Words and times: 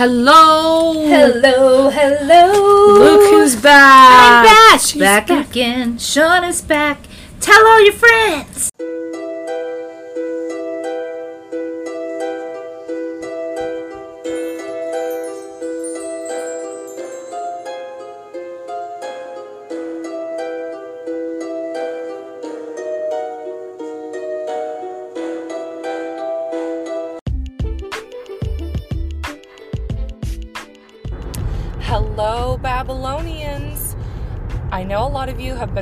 Hello. 0.00 0.94
Hello, 0.94 1.90
hello. 1.90 2.94
Look 2.94 3.20
who's 3.32 3.54
back. 3.54 4.46
I'm 4.46 4.46
back. 4.46 4.80
She's 4.80 4.98
back, 4.98 5.28
again. 5.28 5.98
Sean 5.98 6.42
is 6.42 6.62
back. 6.62 7.00
Tell 7.42 7.66
all 7.66 7.84
your 7.84 7.92
friends. 7.92 8.69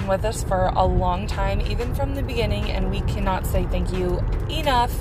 With 0.09 0.25
us 0.25 0.43
for 0.43 0.73
a 0.75 0.85
long 0.85 1.27
time, 1.27 1.61
even 1.61 1.95
from 1.95 2.15
the 2.15 2.23
beginning, 2.23 2.71
and 2.71 2.91
we 2.91 3.03
cannot 3.03 3.47
say 3.47 3.65
thank 3.67 3.93
you 3.93 4.19
enough. 4.51 4.93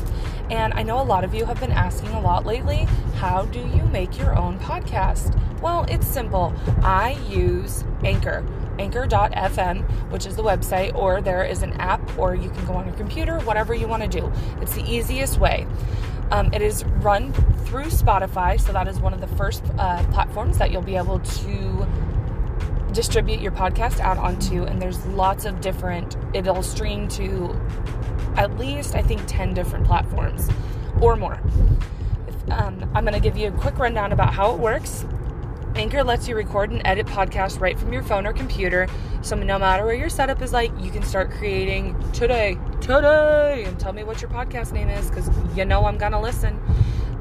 And 0.50 0.74
I 0.74 0.84
know 0.84 1.02
a 1.02 1.04
lot 1.04 1.24
of 1.24 1.34
you 1.34 1.46
have 1.46 1.60
been 1.60 1.72
asking 1.72 2.10
a 2.10 2.22
lot 2.22 2.46
lately 2.46 2.88
how 3.16 3.46
do 3.46 3.60
you 3.60 3.84
make 3.86 4.18
your 4.18 4.38
own 4.38 4.60
podcast? 4.60 5.38
Well, 5.62 5.86
it's 5.90 6.08
simple. 6.08 6.54
I 6.84 7.18
use 7.28 7.84
Anchor, 8.04 8.46
anchor.fm, 8.80 9.84
which 10.12 10.26
is 10.26 10.36
the 10.36 10.44
website, 10.44 10.96
or 10.96 11.22
there 11.22 11.44
is 11.44 11.64
an 11.64 11.74
app, 11.74 12.18
or 12.18 12.36
you 12.36 12.50
can 12.50 12.66
go 12.66 12.74
on 12.74 12.86
your 12.86 12.96
computer, 12.96 13.40
whatever 13.40 13.74
you 13.74 13.88
want 13.88 14.04
to 14.04 14.10
do. 14.10 14.32
It's 14.62 14.76
the 14.76 14.84
easiest 14.84 15.40
way. 15.40 15.66
Um, 16.32 16.54
it 16.54 16.62
is 16.62 16.84
run 16.86 17.34
through 17.66 17.86
Spotify, 17.86 18.60
so 18.60 18.72
that 18.74 18.88
is 18.88 19.00
one 19.00 19.14
of 19.14 19.22
the 19.22 19.28
first 19.36 19.64
uh, 19.78 20.04
platforms 20.12 20.58
that 20.58 20.72
you'll 20.72 20.82
be 20.82 20.96
able 20.96 21.20
to 21.20 21.77
distribute 22.98 23.40
your 23.40 23.52
podcast 23.52 24.00
out 24.00 24.18
onto. 24.18 24.64
And 24.64 24.82
there's 24.82 25.06
lots 25.06 25.46
of 25.46 25.62
different, 25.62 26.18
it'll 26.34 26.64
stream 26.64 27.08
to 27.10 27.56
at 28.36 28.58
least, 28.58 28.96
I 28.96 29.04
think, 29.04 29.22
10 29.28 29.54
different 29.54 29.86
platforms 29.86 30.50
or 31.00 31.16
more. 31.16 31.40
Um, 32.50 32.90
I'm 32.96 33.04
going 33.04 33.14
to 33.14 33.20
give 33.20 33.38
you 33.38 33.50
a 33.50 33.52
quick 33.52 33.78
rundown 33.78 34.14
about 34.14 34.34
how 34.34 34.52
it 34.52 34.60
works. 34.60 35.06
Anchor 35.76 36.04
lets 36.04 36.28
you 36.28 36.36
record 36.36 36.72
and 36.72 36.82
edit 36.86 37.06
podcasts 37.06 37.60
right 37.60 37.78
from 37.78 37.94
your 37.94 38.02
phone 38.02 38.26
or 38.26 38.34
computer. 38.34 38.88
So 39.22 39.36
no 39.36 39.60
matter 39.60 39.86
where 39.86 39.94
your 39.94 40.10
setup 40.10 40.42
is 40.42 40.52
like, 40.52 40.72
you 40.80 40.90
can 40.90 41.04
start 41.04 41.30
creating 41.30 41.96
today, 42.14 42.58
today, 42.82 43.66
and 43.68 43.80
tell 43.80 43.94
me 43.94 44.06
what 44.06 44.24
your 44.24 44.32
podcast 44.32 44.72
name 44.72 44.90
is 44.90 45.08
because 45.12 45.30
you 45.56 45.66
know 45.66 45.86
I'm 45.86 46.00
going 46.00 46.14
to 46.14 46.20
listen. 46.20 46.60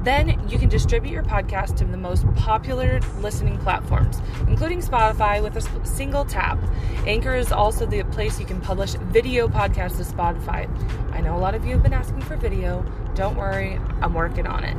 Then 0.07 0.47
you 0.47 0.57
can 0.57 0.69
distribute 0.69 1.11
your 1.11 1.23
podcast 1.23 1.75
to 1.79 1.83
the 1.83 1.97
most 1.97 2.25
popular 2.35 3.01
listening 3.19 3.57
platforms, 3.57 4.21
including 4.47 4.79
Spotify, 4.79 5.43
with 5.43 5.57
a 5.57 5.85
single 5.85 6.23
tap. 6.23 6.57
Anchor 7.05 7.35
is 7.35 7.51
also 7.51 7.85
the 7.85 8.03
place 8.03 8.39
you 8.39 8.45
can 8.45 8.61
publish 8.61 8.93
video 8.93 9.49
podcasts 9.49 9.97
to 9.97 10.03
Spotify. 10.03 10.65
I 11.11 11.19
know 11.19 11.35
a 11.35 11.41
lot 11.41 11.55
of 11.55 11.65
you 11.65 11.73
have 11.73 11.83
been 11.83 11.91
asking 11.91 12.21
for 12.21 12.37
video. 12.37 12.85
Don't 13.15 13.35
worry, 13.35 13.81
I'm 14.01 14.13
working 14.13 14.47
on 14.47 14.63
it. 14.63 14.77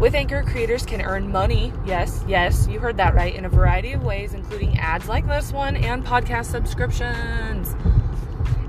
With 0.00 0.14
Anchor, 0.14 0.42
creators 0.42 0.86
can 0.86 1.02
earn 1.02 1.30
money, 1.30 1.70
yes, 1.84 2.24
yes, 2.26 2.66
you 2.68 2.80
heard 2.80 2.96
that 2.96 3.14
right, 3.14 3.34
in 3.34 3.44
a 3.44 3.50
variety 3.50 3.92
of 3.92 4.02
ways, 4.02 4.32
including 4.32 4.78
ads 4.78 5.08
like 5.08 5.28
this 5.28 5.52
one 5.52 5.76
and 5.76 6.06
podcast 6.06 6.46
subscriptions. 6.46 7.76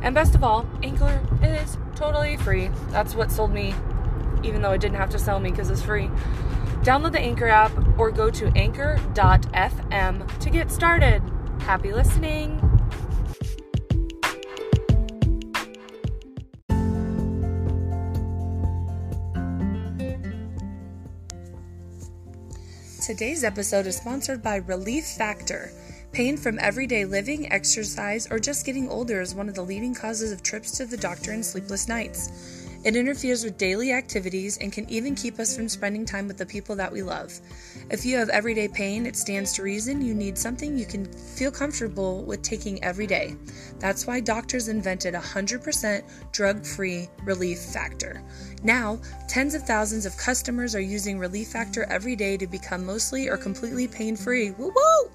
And 0.02 0.14
best 0.14 0.36
of 0.36 0.44
all, 0.44 0.68
Anchor 0.84 1.22
is 1.42 1.78
totally 1.96 2.36
free. 2.36 2.70
That's 2.90 3.16
what 3.16 3.32
sold 3.32 3.54
me, 3.54 3.74
even 4.44 4.62
though 4.62 4.72
it 4.72 4.82
didn't 4.82 4.98
have 4.98 5.10
to 5.10 5.20
sell 5.20 5.40
me 5.40 5.52
because 5.52 5.70
it's 5.70 5.82
free. 5.82 6.10
Download 6.84 7.12
the 7.12 7.20
Anchor 7.20 7.48
app 7.48 7.72
or 7.98 8.12
go 8.12 8.30
to 8.30 8.48
anchor.fm 8.56 10.40
to 10.40 10.50
get 10.50 10.72
started. 10.72 11.22
Happy 11.60 11.92
listening! 11.92 12.60
Today's 23.10 23.44
episode 23.44 23.88
is 23.88 23.98
sponsored 23.98 24.44
by 24.44 24.58
Relief 24.58 25.04
Factor. 25.04 25.72
Pain 26.12 26.38
from 26.38 26.60
everyday 26.60 27.06
living, 27.06 27.52
exercise, 27.52 28.28
or 28.30 28.38
just 28.38 28.68
getting 28.68 28.88
older 28.88 29.20
is 29.20 29.34
one 29.34 29.50
of 29.50 29.56
the 29.56 29.64
leading 29.64 29.96
causes 29.96 30.32
of 30.32 30.44
trips 30.44 30.78
to 30.78 30.86
the 30.86 30.96
doctor 30.96 31.32
and 31.32 31.44
sleepless 31.44 31.88
nights. 31.88 32.59
It 32.82 32.96
interferes 32.96 33.44
with 33.44 33.58
daily 33.58 33.92
activities 33.92 34.58
and 34.58 34.72
can 34.72 34.90
even 34.90 35.14
keep 35.14 35.38
us 35.38 35.54
from 35.54 35.68
spending 35.68 36.06
time 36.06 36.28
with 36.28 36.38
the 36.38 36.46
people 36.46 36.78
that 36.78 36.92
we 36.92 37.02
love. 37.02 37.38
If 37.90 38.06
you 38.06 38.16
have 38.16 38.30
everyday 38.30 38.70
pain, 38.70 39.06
it 39.06 39.18
stands 39.18 39.52
to 39.54 39.64
reason 39.64 40.02
you 40.02 40.14
need 40.14 40.38
something 40.38 40.78
you 40.78 40.86
can 40.86 41.06
feel 41.06 41.52
comfortable 41.52 42.24
with 42.24 42.42
taking 42.42 42.82
every 42.82 43.06
day. 43.06 43.36
That's 43.80 44.08
why 44.08 44.22
doctors 44.22 44.70
invented 44.70 45.14
a 45.14 45.20
100% 45.20 46.04
drug 46.32 46.66
free 46.66 47.10
Relief 47.26 47.60
Factor. 47.60 48.24
Now, 48.64 49.00
tens 49.28 49.54
of 49.54 49.64
thousands 49.64 50.06
of 50.06 50.18
customers 50.18 50.76
are 50.76 50.82
using 50.82 51.18
Relief 51.18 51.50
Factor 51.50 51.86
every 51.86 52.16
day 52.16 52.36
to 52.38 52.48
become 52.48 52.86
mostly 52.86 53.30
or 53.30 53.38
completely 53.38 53.88
pain 53.88 54.16
free. 54.16 54.52
Woo 54.52 54.74
woo! 54.76 55.10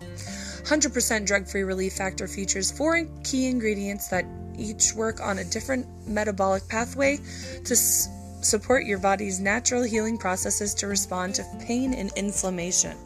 100% 0.64 1.26
drug 1.26 1.46
free 1.46 1.62
Relief 1.62 1.92
Factor 1.92 2.26
features 2.26 2.72
four 2.72 3.06
key 3.22 3.48
ingredients 3.48 4.08
that 4.08 4.24
each 4.56 4.94
work 4.94 5.20
on 5.20 5.38
a 5.38 5.44
different 5.44 5.86
metabolic 6.08 6.66
pathway 6.68 7.18
to 7.64 7.72
s- 7.74 8.08
support 8.40 8.86
your 8.86 8.98
body's 8.98 9.40
natural 9.40 9.82
healing 9.82 10.16
processes 10.16 10.72
to 10.74 10.86
respond 10.86 11.34
to 11.34 11.44
pain 11.60 11.92
and 11.92 12.10
inflammation. 12.16 12.96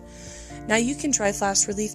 Now 0.69 0.77
you 0.77 0.95
can 0.95 1.11
try 1.11 1.33
Flash 1.33 1.67
Relief 1.67 1.95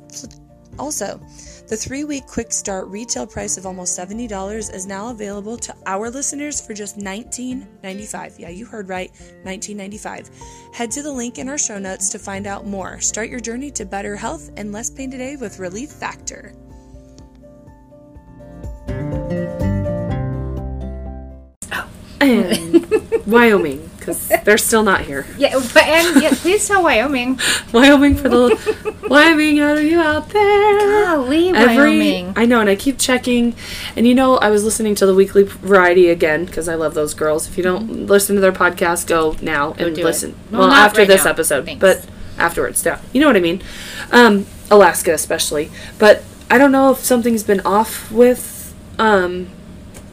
also. 0.77 1.21
The 1.67 1.77
three 1.77 2.03
week 2.03 2.27
quick 2.27 2.51
start 2.51 2.87
retail 2.87 3.25
price 3.25 3.57
of 3.57 3.65
almost 3.65 3.97
$70 3.97 4.73
is 4.73 4.85
now 4.85 5.11
available 5.11 5.55
to 5.57 5.73
our 5.85 6.09
listeners 6.09 6.59
for 6.59 6.73
just 6.73 6.97
$19.95. 6.97 8.37
Yeah, 8.37 8.49
you 8.49 8.65
heard 8.65 8.89
right, 8.89 9.11
$19.95. 9.45 10.75
Head 10.75 10.91
to 10.91 11.01
the 11.01 11.11
link 11.11 11.37
in 11.37 11.47
our 11.47 11.57
show 11.57 11.79
notes 11.79 12.09
to 12.09 12.19
find 12.19 12.47
out 12.47 12.67
more. 12.67 12.99
Start 12.99 13.29
your 13.29 13.39
journey 13.39 13.71
to 13.71 13.85
better 13.85 14.17
health 14.17 14.51
and 14.57 14.73
less 14.73 14.89
pain 14.89 15.09
today 15.09 15.37
with 15.37 15.59
Relief 15.59 15.89
Factor. 15.89 16.53
Oh. 21.71 21.89
And 22.19 23.25
Wyoming, 23.25 23.89
because 24.05 24.27
they're 24.43 24.57
still 24.57 24.83
not 24.83 25.01
here. 25.01 25.25
Yeah, 25.37 25.53
but 25.73 25.83
and 25.83 26.21
yeah, 26.21 26.31
please 26.33 26.67
tell 26.67 26.83
Wyoming. 26.83 27.39
Wyoming 27.71 28.15
for 28.15 28.29
the 28.29 28.97
Wyoming, 29.09 29.61
are 29.61 29.79
you 29.79 29.99
out 30.01 30.29
there? 30.29 30.79
Golly, 31.05 31.49
Every, 31.49 31.77
Wyoming. 31.77 32.33
I 32.35 32.45
know, 32.45 32.59
and 32.59 32.69
I 32.69 32.75
keep 32.75 32.99
checking. 32.99 33.55
And 33.95 34.05
you 34.07 34.13
know, 34.15 34.37
I 34.37 34.49
was 34.49 34.63
listening 34.63 34.95
to 34.95 35.05
the 35.05 35.15
weekly 35.15 35.43
variety 35.43 36.09
again 36.09 36.45
because 36.45 36.67
I 36.67 36.75
love 36.75 36.93
those 36.93 37.13
girls. 37.13 37.47
If 37.47 37.57
you 37.57 37.63
don't 37.63 38.07
listen 38.07 38.35
to 38.35 38.41
their 38.41 38.51
podcast, 38.51 39.07
go 39.07 39.35
now 39.41 39.71
and 39.77 39.95
do 39.95 40.01
it. 40.01 40.05
listen. 40.05 40.35
Well, 40.51 40.61
Well, 40.61 40.71
after 40.71 40.99
right 41.01 41.07
this 41.07 41.25
now. 41.25 41.31
episode, 41.31 41.65
Thanks. 41.65 41.79
but 41.81 42.05
afterwards, 42.37 42.85
yeah, 42.85 42.99
you 43.13 43.21
know 43.21 43.27
what 43.27 43.37
I 43.37 43.41
mean. 43.41 43.61
Um, 44.11 44.45
Alaska, 44.71 45.13
especially, 45.13 45.71
but 45.99 46.23
I 46.49 46.57
don't 46.57 46.71
know 46.71 46.91
if 46.91 46.99
something's 46.99 47.43
been 47.43 47.61
off 47.61 48.11
with. 48.11 48.73
Um, 48.99 49.49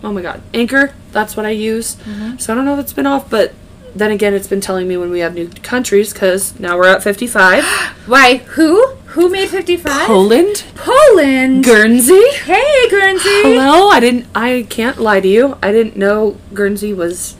oh 0.02 0.12
my 0.12 0.22
God, 0.22 0.42
Anchor. 0.54 0.94
That's 1.12 1.36
what 1.36 1.44
I 1.44 1.50
use. 1.50 1.96
Mm-hmm. 1.96 2.38
So 2.38 2.52
I 2.52 2.56
don't 2.56 2.64
know 2.64 2.74
if 2.74 2.80
it's 2.80 2.92
been 2.92 3.06
off, 3.06 3.28
but. 3.28 3.52
Then 3.94 4.10
again, 4.10 4.34
it's 4.34 4.46
been 4.48 4.60
telling 4.60 4.86
me 4.88 4.96
when 4.96 5.10
we 5.10 5.20
have 5.20 5.34
new 5.34 5.48
countries 5.62 6.12
because 6.12 6.58
now 6.60 6.76
we're 6.76 6.86
at 6.88 7.02
55. 7.02 7.64
Why? 8.06 8.36
Who? 8.38 8.86
Who 9.10 9.28
made 9.28 9.48
fifty-five? 9.48 10.06
Poland, 10.06 10.62
Poland. 10.76 11.64
Guernsey. 11.64 12.22
hey, 12.44 12.88
Guernsey. 12.88 13.42
Hello, 13.42 13.88
I 13.88 13.98
didn't. 13.98 14.26
I 14.36 14.66
can't 14.70 14.98
lie 15.00 15.18
to 15.20 15.26
you. 15.26 15.58
I 15.60 15.72
didn't 15.72 15.96
know 15.96 16.36
Guernsey 16.54 16.94
was 16.94 17.36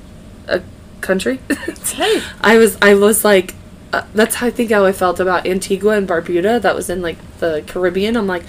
a 0.48 0.62
country. 1.00 1.38
Hey. 1.90 2.20
I 2.40 2.56
was. 2.58 2.76
I 2.82 2.94
was 2.94 3.24
like, 3.24 3.54
uh, 3.92 4.02
that's 4.14 4.36
how 4.36 4.46
I 4.48 4.50
think 4.50 4.70
how 4.72 4.84
I 4.84 4.90
felt 4.92 5.20
about 5.20 5.46
Antigua 5.46 5.92
and 5.96 6.08
Barbuda. 6.08 6.60
That 6.60 6.74
was 6.74 6.90
in 6.90 7.02
like 7.02 7.18
the 7.38 7.62
Caribbean. 7.68 8.16
I'm 8.16 8.26
like, 8.26 8.42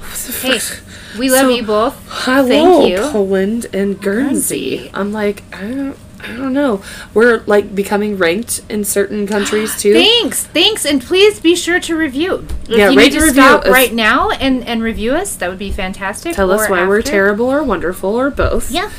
what 0.00 0.12
the 0.16 0.32
Hey, 0.32 0.58
fuck? 0.58 1.18
we 1.18 1.28
love 1.30 1.40
So, 1.40 1.48
you 1.50 1.62
both. 1.64 2.02
Hello, 2.08 2.48
Thank 2.48 2.90
you. 2.90 2.98
Poland 3.10 3.66
and 3.74 4.00
Guernsey. 4.00 4.76
Guernsey. 4.78 4.90
I'm 4.94 5.12
like, 5.12 5.42
I 5.54 5.60
don't. 5.70 5.96
I 6.22 6.28
don't 6.36 6.52
know. 6.52 6.82
We're 7.14 7.42
like 7.46 7.74
becoming 7.74 8.16
ranked 8.16 8.60
in 8.68 8.84
certain 8.84 9.26
countries 9.34 9.76
too. 9.80 9.92
Thanks, 9.94 10.46
thanks, 10.46 10.84
and 10.86 11.02
please 11.02 11.40
be 11.40 11.54
sure 11.56 11.80
to 11.80 11.96
review. 11.96 12.46
If 12.64 12.68
Yeah, 12.68 12.90
you 12.90 12.98
rate 12.98 13.12
need 13.12 13.18
to 13.18 13.24
review 13.24 13.42
stop 13.42 13.64
us. 13.64 13.70
right 13.70 13.92
now 13.92 14.30
and, 14.30 14.64
and 14.66 14.82
review 14.82 15.14
us, 15.14 15.36
that 15.36 15.48
would 15.48 15.58
be 15.58 15.70
fantastic. 15.72 16.34
Tell 16.34 16.50
us 16.50 16.68
why 16.68 16.86
we're 16.86 17.02
terrible 17.02 17.46
or 17.52 17.62
wonderful 17.62 18.10
or 18.14 18.30
both. 18.30 18.70
Yeah, 18.70 18.90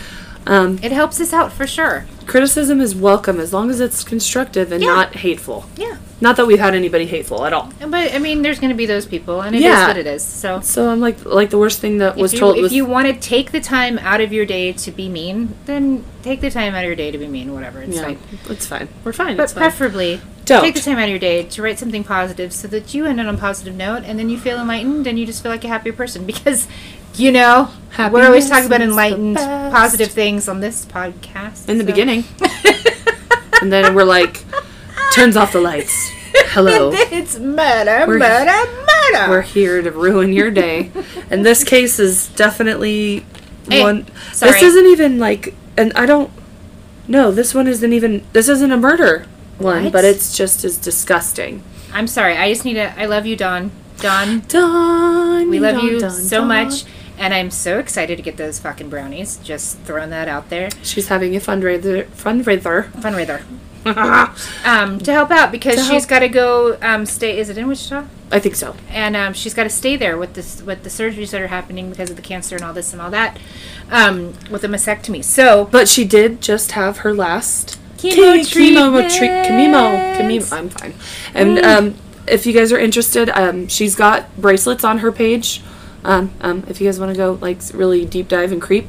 Um, 0.45 0.79
it 0.83 0.91
helps 0.91 1.19
us 1.21 1.33
out 1.33 1.51
for 1.53 1.65
sure. 1.67 2.05
criticism 2.25 2.79
is 2.79 2.95
welcome 2.95 3.37
as 3.39 3.51
long 3.51 3.69
as 3.69 3.81
it's 3.81 4.01
constructive 4.03 4.71
and 4.71 4.81
Yeah. 4.81 4.89
not 4.95 5.15
hateful. 5.17 5.65
Yeah. 5.75 5.97
Not 6.21 6.37
that 6.37 6.47
we've 6.47 6.57
had 6.59 6.73
anybody 6.73 7.05
hateful 7.05 7.45
at 7.45 7.51
all. 7.51 7.69
But 7.81 8.13
I 8.13 8.17
mean, 8.17 8.41
there's 8.43 8.59
going 8.59 8.69
to 8.69 8.75
be 8.77 8.85
those 8.85 9.05
people, 9.05 9.41
and 9.41 9.53
it 9.53 9.59
is 9.59 9.65
Yeah. 9.65 9.87
what 9.87 9.97
it 9.97 10.07
is. 10.07 10.23
So 10.23 10.61
So 10.63 10.89
I'm 10.89 11.01
like, 11.01 11.25
like 11.25 11.49
the 11.49 11.57
worst 11.57 11.79
thing 11.81 11.97
that 11.97 12.15
was 12.15 12.31
if 12.31 12.35
you, 12.35 12.39
told 12.39 12.55
if 12.57 12.61
was 12.63 12.73
you 12.73 12.85
want 12.85 13.07
to 13.07 13.13
take 13.13 13.51
the 13.51 13.59
time 13.59 13.99
out 13.99 14.21
of 14.21 14.31
your 14.31 14.45
day 14.45 14.71
to 14.71 14.91
be 14.91 15.09
mean, 15.09 15.55
then 15.65 16.05
take 16.21 16.39
the 16.39 16.49
time 16.49 16.73
out 16.75 16.83
of 16.83 16.87
your 16.87 16.95
day 16.95 17.11
to 17.11 17.17
be 17.17 17.27
mean. 17.27 17.53
Whatever, 17.53 17.81
it's 17.81 17.97
yeah, 17.97 18.03
fine. 18.03 18.17
it's 18.49 18.65
fine. 18.65 18.87
We're 19.03 19.11
fine. 19.11 19.35
But 19.35 19.43
it's 19.43 19.53
fine. 19.53 19.63
preferably, 19.63 20.21
Don't. 20.45 20.61
take 20.63 20.75
the 20.75 20.81
time 20.81 20.97
out 20.97 21.03
of 21.03 21.09
your 21.09 21.19
day 21.19 21.43
to 21.43 21.61
write 21.61 21.77
something 21.77 22.05
positive, 22.05 22.53
so 22.53 22.69
that 22.69 22.93
you 22.93 23.05
end 23.05 23.19
on 23.19 23.27
a 23.27 23.37
positive 23.37 23.75
note, 23.75 24.03
and 24.05 24.17
then 24.17 24.29
you 24.29 24.37
feel 24.37 24.57
enlightened, 24.59 25.07
and 25.07 25.19
you 25.19 25.25
just 25.25 25.43
feel 25.43 25.51
like 25.51 25.65
a 25.65 25.67
happier 25.67 25.91
person. 25.93 26.25
Because, 26.33 26.67
you 27.15 27.31
know, 27.31 27.69
we're 28.11 28.25
always 28.25 28.49
talking 28.49 28.65
about 28.65 28.81
enlightened, 28.81 29.37
positive 29.37 30.09
things 30.11 30.47
on 30.47 30.59
this 30.59 30.85
podcast. 30.85 31.69
in 31.69 31.77
the 31.77 31.83
so- 31.83 31.87
beginning, 31.87 32.23
and 33.61 33.71
then 33.71 33.93
we're 33.95 34.03
like, 34.03 34.43
turns 35.13 35.37
off 35.37 35.51
the 35.53 35.61
lights. 35.61 36.11
Hello. 36.53 36.91
It's 37.11 37.37
murder, 37.37 38.05
We're- 38.07 38.19
murder, 38.19 38.71
murder. 39.11 39.29
We're 39.29 39.41
here 39.41 39.81
to 39.81 39.91
ruin 39.91 40.33
your 40.33 40.49
day. 40.51 40.91
And 41.29 41.45
this 41.45 41.63
case 41.73 41.99
is 41.99 42.27
definitely 42.29 43.25
Hey, 43.69 43.81
one. 43.81 44.07
sorry. 44.33 44.51
This 44.53 44.63
isn't 44.63 44.85
even 44.87 45.19
like, 45.19 45.53
and 45.77 45.93
I 45.93 46.05
don't. 46.05 46.31
No, 47.07 47.31
this 47.31 47.53
one 47.53 47.67
isn't 47.67 47.93
even. 47.93 48.25
This 48.33 48.49
isn't 48.49 48.71
a 48.71 48.77
murder 48.77 49.25
one, 49.59 49.85
What? 49.85 49.93
but 49.93 50.05
it's 50.05 50.35
just 50.35 50.63
as 50.65 50.77
disgusting. 50.77 51.61
I'm 51.93 52.07
sorry. 52.07 52.35
I 52.35 52.51
just 52.51 52.65
need 52.65 52.73
to. 52.75 52.99
I 52.99 53.05
love 53.05 53.25
you, 53.25 53.35
Dawn. 53.35 53.71
Dawn. 53.97 54.41
Dawn. 54.47 55.49
we 55.49 55.59
love 55.59 55.75
done, 55.75 55.85
you 55.85 55.99
done, 55.99 56.11
so 56.11 56.39
done. 56.39 56.47
much. 56.47 56.83
And 57.17 57.33
I'm 57.33 57.51
so 57.51 57.79
excited 57.79 58.15
to 58.17 58.23
get 58.23 58.37
those 58.37 58.59
fucking 58.59 58.89
brownies. 58.89 59.37
Just 59.37 59.77
throwing 59.79 60.09
that 60.09 60.27
out 60.27 60.49
there. 60.49 60.69
She's 60.81 61.07
having 61.09 61.35
a 61.35 61.39
fundraiser. 61.39 62.05
Fundraiser. 62.07 62.91
Fundraiser. 62.91 63.43
Um, 64.65 64.97
to 64.99 65.11
help 65.11 65.29
out 65.29 65.51
because 65.51 65.75
To 65.75 65.83
she's 65.83 66.05
got 66.05 66.19
to 66.19 66.29
go 66.29 66.77
um, 66.81 67.05
stay. 67.05 67.37
Is 67.37 67.49
it 67.49 67.57
in 67.57 67.67
Wichita? 67.67 68.05
I 68.31 68.39
think 68.39 68.55
so. 68.55 68.75
and 68.89 69.13
um, 69.15 69.33
she's 69.33 69.53
got 69.53 69.63
to 69.63 69.69
stay 69.69 69.97
there 69.97 70.17
with 70.17 70.35
this 70.35 70.61
with 70.61 70.83
the 70.83 70.89
surgeries 70.89 71.31
that 71.31 71.41
are 71.41 71.47
happening 71.47 71.89
because 71.89 72.09
of 72.09 72.15
the 72.15 72.21
cancer 72.21 72.55
and 72.55 72.63
all 72.63 72.71
this 72.73 72.93
and 72.93 73.01
all 73.01 73.11
that 73.11 73.37
um, 73.91 74.33
with 74.49 74.63
a 74.63 74.67
mastectomy. 74.69 75.21
So 75.21 75.65
But 75.65 75.89
she 75.89 76.05
did 76.05 76.41
just 76.41 76.71
have 76.71 76.99
her 76.99 77.13
last 77.13 77.77
Chemo 77.97 78.39
chemo 78.39 79.17
treat 79.17 79.29
chemo 79.29 80.15
chemo. 80.15 80.53
I'm 80.53 80.69
fine. 80.69 80.93
And 81.33 81.59
um, 81.59 81.95
if 82.25 82.45
you 82.45 82.53
guys 82.53 82.71
are 82.71 82.79
interested, 82.79 83.29
um, 83.31 83.67
she's 83.67 83.95
got 83.95 84.35
bracelets 84.37 84.85
on 84.85 84.99
her 84.99 85.11
page. 85.11 85.61
Um, 86.05 86.31
um, 86.41 86.63
if 86.67 86.81
you 86.81 86.87
guys 86.87 86.99
want 86.99 87.11
to 87.11 87.17
go 87.17 87.37
like 87.41 87.59
really 87.73 88.05
deep 88.05 88.27
dive 88.27 88.51
and 88.51 88.61
creep, 88.61 88.87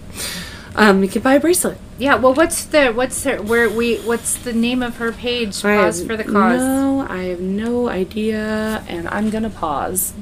um, 0.75 1.03
you 1.03 1.09
can 1.09 1.23
buy 1.23 1.35
a 1.35 1.41
bracelet. 1.41 1.79
yeah, 1.99 2.17
well, 2.17 2.35
what's 2.35 2.65
the 2.65 2.91
what's 2.93 3.23
her 3.25 3.41
where 3.41 3.69
we 3.71 3.99
what's 3.99 4.37
the 4.37 4.53
name 4.53 4.83
of 4.83 4.97
her 4.97 5.13
page? 5.13 5.65
I 5.65 5.77
Pause 5.77 5.99
have 5.99 6.07
for 6.09 6.17
the 6.17 6.25
cause. 6.25 6.61
No, 6.61 7.07
I 7.09 7.25
have 7.25 7.41
no 7.41 7.89
idea, 7.89 8.85
and 8.89 9.09
I'm 9.09 9.31
gonna 9.31 9.51
pause. 9.51 10.13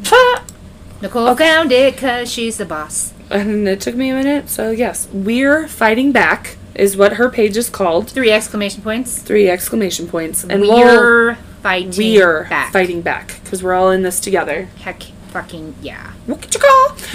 Nicole 1.01 1.35
found 1.35 1.73
it 1.73 1.95
because 1.95 2.31
she's 2.31 2.59
the 2.59 2.65
boss. 2.65 3.13
and 3.31 3.67
it 3.67 3.81
took 3.81 3.95
me 3.95 4.11
a 4.11 4.15
minute, 4.15 4.49
so 4.49 4.71
yes, 4.71 5.09
we're 5.13 5.67
fighting 5.67 6.13
back 6.13 6.57
is 6.75 6.97
what 6.97 7.15
her 7.15 7.29
page 7.29 7.57
is 7.57 7.69
called. 7.69 8.09
Three 8.09 8.31
exclamation 8.31 8.83
points. 8.83 9.19
Three 9.21 9.49
exclamation 9.51 10.07
points, 10.07 10.45
and 10.45 10.61
we'll 10.61 10.79
we're 10.79 11.35
fighting. 11.63 11.93
we're 11.97 12.49
back. 12.49 12.73
fighting 12.73 13.01
back 13.03 13.41
because 13.43 13.63
we're 13.63 13.75
all 13.75 13.91
in 13.91 14.03
this 14.03 14.21
together. 14.21 14.69
Heck, 14.79 15.03
fucking 15.33 15.75
yeah. 15.81 16.13
We 16.27 16.35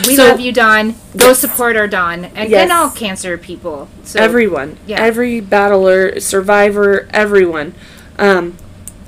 We 0.08 0.18
love 0.18 0.40
you, 0.40 0.52
Dawn. 0.52 0.96
Go 1.16 1.34
support 1.34 1.78
our 1.78 1.88
Dawn 1.88 2.26
and, 2.26 2.50
Yes. 2.50 2.64
and 2.64 2.72
all 2.72 2.90
cancer 2.90 3.38
people. 3.38 3.88
So 4.04 4.20
everyone, 4.20 4.78
yeah. 4.88 5.00
every 5.00 5.40
battler, 5.40 6.20
survivor, 6.20 7.08
everyone. 7.12 7.76
Um, 8.18 8.58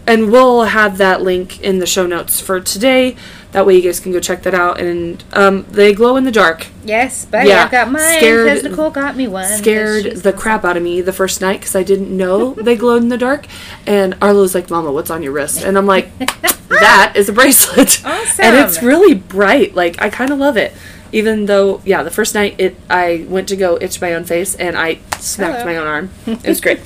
and 0.05 0.31
we'll 0.31 0.63
have 0.63 0.97
that 0.99 1.21
link 1.21 1.59
in 1.61 1.79
the 1.79 1.85
show 1.87 2.05
notes 2.05 2.39
for 2.39 2.59
today. 2.59 3.15
That 3.51 3.65
way 3.65 3.75
you 3.75 3.81
guys 3.81 3.99
can 3.99 4.11
go 4.11 4.19
check 4.19 4.43
that 4.43 4.53
out. 4.53 4.79
And 4.79 5.23
um, 5.33 5.65
they 5.71 5.91
glow 5.93 6.17
in 6.17 6.23
the 6.23 6.31
dark. 6.31 6.67
yes, 6.85 7.25
but 7.25 7.47
Yeah, 7.47 7.63
I've 7.65 7.71
got 7.71 7.91
mine 7.91 8.17
scared- 8.19 8.45
because 8.45 8.63
Nicole 8.63 8.91
got 8.91 9.15
me 9.15 9.27
one. 9.27 9.47
Scared 9.47 10.17
the 10.17 10.31
crap 10.33 10.63
out 10.63 10.77
of 10.77 10.83
me 10.83 11.01
the 11.01 11.13
first 11.13 11.41
night 11.41 11.59
because 11.61 11.75
I 11.75 11.81
didn't 11.81 12.15
know 12.15 12.53
they 12.57 12.75
glowed 12.75 13.01
in 13.01 13.09
the 13.09 13.17
dark. 13.17 13.47
And 13.87 14.15
Arlo's 14.21 14.53
like, 14.53 14.69
"Mama, 14.69 14.91
what's 14.91 15.09
on 15.09 15.23
your 15.23 15.31
wrist?" 15.31 15.63
And 15.63 15.77
I'm 15.79 15.87
like, 15.87 16.15
"That 16.69 17.13
is 17.15 17.27
a 17.27 17.33
bracelet." 17.33 18.05
And 18.05 18.55
it's 18.55 18.83
really 18.83 19.15
bright. 19.15 19.73
Like 19.73 19.99
I 20.01 20.09
kind 20.11 20.29
of 20.31 20.37
love 20.37 20.55
it. 20.57 20.73
Even 21.11 21.47
though, 21.47 21.81
yeah, 21.85 22.03
the 22.03 22.11
first 22.11 22.35
night 22.35 22.53
it, 22.59 22.75
I 22.87 23.25
went 23.27 23.47
to 23.49 23.55
go 23.55 23.79
itch 23.81 23.99
my 23.99 24.13
own 24.13 24.25
face 24.25 24.53
and 24.53 24.77
I 24.77 24.99
smacked 25.17 25.61
Hello. 25.61 25.65
my 25.65 25.77
own 25.77 25.87
arm. 25.87 26.09
It 26.27 26.47
was 26.47 26.61
great. 26.61 26.85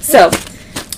so 0.00 0.30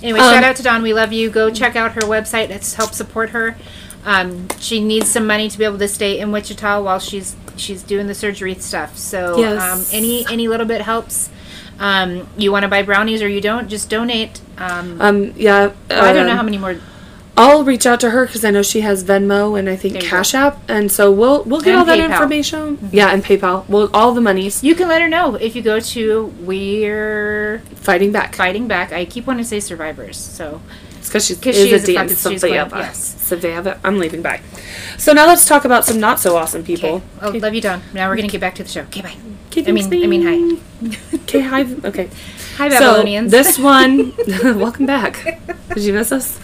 Anyway, 0.03 0.21
Um, 0.21 0.33
shout 0.33 0.45
out 0.45 0.55
to 0.57 0.63
Dawn. 0.63 0.81
We 0.83 0.95
love 0.95 1.13
you. 1.13 1.29
Go 1.31 1.51
check 1.51 1.75
out 1.75 1.93
her 1.95 2.01
website. 2.03 2.49
Let's 2.49 2.75
help 2.75 2.95
support 2.95 3.31
her. 3.31 3.57
Um, 4.05 4.49
she 4.59 4.81
needs 4.83 5.11
some 5.11 5.27
money 5.27 5.49
to 5.49 5.59
be 5.59 5.65
able 5.65 5.79
to 5.79 5.89
stay 5.89 6.19
in 6.19 6.33
Wichita 6.33 6.81
while 6.83 6.99
she's 6.99 7.37
she's 7.57 7.83
doing 7.83 8.07
the 8.07 8.15
surgery 8.15 8.55
stuff. 8.55 8.97
So 8.97 9.39
Yes. 9.39 9.61
um, 9.63 9.85
any 9.97 10.27
any 10.31 10.49
little 10.49 10.67
bit 10.67 10.81
helps. 10.83 11.29
Um, 11.79 12.29
you 12.37 12.53
want 12.53 12.65
to 12.65 12.69
buy 12.69 12.83
brownies 12.83 13.23
or 13.23 13.29
you 13.29 13.41
don't, 13.41 13.69
just 13.69 13.89
donate. 13.89 14.41
Um, 14.59 15.01
Um, 15.01 15.33
yeah. 15.37 15.73
well, 15.89 16.05
I 16.05 16.13
don't 16.13 16.27
know 16.27 16.33
um, 16.33 16.37
how 16.39 16.43
many 16.43 16.59
more. 16.59 16.77
I'll 17.37 17.65
reach 17.65 17.87
out 17.87 18.01
to 18.01 18.11
her 18.11 18.27
because 18.27 18.45
I 18.45 18.51
know 18.51 18.61
she 18.61 18.83
has 18.83 19.03
Venmo 19.03 19.59
and 19.59 19.67
I 19.67 19.75
think 19.77 19.99
Cash 19.99 20.35
App, 20.35 20.59
and 20.69 20.93
so 20.93 21.11
we'll 21.11 21.43
we'll 21.45 21.61
get 21.63 21.71
And 21.71 21.79
all 21.79 21.85
that 21.87 21.99
PayPal. 21.99 22.03
Mm-hmm. 22.05 22.13
information. 22.13 22.89
Yeah, 22.93 23.09
and 23.13 23.25
PayPal. 23.25 23.67
Well, 23.69 23.89
all 23.95 24.13
the 24.13 24.21
monies 24.21 24.63
You 24.63 24.75
can 24.75 24.89
let 24.89 25.01
her 25.01 25.09
know 25.09 25.37
if 25.37 25.57
you 25.57 25.63
go 25.63 25.81
to 25.81 26.27
We're 26.41 27.63
fighting 27.77 28.13
back. 28.13 28.35
Fighting 28.35 28.67
Back. 28.69 28.93
I 28.93 29.05
keep 29.07 29.27
wanting 29.27 29.45
to 29.45 29.49
say 29.49 29.61
survivors. 29.61 30.17
So 30.19 30.61
because 31.09 31.27
she's 31.27 31.39
'Cause 31.39 31.57
is 31.57 31.69
she 31.69 31.75
is 31.75 31.89
a 31.89 31.95
dance 31.95 32.19
Savannah. 32.19 32.69
yes. 32.77 33.17
Savannah. 33.21 33.79
I'm 33.85 33.99
leaving. 33.99 34.23
Bye. 34.23 34.41
So 34.99 35.13
now 35.13 35.27
let's 35.27 35.45
talk 35.47 35.65
about 35.65 35.85
some 35.85 35.99
not 36.01 36.21
so 36.21 36.37
awesome 36.37 36.63
people. 36.65 37.03
Oh, 37.21 37.29
okay. 37.29 37.39
Oh, 37.39 37.41
love 37.41 37.55
you, 37.55 37.61
Dawn. 37.61 37.83
Now 37.95 38.09
we're 38.09 38.17
gonna 38.17 38.29
get 38.29 38.41
back 38.41 38.55
to 38.57 38.63
the 38.63 38.69
show. 38.69 38.83
Okay, 38.83 39.03
bye. 39.03 39.15
Okay, 39.49 39.65
I 39.67 39.73
mean, 39.73 39.93
I 40.05 40.07
mean, 40.07 40.23
hi. 40.23 40.97
Okay, 41.25 41.41
hi. 41.41 41.63
Okay. 41.85 42.09
Hi, 42.59 42.69
So 42.69 42.79
Babylonians. 42.79 43.31
this 43.33 43.59
one, 43.77 44.13
welcome 44.45 44.87
back. 44.87 45.41
Did 45.75 45.83
you 45.85 45.93
miss 45.93 46.13
us? 46.13 46.39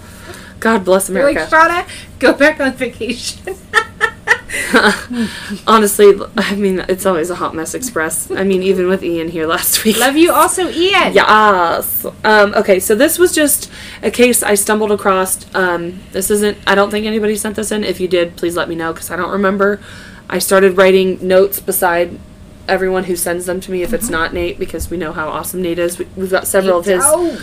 God 0.58 0.84
bless 0.84 1.08
You're 1.10 1.22
like 1.22 1.36
America. 1.36 1.54
Shauna, 1.54 2.18
go 2.18 2.32
back 2.32 2.58
on 2.60 2.72
vacation. 2.72 3.54
Honestly, 5.66 6.14
I 6.36 6.54
mean, 6.54 6.84
it's 6.88 7.04
always 7.04 7.30
a 7.30 7.34
hot 7.34 7.54
mess 7.54 7.74
express. 7.74 8.30
I 8.30 8.44
mean, 8.44 8.62
even 8.62 8.88
with 8.88 9.02
Ian 9.02 9.28
here 9.28 9.46
last 9.46 9.84
week. 9.84 9.98
Love 9.98 10.16
you 10.16 10.32
also, 10.32 10.68
Ian. 10.68 11.12
Yes. 11.12 12.04
Um, 12.24 12.54
okay, 12.54 12.78
so 12.80 12.94
this 12.94 13.18
was 13.18 13.32
just 13.32 13.70
a 14.02 14.10
case 14.10 14.42
I 14.42 14.54
stumbled 14.54 14.92
across. 14.92 15.52
Um, 15.54 16.00
this 16.12 16.30
isn't, 16.30 16.58
I 16.66 16.74
don't 16.74 16.90
think 16.90 17.06
anybody 17.06 17.36
sent 17.36 17.56
this 17.56 17.72
in. 17.72 17.84
If 17.84 18.00
you 18.00 18.08
did, 18.08 18.36
please 18.36 18.56
let 18.56 18.68
me 18.68 18.74
know 18.74 18.92
because 18.92 19.10
I 19.10 19.16
don't 19.16 19.30
remember. 19.30 19.80
I 20.28 20.38
started 20.38 20.76
writing 20.76 21.26
notes 21.26 21.60
beside 21.60 22.18
everyone 22.68 23.04
who 23.04 23.16
sends 23.16 23.46
them 23.46 23.60
to 23.60 23.70
me 23.70 23.82
if 23.82 23.92
it's 23.92 24.10
not 24.10 24.34
Nate 24.34 24.58
because 24.58 24.90
we 24.90 24.96
know 24.96 25.12
how 25.12 25.28
awesome 25.28 25.62
Nate 25.62 25.78
is. 25.78 25.98
We, 25.98 26.06
we've 26.16 26.30
got 26.30 26.46
several 26.46 26.78
of 26.78 26.84
his 26.86 27.02
Oh, 27.04 27.36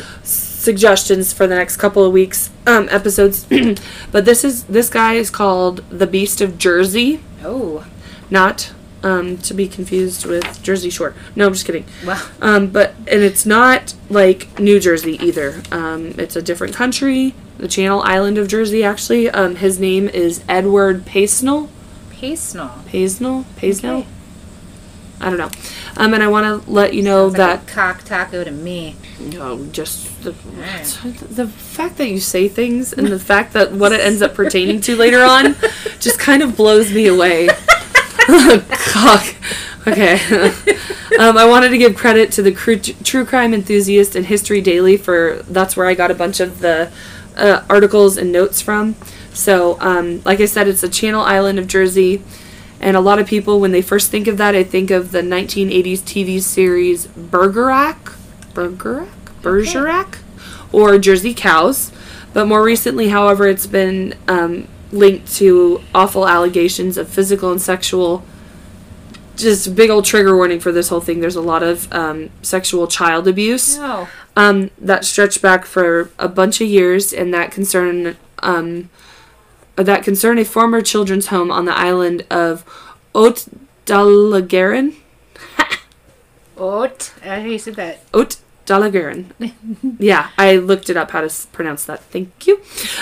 suggestions 0.63 1.33
for 1.33 1.45
the 1.45 1.55
next 1.55 1.77
couple 1.77 2.03
of 2.05 2.11
weeks 2.11 2.49
um, 2.65 2.87
episodes. 2.89 3.45
but 4.11 4.25
this 4.25 4.43
is 4.43 4.63
this 4.65 4.89
guy 4.89 5.13
is 5.13 5.29
called 5.29 5.83
the 5.89 6.07
Beast 6.07 6.41
of 6.41 6.57
Jersey, 6.57 7.19
oh, 7.43 7.85
not 8.29 8.73
um, 9.03 9.37
to 9.39 9.53
be 9.53 9.67
confused 9.67 10.25
with 10.25 10.63
Jersey 10.63 10.89
Shore. 10.89 11.13
No, 11.35 11.47
I'm 11.47 11.53
just 11.53 11.65
kidding. 11.65 11.85
well, 12.05 12.25
Um, 12.41 12.67
but 12.67 12.95
and 12.99 13.21
it's 13.21 13.45
not 13.45 13.93
like 14.09 14.59
New 14.59 14.79
Jersey 14.79 15.17
either. 15.21 15.61
Um, 15.71 16.15
it's 16.17 16.35
a 16.35 16.41
different 16.41 16.73
country, 16.73 17.35
the 17.57 17.67
Channel 17.67 18.01
Island 18.01 18.37
of 18.37 18.47
Jersey. 18.47 18.83
Actually, 18.83 19.29
um, 19.29 19.57
his 19.57 19.79
name 19.79 20.07
is 20.07 20.43
Edward 20.47 21.05
Paisnell. 21.05 21.67
Paisnell. 22.11 22.83
Paisnell, 22.85 23.43
Paisnell. 23.57 23.99
Okay. 23.99 24.07
I 25.19 25.29
don't 25.29 25.37
know. 25.37 25.51
Um, 25.97 26.13
and 26.13 26.23
I 26.23 26.27
want 26.27 26.63
to 26.63 26.69
let 26.69 26.93
you 26.93 27.01
know 27.01 27.27
Sounds 27.27 27.37
that 27.37 27.59
like 27.59 27.67
cock 27.67 28.03
taco 28.03 28.43
to 28.43 28.51
me. 28.51 28.95
Oh, 29.35 29.65
just 29.71 30.23
the, 30.23 30.31
the 30.31 31.47
fact 31.47 31.97
that 31.97 32.09
you 32.09 32.19
say 32.19 32.47
things 32.47 32.93
and 32.93 33.07
the 33.07 33.19
fact 33.19 33.53
that 33.53 33.71
what 33.71 33.91
it 33.91 34.01
ends 34.01 34.21
up 34.21 34.33
pertaining 34.33 34.81
to 34.81 34.95
later 34.95 35.23
on 35.23 35.55
just 35.99 36.19
kind 36.19 36.43
of 36.43 36.55
blows 36.57 36.91
me 36.91 37.07
away. 37.07 37.47
Cock. 38.27 39.35
Okay. 39.87 40.13
um, 41.19 41.37
I 41.37 41.45
wanted 41.45 41.69
to 41.69 41.77
give 41.77 41.95
credit 41.95 42.31
to 42.33 42.41
the 42.41 42.51
cru- 42.51 42.79
True 42.79 43.25
Crime 43.25 43.53
Enthusiast 43.53 44.15
and 44.15 44.25
History 44.25 44.61
Daily 44.61 44.97
for 44.97 45.43
that's 45.47 45.75
where 45.75 45.87
I 45.87 45.93
got 45.93 46.11
a 46.11 46.15
bunch 46.15 46.39
of 46.39 46.59
the 46.59 46.91
uh, 47.35 47.63
articles 47.69 48.17
and 48.17 48.31
notes 48.31 48.61
from. 48.61 48.95
So, 49.33 49.77
um, 49.79 50.21
like 50.23 50.39
I 50.39 50.45
said, 50.45 50.67
it's 50.67 50.83
a 50.83 50.89
Channel 50.89 51.21
Island 51.21 51.59
of 51.59 51.67
Jersey. 51.67 52.23
And 52.79 52.97
a 52.97 53.01
lot 53.01 53.19
of 53.19 53.27
people, 53.27 53.59
when 53.59 53.71
they 53.71 53.81
first 53.81 54.11
think 54.11 54.27
of 54.27 54.37
that, 54.37 54.55
I 54.55 54.63
think 54.63 54.91
of 54.91 55.11
the 55.11 55.21
1980s 55.21 55.99
TV 55.99 56.41
series 56.41 57.07
Bergerac, 57.07 58.13
Bergerac, 58.53 59.07
Bergerac, 59.41 60.19
or 60.71 60.97
Jersey 60.97 61.33
Cows. 61.33 61.91
But 62.33 62.47
more 62.47 62.63
recently, 62.63 63.09
however, 63.09 63.47
it's 63.47 63.67
been 63.67 64.15
um, 64.27 64.67
linked 64.91 65.31
to 65.35 65.81
awful 65.93 66.27
allegations 66.27 66.97
of 66.97 67.07
physical 67.07 67.51
and 67.51 67.61
sexual. 67.61 68.23
Just 69.35 69.75
big 69.75 69.89
old 69.89 70.05
trigger 70.05 70.35
warning 70.35 70.59
for 70.59 70.71
this 70.71 70.89
whole 70.89 71.01
thing. 71.01 71.19
There's 71.19 71.35
a 71.35 71.41
lot 71.41 71.63
of 71.63 71.91
um, 71.91 72.29
sexual 72.41 72.87
child 72.87 73.27
abuse 73.27 73.77
Oh, 73.79 74.07
um, 74.35 74.69
that 74.79 75.05
stretched 75.05 75.41
back 75.41 75.65
for 75.65 76.11
a 76.19 76.27
bunch 76.27 76.61
of 76.61 76.67
years, 76.67 77.11
and 77.13 77.33
that 77.33 77.51
concern 77.51 78.15
um, 78.39 78.89
that 79.75 80.03
concern 80.03 80.37
a 80.37 80.45
former 80.45 80.81
children's 80.81 81.27
home 81.27 81.51
on 81.51 81.65
the 81.65 81.75
island 81.75 82.25
of 82.29 82.63
Haute 83.15 83.45
Dalagaran. 83.85 84.95
Ot. 86.57 87.11
I 87.23 87.39
how 87.39 87.45
you 87.45 87.57
said 87.57 87.75
that. 87.75 88.01
Haute 88.13 88.37
Dalagaran. 88.65 89.25
yeah, 89.99 90.29
I 90.37 90.55
looked 90.57 90.89
it 90.89 90.97
up 90.97 91.11
how 91.11 91.19
to 91.21 91.25
s- 91.25 91.47
pronounce 91.51 91.83
that. 91.85 92.01
Thank 92.05 92.47
you. 92.47 92.61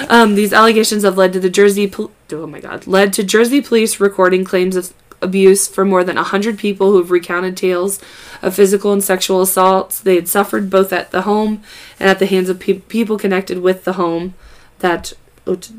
Um, 0.10 0.36
these 0.36 0.54
allegations 0.54 1.04
have 1.04 1.18
led 1.18 1.34
to 1.34 1.40
the 1.40 1.50
Jersey. 1.50 1.88
Pol- 1.88 2.12
oh 2.32 2.48
my 2.48 2.60
God, 2.60 2.88
led 2.88 3.14
to 3.14 3.24
Jersey 3.24 3.62
police 3.62 4.00
recording 4.00 4.44
claims 4.44 4.76
of 4.76 4.94
abuse 5.22 5.68
for 5.68 5.86
more 5.86 6.04
than 6.04 6.18
hundred 6.18 6.58
people 6.58 6.92
who 6.92 6.98
have 6.98 7.12
recounted 7.12 7.56
tales 7.56 8.00
of 8.42 8.56
physical 8.56 8.92
and 8.92 9.04
sexual 9.04 9.40
assaults 9.42 10.00
they 10.00 10.16
had 10.16 10.28
suffered 10.28 10.68
both 10.68 10.92
at 10.92 11.12
the 11.12 11.22
home 11.22 11.62
and 12.00 12.10
at 12.10 12.18
the 12.18 12.26
hands 12.26 12.50
of 12.50 12.60
pe- 12.60 12.80
people 12.80 13.20
connected 13.20 13.60
with 13.60 13.84
the 13.84 13.94
home. 13.94 14.34
That 14.80 15.14
Haute 15.46 15.70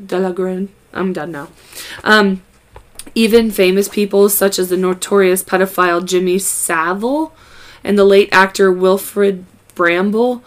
I'm 0.93 1.11
done 1.11 1.31
now. 1.31 1.49
Um, 2.05 2.41
even 3.15 3.51
famous 3.51 3.89
people 3.89 4.29
such 4.29 4.57
as 4.57 4.69
the 4.69 4.77
notorious 4.77 5.43
pedophile 5.43 6.05
Jimmy 6.05 6.39
Savile 6.39 7.33
and 7.83 7.99
the 7.99 8.05
late 8.05 8.29
actor 8.31 8.71
Wilfred 8.71 9.45
Brambell 9.75 10.41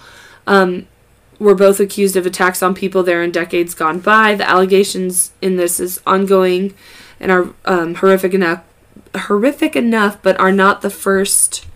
um, 0.47 0.87
were 1.39 1.55
both 1.55 1.81
accused 1.81 2.17
of 2.17 2.27
attacks 2.27 2.63
on 2.63 2.75
people 2.75 3.03
there 3.03 3.23
in 3.23 3.31
decades 3.31 3.75
gone 3.75 4.01
by. 4.01 4.35
The 4.35 4.49
allegations 4.49 5.33
in 5.43 5.57
this 5.57 5.81
is 5.81 6.01
ongoing 6.07 6.75
and 7.21 7.31
are 7.31 7.55
um, 7.65 7.97
horrific 7.97 8.35
enough, 8.35 8.63
horrific 9.15 9.77
enough, 9.77 10.21
but 10.23 10.39
are 10.39 10.53
not 10.53 10.83
the 10.83 10.91
first, 10.91 11.67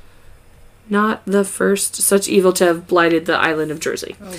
not 0.89 1.25
the 1.27 1.45
first 1.45 1.97
such 1.97 2.29
evil 2.29 2.53
to 2.55 2.65
have 2.65 2.87
blighted 2.87 3.27
the 3.27 3.37
island 3.37 3.71
of 3.71 3.81
Jersey. 3.81 4.17
Oh. 4.23 4.39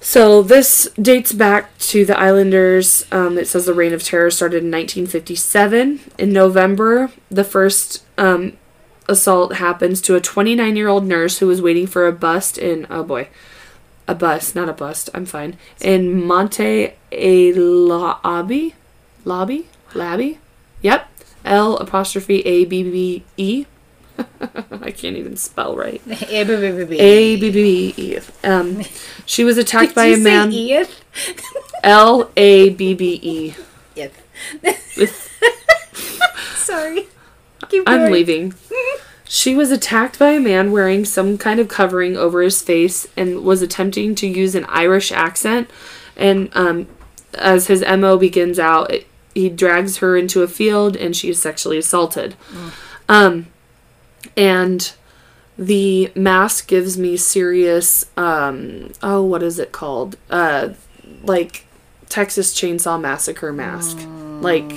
So 0.00 0.42
this 0.42 0.88
dates 1.00 1.32
back 1.32 1.76
to 1.78 2.06
the 2.06 2.18
Islanders. 2.18 3.04
Um, 3.12 3.36
it 3.36 3.46
says 3.46 3.66
the 3.66 3.74
reign 3.74 3.92
of 3.92 4.02
terror 4.02 4.30
started 4.30 4.64
in 4.64 4.70
1957. 4.70 6.00
In 6.16 6.32
November, 6.32 7.12
the 7.30 7.44
first 7.44 8.02
um, 8.16 8.56
assault 9.10 9.56
happens 9.56 10.00
to 10.02 10.14
a 10.14 10.20
29 10.20 10.76
year 10.76 10.88
old 10.88 11.04
nurse 11.04 11.38
who 11.38 11.46
was 11.46 11.60
waiting 11.60 11.86
for 11.86 12.06
a 12.06 12.12
bust 12.12 12.56
in 12.56 12.86
oh 12.88 13.02
boy, 13.02 13.28
a 14.08 14.14
bus, 14.14 14.54
not 14.54 14.68
a 14.68 14.72
bust. 14.72 15.10
I'm 15.12 15.26
fine. 15.26 15.56
In 15.80 16.24
Monte 16.26 16.92
a 17.12 17.52
Lobby, 17.52 18.74
lobby, 19.24 19.68
labby. 19.94 20.38
Yep. 20.82 21.08
L 21.44 21.76
apostrophe 21.76 22.40
A 22.46 22.64
B 22.64 22.82
B 22.82 23.24
E. 23.36 23.66
I 24.70 24.90
can't 24.90 25.16
even 25.16 25.36
spell 25.36 25.76
right. 25.76 26.00
A 26.28 26.44
B 26.44 26.56
B 26.56 26.70
B 26.72 26.84
B. 26.84 26.98
A 26.98 27.36
B 27.36 27.50
B 27.50 27.94
E. 27.96 28.18
Um, 28.44 28.82
she 29.26 29.44
was 29.44 29.58
attacked 29.58 29.94
by 29.94 30.04
a 30.06 30.10
Did 30.10 30.18
you 30.18 30.24
man. 30.24 30.52
say? 30.52 30.86
L 31.82 32.30
A 32.36 32.70
B 32.70 32.94
B 32.94 33.18
E. 33.22 33.54
Edith. 33.96 35.30
Sorry. 36.56 37.08
Keep 37.70 37.84
I'm 37.86 38.12
leaving. 38.12 38.54
She 39.32 39.54
was 39.54 39.70
attacked 39.70 40.18
by 40.18 40.30
a 40.30 40.40
man 40.40 40.72
wearing 40.72 41.04
some 41.04 41.38
kind 41.38 41.60
of 41.60 41.68
covering 41.68 42.16
over 42.16 42.42
his 42.42 42.60
face 42.60 43.06
and 43.16 43.44
was 43.44 43.62
attempting 43.62 44.16
to 44.16 44.26
use 44.26 44.56
an 44.56 44.64
Irish 44.64 45.12
accent. 45.12 45.70
And 46.16 46.50
um, 46.52 46.88
as 47.34 47.68
his 47.68 47.80
MO 47.82 48.18
begins 48.18 48.58
out, 48.58 48.90
it, 48.90 49.06
he 49.32 49.48
drags 49.48 49.98
her 49.98 50.16
into 50.16 50.42
a 50.42 50.48
field 50.48 50.96
and 50.96 51.14
she 51.14 51.30
is 51.30 51.40
sexually 51.40 51.78
assaulted. 51.78 52.34
Um, 53.08 53.46
and 54.36 54.92
the 55.56 56.10
mask 56.16 56.66
gives 56.66 56.98
me 56.98 57.16
serious, 57.16 58.06
um, 58.16 58.90
oh, 59.00 59.22
what 59.22 59.44
is 59.44 59.60
it 59.60 59.70
called? 59.70 60.16
Uh, 60.28 60.70
like 61.22 61.66
Texas 62.08 62.52
Chainsaw 62.52 63.00
Massacre 63.00 63.52
mask. 63.52 63.96
Like, 64.40 64.72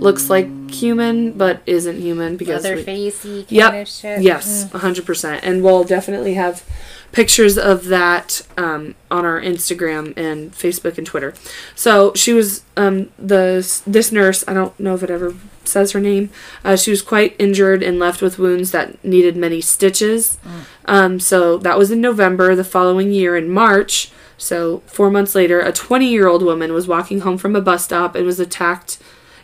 looks 0.00 0.28
like 0.30 0.48
human, 0.70 1.32
but 1.32 1.60
isn't 1.66 2.00
human 2.00 2.36
because. 2.36 2.64
Leatherfacey 2.64 3.40
kind 3.40 3.50
Yep. 3.50 3.74
of 3.74 3.88
shit. 3.88 4.22
Yes, 4.22 4.72
a 4.74 4.78
hundred 4.78 5.06
percent, 5.06 5.44
and 5.44 5.62
we'll 5.62 5.84
definitely 5.84 6.34
have 6.34 6.64
pictures 7.12 7.56
of 7.56 7.84
that 7.86 8.42
um, 8.58 8.94
on 9.10 9.24
our 9.24 9.40
Instagram 9.40 10.16
and 10.16 10.52
Facebook 10.52 10.98
and 10.98 11.06
Twitter. 11.06 11.32
So 11.76 12.12
she 12.14 12.32
was 12.32 12.62
um, 12.76 13.10
the 13.18 13.80
this 13.86 14.10
nurse. 14.12 14.44
I 14.48 14.52
don't 14.54 14.78
know 14.80 14.94
if 14.94 15.02
it 15.02 15.10
ever 15.10 15.34
says 15.64 15.92
her 15.92 16.00
name. 16.00 16.30
Uh, 16.64 16.76
she 16.76 16.90
was 16.90 17.00
quite 17.02 17.34
injured 17.38 17.82
and 17.82 17.98
left 17.98 18.20
with 18.20 18.38
wounds 18.38 18.70
that 18.72 19.02
needed 19.04 19.36
many 19.36 19.60
stitches. 19.60 20.38
Um, 20.86 21.18
so 21.20 21.56
that 21.58 21.78
was 21.78 21.90
in 21.90 22.00
November. 22.00 22.54
The 22.54 22.64
following 22.64 23.12
year, 23.12 23.36
in 23.36 23.48
March. 23.50 24.10
So 24.36 24.82
four 24.86 25.10
months 25.10 25.34
later, 25.36 25.60
a 25.60 25.72
20 25.72 26.06
year 26.08 26.26
old 26.26 26.42
woman 26.42 26.72
was 26.72 26.88
walking 26.88 27.20
home 27.20 27.38
from 27.38 27.54
a 27.54 27.60
bus 27.60 27.84
stop 27.84 28.14
and 28.16 28.26
was 28.26 28.40
attacked 28.40 28.98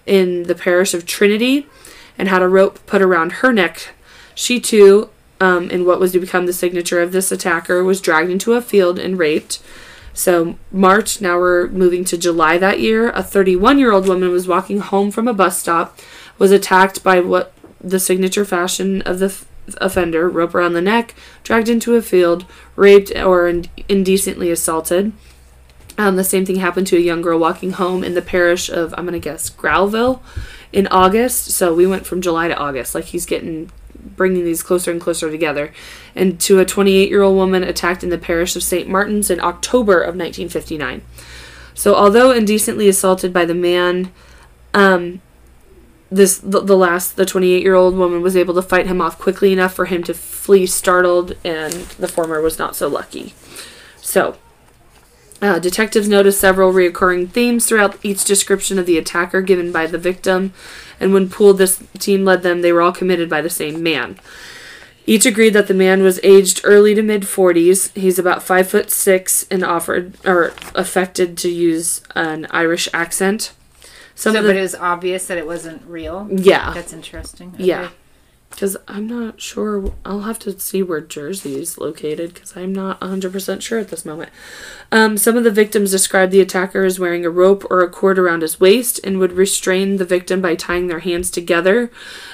in 0.07 0.45
the 0.45 0.55
parish 0.55 0.95
of 0.95 1.07
Trinity 1.07 1.67
and 2.19 2.29
had 2.29 2.43
a 2.43 2.49
rope 2.49 2.85
put 2.87 3.03
around 3.03 3.33
her 3.33 3.53
neck. 3.53 3.95
She 4.35 4.61
too, 4.61 5.11
um, 5.41 5.71
in 5.71 5.85
what 5.85 6.01
was 6.01 6.13
to 6.13 6.21
become 6.21 6.47
the 6.47 6.53
signature 6.53 7.01
of 7.01 7.13
this 7.13 7.33
attacker, 7.33 7.83
was 7.83 8.01
dragged 8.01 8.31
into 8.31 8.55
a 8.55 8.63
field 8.63 8.99
and 8.99 9.19
raped. 9.19 9.63
So, 10.13 10.57
March, 10.73 11.21
now 11.21 11.39
we're 11.39 11.69
moving 11.69 12.05
to 12.07 12.19
July 12.19 12.59
that 12.59 12.81
year. 12.81 13.11
A 13.11 13.23
31 13.23 13.79
year 13.79 13.93
old 13.93 14.09
woman 14.09 14.31
was 14.31 14.49
walking 14.49 14.81
home 14.81 15.11
from 15.11 15.29
a 15.29 15.35
bus 15.35 15.59
stop, 15.59 15.99
was 16.39 16.51
attacked 16.51 17.03
by 17.03 17.21
what 17.21 17.53
the 17.81 18.01
signature 18.01 18.45
fashion 18.45 19.03
of 19.03 19.19
the 19.19 19.27
f- 19.27 19.47
offender 19.79 20.29
rope 20.29 20.55
around 20.55 20.75
the 20.75 20.83
neck, 20.83 21.15
dragged 21.43 21.69
into 21.69 21.95
a 21.95 22.03
field, 22.03 22.45
raped, 22.77 23.15
or 23.17 23.49
ind- 23.49 23.71
indecently 23.89 24.51
assaulted. 24.51 25.13
Um, 26.01 26.17
the 26.17 26.25
same 26.25 26.47
thing 26.47 26.57
happened 26.57 26.87
to 26.87 26.97
a 26.97 27.01
young 27.01 27.21
girl 27.21 27.39
walking 27.39 27.73
home 27.73 28.03
in 28.03 28.15
the 28.15 28.23
parish 28.23 28.71
of, 28.71 28.95
I'm 28.97 29.05
going 29.05 29.13
to 29.13 29.19
guess, 29.19 29.51
Grouville 29.51 30.23
in 30.73 30.87
August. 30.87 31.51
So 31.51 31.75
we 31.75 31.87
went 31.87 32.07
from 32.07 32.23
July 32.23 32.49
to 32.49 32.57
August. 32.57 32.95
Like 32.95 33.05
he's 33.05 33.27
getting, 33.27 33.71
bringing 34.17 34.43
these 34.43 34.63
closer 34.63 34.91
and 34.91 34.99
closer 34.99 35.31
together. 35.31 35.75
And 36.15 36.41
to 36.41 36.59
a 36.59 36.65
28 36.65 37.11
year 37.11 37.21
old 37.21 37.37
woman 37.37 37.63
attacked 37.63 38.03
in 38.03 38.09
the 38.09 38.17
parish 38.17 38.57
of 38.57 38.63
St. 38.63 38.89
Martin's 38.89 39.29
in 39.29 39.41
October 39.41 40.01
of 40.01 40.17
1959. 40.17 41.03
So 41.75 41.95
although 41.95 42.31
indecently 42.31 42.89
assaulted 42.89 43.35
by 43.35 43.45
the 43.45 43.55
man, 43.55 44.11
um, 44.73 45.21
this 46.11 46.39
the, 46.39 46.63
the 46.63 46.79
last 46.79 47.17
the 47.17 47.27
28 47.27 47.63
year 47.63 47.75
old 47.75 47.95
woman 47.95 48.23
was 48.23 48.39
able 48.39 48.55
to 48.55 48.63
fight 48.63 48.87
him 48.87 49.03
off 49.03 49.19
quickly 49.19 49.53
enough 49.53 49.75
for 49.75 49.85
him 49.85 50.03
to 50.05 50.15
flee 50.15 50.65
startled, 50.65 51.37
and 51.45 51.75
the 51.75 52.09
former 52.09 52.41
was 52.41 52.59
not 52.59 52.75
so 52.75 52.89
lucky. 52.89 53.35
So 54.01 54.39
uh, 55.43 55.59
detectives 55.59 56.09
noticed 56.09 56.41
several 56.41 56.73
recurring 56.73 57.29
themes 57.29 57.67
throughout 57.67 57.99
each 58.05 58.25
description 58.25 58.79
of 58.79 58.87
the 58.87 58.99
attacker 58.99 59.41
given 59.43 59.73
by 59.73 59.87
the 59.87 59.99
victim, 59.99 60.53
and 60.99 61.15
when 61.15 61.31
pooled, 61.31 61.59
this 61.59 61.83
team 61.99 62.25
led 62.25 62.43
them, 62.43 62.61
they 62.61 62.73
were 62.73 62.83
all 62.83 62.93
committed 62.93 63.29
by 63.31 63.41
the 63.41 63.51
same 63.51 63.83
man. 63.83 64.19
Each 65.07 65.25
agreed 65.27 65.55
that 65.55 65.67
the 65.67 65.75
man 65.75 66.03
was 66.03 66.21
aged 66.23 66.61
early 66.63 66.95
to 66.95 67.03
mid 67.03 67.23
40s. 67.23 67.97
He's 67.97 68.19
about 68.19 68.43
five 68.43 68.69
foot 68.69 68.91
six 68.91 69.47
and 69.51 69.65
offered 69.65 70.15
or 70.27 70.53
affected 70.75 71.37
to 71.39 71.49
use 71.49 72.03
an 72.15 72.47
Irish 72.51 72.89
accent. 72.93 73.53
Some 74.15 74.35
So, 74.35 74.43
the, 74.43 74.49
but 74.49 74.57
it 74.57 74.61
was 74.61 74.75
obvious 74.75 75.27
that 75.29 75.39
it 75.39 75.47
wasn't 75.47 75.83
real. 75.87 76.29
yeah, 76.31 76.73
That's 76.75 76.93
interesting. 76.93 77.55
yeah. 77.59 77.89
Because 78.51 78.77
I'm 78.89 79.07
not 79.07 79.41
sure. 79.41 79.93
I'll 80.05 80.23
have 80.23 80.39
to 80.41 80.59
see 80.59 80.83
where 80.83 81.01
Jersey 81.01 81.55
is 81.55 81.79
located 81.79 82.35
because 82.35 82.57
I'm 82.57 82.75
not 82.75 83.01
100% 83.01 83.63
sure 83.63 83.79
at 83.79 83.89
this 83.89 84.05
moment. 84.05 84.31
Um, 84.93 85.17
some 85.17 85.37
of 85.37 85.45
the 85.45 85.51
victims 85.51 85.93
described 85.93 86.33
the 86.33 86.41
attacker 86.41 86.85
as 86.85 86.99
wearing 86.99 87.25
a 87.25 87.31
rope 87.31 87.65
or 87.71 87.81
a 87.81 87.89
cord 87.89 88.19
around 88.19 88.43
his 88.43 88.61
waist 88.61 89.01
and 89.05 89.19
would 89.19 89.33
restrain 89.33 89.97
the 89.97 90.05
victim 90.05 90.41
by 90.43 90.57
tying 90.57 90.89
their 90.89 90.99
hands 90.99 91.31
together. 91.31 91.91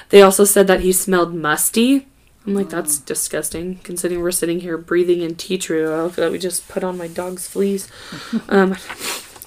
They 0.09 0.21
also 0.21 0.43
said 0.43 0.67
that 0.67 0.81
he 0.81 0.91
smelled 0.91 1.35
musty. 1.35 2.07
I'm 2.45 2.55
like, 2.55 2.69
that's 2.69 2.97
disgusting, 2.97 3.79
considering 3.83 4.21
we're 4.21 4.31
sitting 4.31 4.61
here 4.61 4.77
breathing 4.77 5.21
in 5.21 5.35
tea 5.35 5.57
tree 5.57 5.83
oil 5.83 6.09
that 6.09 6.31
we 6.31 6.39
just 6.39 6.67
put 6.69 6.83
on 6.83 6.97
my 6.97 7.07
dog's 7.07 7.45
fleas. 7.47 7.89
um, 8.49 8.75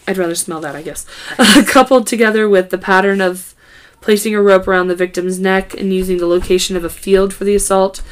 I'd 0.07 0.19
rather 0.19 0.35
smell 0.35 0.61
that, 0.61 0.77
I 0.77 0.83
guess. 0.83 1.07
coupled 1.67 2.07
together 2.07 2.49
with 2.49 2.71
the 2.71 2.79
pattern 2.79 3.21
of 3.21 3.55
placing 4.01 4.35
a 4.35 4.43
rope 4.43 4.67
around 4.67 4.89
the 4.89 4.95
victim's 4.95 5.39
neck 5.39 5.75
and 5.75 5.93
using 5.93 6.19
the 6.19 6.27
location 6.27 6.77
of 6.77 6.85
a 6.85 6.91
field 6.91 7.35
for 7.35 7.45
the 7.45 7.55
assault. 7.55 8.03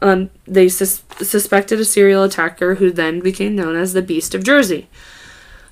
Um, 0.00 0.30
they 0.46 0.68
sus- 0.68 1.04
suspected 1.18 1.78
a 1.80 1.84
serial 1.84 2.24
attacker 2.24 2.76
who 2.76 2.90
then 2.90 3.20
became 3.20 3.54
known 3.54 3.76
as 3.76 3.92
the 3.92 4.02
Beast 4.02 4.34
of 4.34 4.44
Jersey. 4.44 4.88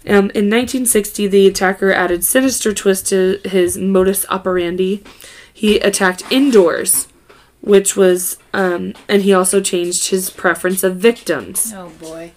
Um, 0.07 0.31
in 0.31 0.49
1960, 0.49 1.27
the 1.27 1.47
attacker 1.47 1.93
added 1.93 2.25
sinister 2.25 2.73
twist 2.73 3.09
to 3.09 3.41
his 3.45 3.77
modus 3.77 4.25
operandi. 4.31 5.03
He 5.53 5.79
attacked 5.81 6.23
indoors, 6.31 7.09
which 7.61 7.97
was, 7.97 8.39
um, 8.55 8.95
and 9.09 9.23
he 9.23 9.35
also 9.35 9.61
changed 9.61 10.09
his 10.09 10.31
preference 10.31 10.83
of 10.83 10.97
victims. 10.97 11.73
Oh 11.77 11.91
boy. 12.01 12.33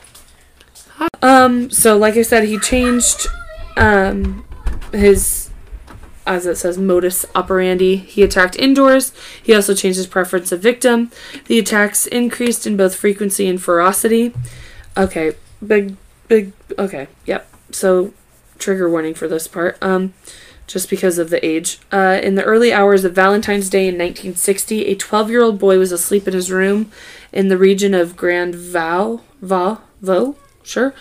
Um, 1.21 1.69
so 1.69 1.97
like 1.97 2.17
I 2.17 2.21
said, 2.21 2.43
he 2.43 2.59
changed 2.59 3.27
um 3.77 4.45
his 4.91 5.42
as 6.25 6.45
it 6.45 6.55
says 6.55 6.77
modus 6.77 7.25
operandi. 7.35 7.95
He 7.97 8.23
attacked 8.23 8.57
indoors. 8.57 9.13
He 9.41 9.53
also 9.53 9.73
changed 9.73 9.97
his 9.97 10.07
preference 10.07 10.51
of 10.51 10.61
victim. 10.61 11.11
The 11.45 11.59
attacks 11.59 12.05
increased 12.07 12.65
in 12.65 12.77
both 12.77 12.95
frequency 12.95 13.47
and 13.47 13.61
ferocity. 13.61 14.33
Okay, 14.95 15.33
big, 15.65 15.97
big. 16.27 16.53
Okay, 16.77 17.07
yep. 17.25 17.49
So, 17.71 18.13
trigger 18.59 18.89
warning 18.89 19.13
for 19.13 19.27
this 19.27 19.47
part. 19.47 19.77
Um, 19.81 20.13
just 20.67 20.89
because 20.89 21.17
of 21.17 21.29
the 21.29 21.45
age. 21.45 21.79
Uh, 21.91 22.19
in 22.23 22.35
the 22.35 22.43
early 22.43 22.73
hours 22.73 23.03
of 23.03 23.13
Valentine's 23.13 23.69
Day 23.69 23.87
in 23.87 23.95
1960, 23.95 24.85
a 24.85 24.95
12-year-old 24.95 25.59
boy 25.59 25.77
was 25.77 25.91
asleep 25.91 26.27
in 26.27 26.33
his 26.33 26.51
room 26.51 26.91
in 27.31 27.49
the 27.49 27.57
region 27.57 27.93
of 27.93 28.15
Grand 28.15 28.55
Val, 28.55 29.23
Va, 29.41 29.81
Vo. 30.01 30.35
Sure. 30.63 30.93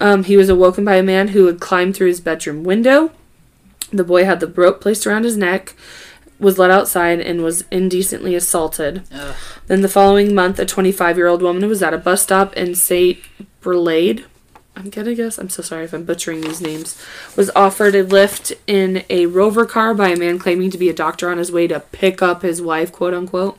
Um, 0.00 0.24
he 0.24 0.36
was 0.36 0.48
awoken 0.48 0.84
by 0.84 0.96
a 0.96 1.02
man 1.02 1.28
who 1.28 1.46
had 1.46 1.58
climbed 1.58 1.96
through 1.96 2.06
his 2.06 2.20
bedroom 2.20 2.62
window. 2.62 3.10
The 3.92 4.04
boy 4.04 4.24
had 4.24 4.40
the 4.40 4.46
rope 4.46 4.80
placed 4.80 5.06
around 5.06 5.24
his 5.24 5.36
neck, 5.36 5.74
was 6.38 6.58
led 6.58 6.70
outside, 6.70 7.20
and 7.20 7.42
was 7.42 7.64
indecently 7.70 8.34
assaulted. 8.34 9.02
Ugh. 9.12 9.34
Then 9.66 9.82
the 9.82 9.88
following 9.88 10.34
month, 10.34 10.58
a 10.58 10.66
25 10.66 11.16
year 11.16 11.26
old 11.26 11.42
woman 11.42 11.62
who 11.62 11.68
was 11.68 11.82
at 11.82 11.94
a 11.94 11.98
bus 11.98 12.22
stop 12.22 12.54
in 12.54 12.74
St. 12.74 13.18
Brelade. 13.60 14.24
I'm 14.76 14.90
gonna 14.90 15.14
guess, 15.14 15.38
I'm 15.38 15.48
so 15.48 15.60
sorry 15.60 15.84
if 15.84 15.92
I'm 15.92 16.04
butchering 16.04 16.40
these 16.40 16.60
names, 16.60 17.02
was 17.36 17.50
offered 17.56 17.96
a 17.96 18.04
lift 18.04 18.52
in 18.68 19.04
a 19.10 19.26
rover 19.26 19.66
car 19.66 19.92
by 19.92 20.10
a 20.10 20.16
man 20.16 20.38
claiming 20.38 20.70
to 20.70 20.78
be 20.78 20.88
a 20.88 20.94
doctor 20.94 21.28
on 21.28 21.38
his 21.38 21.50
way 21.50 21.66
to 21.66 21.80
pick 21.80 22.22
up 22.22 22.42
his 22.42 22.62
wife, 22.62 22.92
quote 22.92 23.12
unquote. 23.12 23.58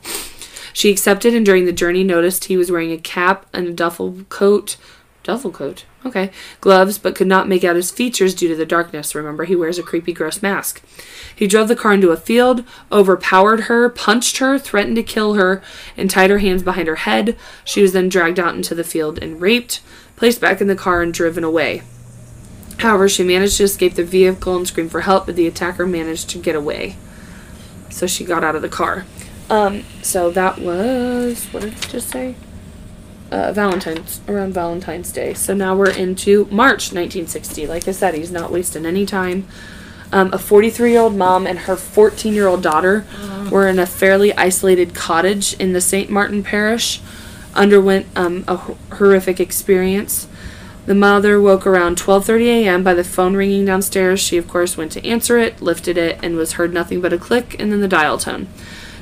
She 0.72 0.90
accepted 0.90 1.34
and 1.34 1.44
during 1.44 1.66
the 1.66 1.72
journey 1.72 2.04
noticed 2.04 2.44
he 2.44 2.56
was 2.56 2.70
wearing 2.70 2.92
a 2.92 2.96
cap 2.96 3.44
and 3.52 3.66
a 3.66 3.72
duffel 3.72 4.24
coat. 4.30 4.76
Duffel 5.22 5.50
coat? 5.50 5.84
Okay. 6.04 6.30
Gloves, 6.60 6.96
but 6.98 7.14
could 7.14 7.26
not 7.26 7.48
make 7.48 7.62
out 7.62 7.76
his 7.76 7.90
features 7.90 8.34
due 8.34 8.48
to 8.48 8.56
the 8.56 8.64
darkness. 8.64 9.14
Remember, 9.14 9.44
he 9.44 9.54
wears 9.54 9.78
a 9.78 9.82
creepy, 9.82 10.12
gross 10.12 10.40
mask. 10.40 10.82
He 11.34 11.46
drove 11.46 11.68
the 11.68 11.76
car 11.76 11.92
into 11.92 12.10
a 12.10 12.16
field, 12.16 12.64
overpowered 12.90 13.62
her, 13.62 13.88
punched 13.90 14.38
her, 14.38 14.58
threatened 14.58 14.96
to 14.96 15.02
kill 15.02 15.34
her, 15.34 15.62
and 15.96 16.10
tied 16.10 16.30
her 16.30 16.38
hands 16.38 16.62
behind 16.62 16.88
her 16.88 16.96
head. 16.96 17.36
She 17.64 17.82
was 17.82 17.92
then 17.92 18.08
dragged 18.08 18.38
out 18.38 18.54
into 18.54 18.74
the 18.74 18.84
field 18.84 19.18
and 19.22 19.40
raped, 19.40 19.80
placed 20.16 20.40
back 20.40 20.60
in 20.60 20.68
the 20.68 20.76
car, 20.76 21.02
and 21.02 21.12
driven 21.12 21.44
away. 21.44 21.82
However, 22.78 23.08
she 23.08 23.22
managed 23.22 23.58
to 23.58 23.64
escape 23.64 23.94
the 23.94 24.04
vehicle 24.04 24.56
and 24.56 24.66
scream 24.66 24.88
for 24.88 25.02
help, 25.02 25.26
but 25.26 25.36
the 25.36 25.46
attacker 25.46 25.86
managed 25.86 26.30
to 26.30 26.38
get 26.38 26.56
away. 26.56 26.96
So 27.90 28.06
she 28.06 28.24
got 28.24 28.42
out 28.42 28.56
of 28.56 28.62
the 28.62 28.68
car. 28.70 29.04
Um, 29.50 29.84
so 30.02 30.30
that 30.30 30.58
was 30.58 31.46
what 31.46 31.62
did 31.62 31.72
it 31.74 31.88
just 31.90 32.08
say? 32.08 32.36
Uh, 33.30 33.52
Valentine's 33.52 34.20
around 34.26 34.52
Valentine's 34.52 35.12
Day. 35.12 35.34
So 35.34 35.54
now 35.54 35.76
we're 35.76 35.90
into 35.90 36.46
March 36.46 36.92
1960. 36.92 37.66
Like 37.68 37.86
I 37.86 37.92
said, 37.92 38.14
he's 38.14 38.32
not 38.32 38.50
wasting 38.50 38.84
any 38.84 39.06
time. 39.06 39.46
Um, 40.12 40.32
a 40.32 40.38
43 40.38 40.90
year 40.90 41.00
old 41.00 41.14
mom 41.14 41.46
and 41.46 41.60
her 41.60 41.76
14 41.76 42.34
year 42.34 42.48
old 42.48 42.62
daughter 42.62 43.04
were 43.50 43.68
in 43.68 43.78
a 43.78 43.86
fairly 43.86 44.32
isolated 44.34 44.94
cottage 44.94 45.54
in 45.54 45.72
the 45.72 45.80
St. 45.80 46.10
Martin 46.10 46.42
parish. 46.42 47.00
Underwent 47.54 48.06
um, 48.16 48.44
a 48.48 48.54
h- 48.54 48.76
horrific 48.98 49.38
experience. 49.38 50.26
The 50.86 50.94
mother 50.94 51.40
woke 51.40 51.66
around 51.66 51.98
12:30 51.98 52.46
a.m. 52.64 52.82
by 52.82 52.94
the 52.94 53.04
phone 53.04 53.36
ringing 53.36 53.64
downstairs. 53.64 54.18
She 54.18 54.36
of 54.38 54.48
course 54.48 54.76
went 54.76 54.90
to 54.92 55.06
answer 55.06 55.38
it, 55.38 55.60
lifted 55.62 55.96
it, 55.96 56.18
and 56.22 56.34
was 56.36 56.52
heard 56.54 56.72
nothing 56.72 57.00
but 57.00 57.12
a 57.12 57.18
click 57.18 57.54
and 57.60 57.70
then 57.70 57.80
the 57.80 57.86
dial 57.88 58.18
tone. 58.18 58.48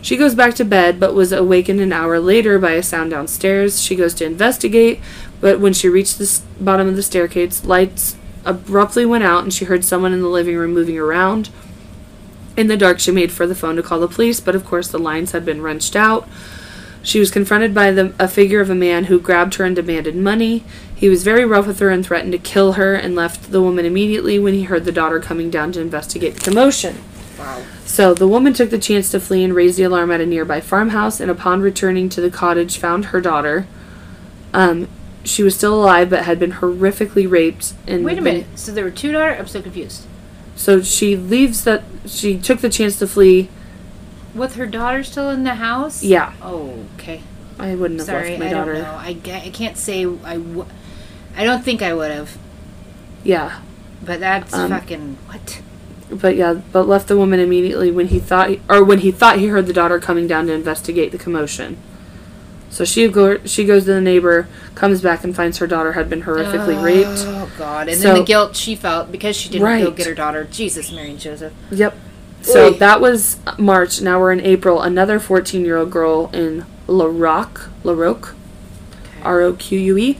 She 0.00 0.16
goes 0.16 0.34
back 0.34 0.54
to 0.54 0.64
bed, 0.64 1.00
but 1.00 1.14
was 1.14 1.32
awakened 1.32 1.80
an 1.80 1.92
hour 1.92 2.20
later 2.20 2.58
by 2.58 2.72
a 2.72 2.82
sound 2.82 3.10
downstairs. 3.10 3.82
She 3.82 3.96
goes 3.96 4.14
to 4.14 4.24
investigate, 4.24 5.00
but 5.40 5.60
when 5.60 5.72
she 5.72 5.88
reached 5.88 6.18
the 6.18 6.40
bottom 6.60 6.88
of 6.88 6.96
the 6.96 7.02
staircase, 7.02 7.64
lights 7.64 8.16
abruptly 8.44 9.04
went 9.04 9.24
out 9.24 9.42
and 9.42 9.52
she 9.52 9.66
heard 9.66 9.84
someone 9.84 10.12
in 10.12 10.22
the 10.22 10.28
living 10.28 10.56
room 10.56 10.72
moving 10.72 10.98
around. 10.98 11.50
In 12.56 12.68
the 12.68 12.76
dark, 12.76 12.98
she 12.98 13.12
made 13.12 13.30
for 13.30 13.46
the 13.46 13.54
phone 13.54 13.76
to 13.76 13.82
call 13.82 14.00
the 14.00 14.08
police, 14.08 14.40
but 14.40 14.54
of 14.54 14.64
course 14.64 14.88
the 14.88 14.98
lines 14.98 15.32
had 15.32 15.44
been 15.44 15.62
wrenched 15.62 15.94
out. 15.94 16.28
She 17.02 17.20
was 17.20 17.30
confronted 17.30 17.72
by 17.72 17.92
the, 17.92 18.12
a 18.18 18.26
figure 18.26 18.60
of 18.60 18.70
a 18.70 18.74
man 18.74 19.04
who 19.04 19.20
grabbed 19.20 19.54
her 19.54 19.64
and 19.64 19.76
demanded 19.76 20.16
money. 20.16 20.64
He 20.94 21.08
was 21.08 21.22
very 21.22 21.44
rough 21.44 21.66
with 21.66 21.78
her 21.78 21.90
and 21.90 22.04
threatened 22.04 22.32
to 22.32 22.38
kill 22.38 22.72
her 22.72 22.94
and 22.94 23.14
left 23.14 23.52
the 23.52 23.62
woman 23.62 23.86
immediately 23.86 24.38
when 24.38 24.54
he 24.54 24.64
heard 24.64 24.84
the 24.84 24.92
daughter 24.92 25.20
coming 25.20 25.50
down 25.50 25.72
to 25.72 25.80
investigate 25.80 26.34
the 26.34 26.40
commotion. 26.40 26.96
Wow. 27.38 27.62
So 27.85 28.14
the 28.14 28.26
woman 28.28 28.52
took 28.52 28.71
the 28.71 28.78
chance 28.78 29.11
to 29.12 29.21
flee 29.21 29.45
and 29.45 29.54
raise 29.54 29.76
the 29.76 29.85
alarm 29.85 30.11
at 30.11 30.21
a 30.21 30.26
nearby 30.26 30.61
farmhouse, 30.61 31.21
and 31.21 31.30
upon 31.30 31.61
returning 31.61 32.09
to 32.11 32.21
the 32.21 32.30
cottage, 32.30 32.78
found 32.78 33.07
her 33.07 33.21
daughter. 33.21 33.66
Um, 34.52 34.88
she 35.25 35.42
was 35.42 35.54
still 35.54 35.75
alive, 35.75 36.11
but 36.11 36.25
had 36.25 36.38
been 36.38 36.52
horrifically 36.52 37.30
raped. 37.30 37.75
And 37.87 38.04
Wait 38.04 38.18
a 38.18 38.23
minute. 38.23 38.47
So 38.57 38.73
there 38.73 38.85
were 38.85 38.90
two 38.90 39.12
daughters? 39.12 39.38
I'm 39.40 39.47
so 39.47 39.62
confused. 39.62 40.07
So 40.57 40.83
she 40.83 41.14
leaves 41.16 41.64
that. 41.64 41.85
She 42.07 42.38
took 42.38 42.61
the 42.61 42.68
chance 42.71 42.99
to 42.99 43.07
flee. 43.07 43.49
With 44.35 44.57
her 44.57 44.66
daughter 44.66 45.03
still 45.05 45.31
in 45.31 45.44
the 45.44 45.55
house? 45.57 46.03
Yeah, 46.03 46.33
Oh, 46.42 46.85
okay. 46.96 47.22
I 47.59 47.74
wouldn't 47.74 47.98
have 48.01 48.07
Sorry, 48.07 48.31
left 48.31 48.40
my 48.40 48.48
I 48.48 48.53
daughter. 48.53 48.72
don't 48.74 48.83
know. 48.83 48.94
I, 48.94 49.12
ga- 49.14 49.42
I 49.46 49.51
can't 49.51 49.77
say 49.77 50.05
I 50.05 50.35
w- 50.35 50.66
I 51.37 51.44
don't 51.44 51.64
think 51.64 51.83
I 51.83 51.92
would 51.94 52.11
have. 52.11 52.37
Yeah, 53.24 53.61
But 54.05 54.20
that's 54.20 54.53
Um, 54.55 54.70
fucking 54.70 55.16
what? 55.27 55.61
But 56.11 56.37
yeah, 56.37 56.55
but 56.73 56.88
left 56.88 57.09
the 57.09 57.16
woman 57.16 57.40
immediately 57.40 57.90
when 57.90 58.09
he 58.09 58.18
thought, 58.18 58.51
he, 58.51 58.61
or 58.68 58.85
when 58.85 59.01
he 59.01 59.11
thought 59.11 59.38
he 59.38 59.49
heard 59.49 59.66
the 59.66 59.73
daughter 59.73 59.99
coming 59.99 60.27
down 60.27 60.47
to 60.47 60.53
investigate 60.53 61.12
the 61.12 61.18
commotion. 61.18 61.77
So 62.71 62.85
she 62.85 63.09
go, 63.09 63.38
she 63.44 63.64
goes 63.64 63.85
to 63.85 63.94
the 63.94 64.01
neighbor, 64.01 64.47
comes 64.75 65.01
back 65.01 65.25
and 65.25 65.35
finds 65.35 65.59
her 65.59 65.66
daughter 65.66 65.92
had 65.92 66.11
been 66.11 66.23
horrifically 66.23 66.77
oh, 66.77 66.83
raped. 66.83 67.25
Oh 67.27 67.51
God! 67.57 67.88
And 67.88 67.99
So- 67.99 68.09
then 68.09 68.18
the 68.18 68.25
guilt 68.25 68.57
she 68.57 68.75
felt 68.75 69.11
because 69.11 69.37
she 69.37 69.49
didn't 69.49 69.85
go 69.85 69.90
get 69.90 70.07
her 70.07 70.14
daughter. 70.14 70.44
Jesus, 70.44 70.92
Mary 70.92 71.11
and 71.11 71.18
Joseph. 71.18 71.53
Yep. 71.71 71.97
So 72.42 72.66
Oy. 72.68 72.71
that 72.79 73.01
was 73.01 73.38
March. 73.59 74.01
Now 74.01 74.21
we're 74.21 74.33
in 74.33 74.40
April. 74.40 74.81
Another 74.81 75.18
14 75.18 75.64
year 75.64 75.77
old 75.77 75.90
girl 75.90 76.31
in 76.33 76.66
La 76.87 77.07
Roque, 77.07 77.68
La 77.85 77.92
Roque, 77.92 78.35
R 79.23 79.40
O 79.40 79.53
Q 79.55 79.79
U 79.79 79.99
E, 79.99 80.18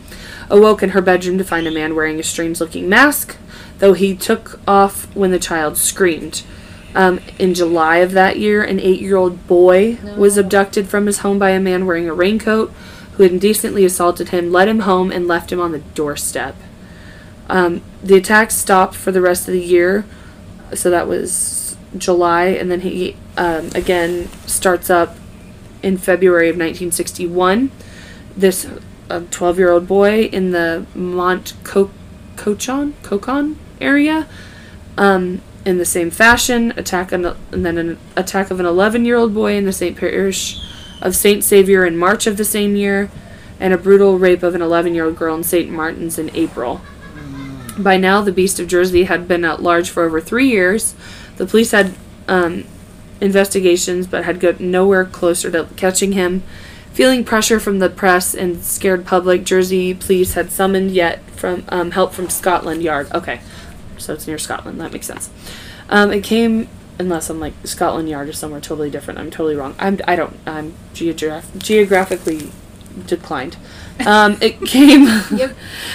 awoke 0.51 0.83
in 0.83 0.91
her 0.91 1.01
bedroom 1.01 1.39
to 1.39 1.45
find 1.45 1.67
a 1.67 1.71
man 1.71 1.95
wearing 1.95 2.19
a 2.19 2.23
strange 2.23 2.61
looking 2.61 2.89
mask, 2.89 3.37
though 3.79 3.93
he 3.93 4.15
took 4.15 4.61
off 4.67 5.15
when 5.15 5.31
the 5.31 5.39
child 5.39 5.77
screamed. 5.77 6.43
Um, 6.95 7.21
in 7.39 7.55
July 7.55 7.99
of 7.99 8.13
that 8.13 8.39
year, 8.39 8.63
an 8.63 8.81
eight 8.81 9.01
year 9.01 9.17
old 9.17 9.47
boy 9.47 9.99
was 10.17 10.37
abducted 10.37 10.89
from 10.89 11.07
his 11.07 11.19
home 11.19 11.39
by 11.39 11.51
a 11.51 11.61
man 11.61 11.87
wearing 11.87 12.09
a 12.09 12.15
raincoat 12.15 12.73
who 13.13 13.23
had 13.25 13.33
indecently 13.33 13.85
assaulted 13.85 14.31
him, 14.31 14.51
led 14.51 14.69
him 14.69 14.81
home, 14.81 15.11
and 15.13 15.29
left 15.29 15.53
him 15.53 15.61
on 15.61 15.73
the 15.73 15.79
doorstep. 15.79 16.57
Um, 17.49 17.83
the 18.03 18.17
attacks 18.17 18.57
stopped 18.57 18.95
for 18.95 19.13
the 19.13 19.21
rest 19.21 19.49
of 19.49 19.55
the 19.55 19.63
year, 19.63 20.05
so 20.75 20.91
that 20.91 21.07
was 21.07 21.77
July, 21.97 22.47
and 22.47 22.71
then 22.71 22.81
he 22.81 23.17
um, 23.37 23.71
again 23.75 24.29
starts 24.47 24.91
up 24.91 25.17
in 25.83 25.99
February 25.99 26.49
of 26.49 26.55
1961. 26.55 27.71
This 28.37 28.69
12 29.09 29.59
year 29.59 29.71
old 29.71 29.87
boy 29.89 30.25
in 30.25 30.53
the 30.53 30.87
Mont 30.95 31.55
Co- 31.65 31.91
Cochon 32.37 32.95
Cocon 33.03 33.57
area, 33.81 34.27
um, 34.97 35.41
in 35.65 35.79
the 35.79 35.85
same 35.85 36.11
fashion, 36.11 36.73
attack 36.77 37.13
an, 37.13 37.27
and 37.53 37.65
then 37.65 37.79
an 37.79 37.99
attack 38.17 38.51
of 38.51 38.61
an 38.61 38.67
11 38.67 39.05
year 39.05 39.17
old 39.17 39.35
boy 39.35 39.55
in 39.55 39.65
the 39.65 39.73
St. 39.73 39.97
Parish 39.97 40.61
of 41.01 41.15
Saint 41.15 41.45
Saviour 41.45 41.85
in 41.85 41.97
March 41.97 42.27
of 42.27 42.37
the 42.37 42.45
same 42.45 42.77
year, 42.77 43.11
and 43.61 43.73
a 43.73 43.79
brutal 43.79 44.19
rape 44.19 44.43
of 44.43 44.55
an 44.55 44.63
11 44.63 44.95
year 44.95 45.05
old 45.05 45.17
girl 45.17 45.35
in 45.35 45.45
St. 45.45 45.71
Martin's 45.71 46.19
in 46.19 46.35
April. 46.35 46.81
By 47.79 47.97
now, 47.97 48.23
the 48.23 48.33
Beast 48.33 48.59
of 48.59 48.67
Jersey 48.67 49.05
had 49.05 49.29
been 49.29 49.45
at 49.45 49.63
large 49.63 49.91
for 49.91 50.03
over 50.03 50.21
three 50.21 50.49
years. 50.49 50.95
The 51.37 51.47
police 51.47 51.71
had 51.71 51.95
um, 52.27 52.65
investigations, 53.21 54.07
but 54.07 54.25
had 54.25 54.41
got 54.41 54.59
nowhere 54.59 55.05
closer 55.05 55.51
to 55.51 55.69
catching 55.77 56.13
him. 56.13 56.43
Feeling 56.93 57.25
pressure 57.25 57.61
from 57.61 57.79
the 57.79 57.89
press 57.89 58.35
and 58.35 58.65
scared 58.65 59.07
public, 59.07 59.45
Jersey 59.45 59.95
police 59.95 60.35
had 60.35 60.51
summoned 60.51 60.91
yet 60.91 61.23
from 61.31 61.65
um, 61.69 61.93
help 61.93 62.13
from 62.13 62.29
Scotland 62.29 62.83
Yard. 62.83 63.09
Okay, 63.15 63.41
so 63.99 64.15
it's 64.15 64.27
near 64.27 64.39
Scotland. 64.39 64.81
That 64.81 64.93
makes 64.93 65.07
sense. 65.07 65.31
Um, 65.89 66.13
it 66.13 66.23
came, 66.23 66.69
unless 66.99 67.31
I'm 67.31 67.41
like 67.41 67.55
Scotland 67.65 68.09
Yard 68.09 68.29
or 68.29 68.33
somewhere 68.33 68.61
totally 68.61 68.91
different. 68.91 69.21
I'm 69.21 69.31
totally 69.31 69.57
wrong. 69.57 69.75
I'm 69.79 69.99
I 70.07 70.17
don't. 70.17 70.37
I'm 70.47 70.75
geograph- 70.95 71.57
geographically 71.59 72.51
declined. 73.07 73.57
Um, 74.07 74.39
it 74.41 74.61
came. 74.67 75.07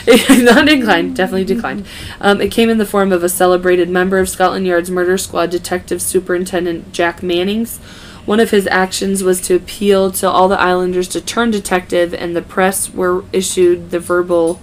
It, 0.06 0.44
not 0.44 0.68
inclined, 0.68 1.16
definitely 1.16 1.46
declined. 1.46 1.86
Um, 2.20 2.42
it 2.42 2.52
came 2.52 2.70
in 2.70 2.78
the 2.78 2.86
form 2.86 3.12
of 3.12 3.24
a 3.24 3.30
celebrated 3.30 3.89
member 3.89 4.20
of 4.20 4.30
Scotland 4.30 4.66
Yard's 4.66 4.92
murder 4.92 5.18
squad, 5.18 5.50
Detective 5.50 6.02
Superintendent 6.02 6.92
Jack 6.92 7.24
Mannings. 7.24 7.80
One 8.26 8.39
of 8.39 8.52
his 8.52 8.68
actions 8.68 9.22
was 9.22 9.42
to 9.42 9.56
appeal 9.56 10.10
to 10.13 10.30
all 10.30 10.48
the 10.48 10.60
islanders 10.60 11.10
to 11.10 11.22
turn 11.22 11.52
detective, 11.52 12.13
and 12.13 12.36
the 12.36 12.42
press 12.42 12.89
were 12.94 13.26
issued 13.34 13.92
the 13.92 14.00
verbal 14.00 14.62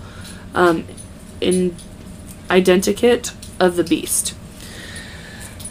um, 0.55 0.87
in 1.41 1.77
identikit 2.51 3.35
of 3.59 3.77
the 3.77 3.85
beast. 3.85 4.35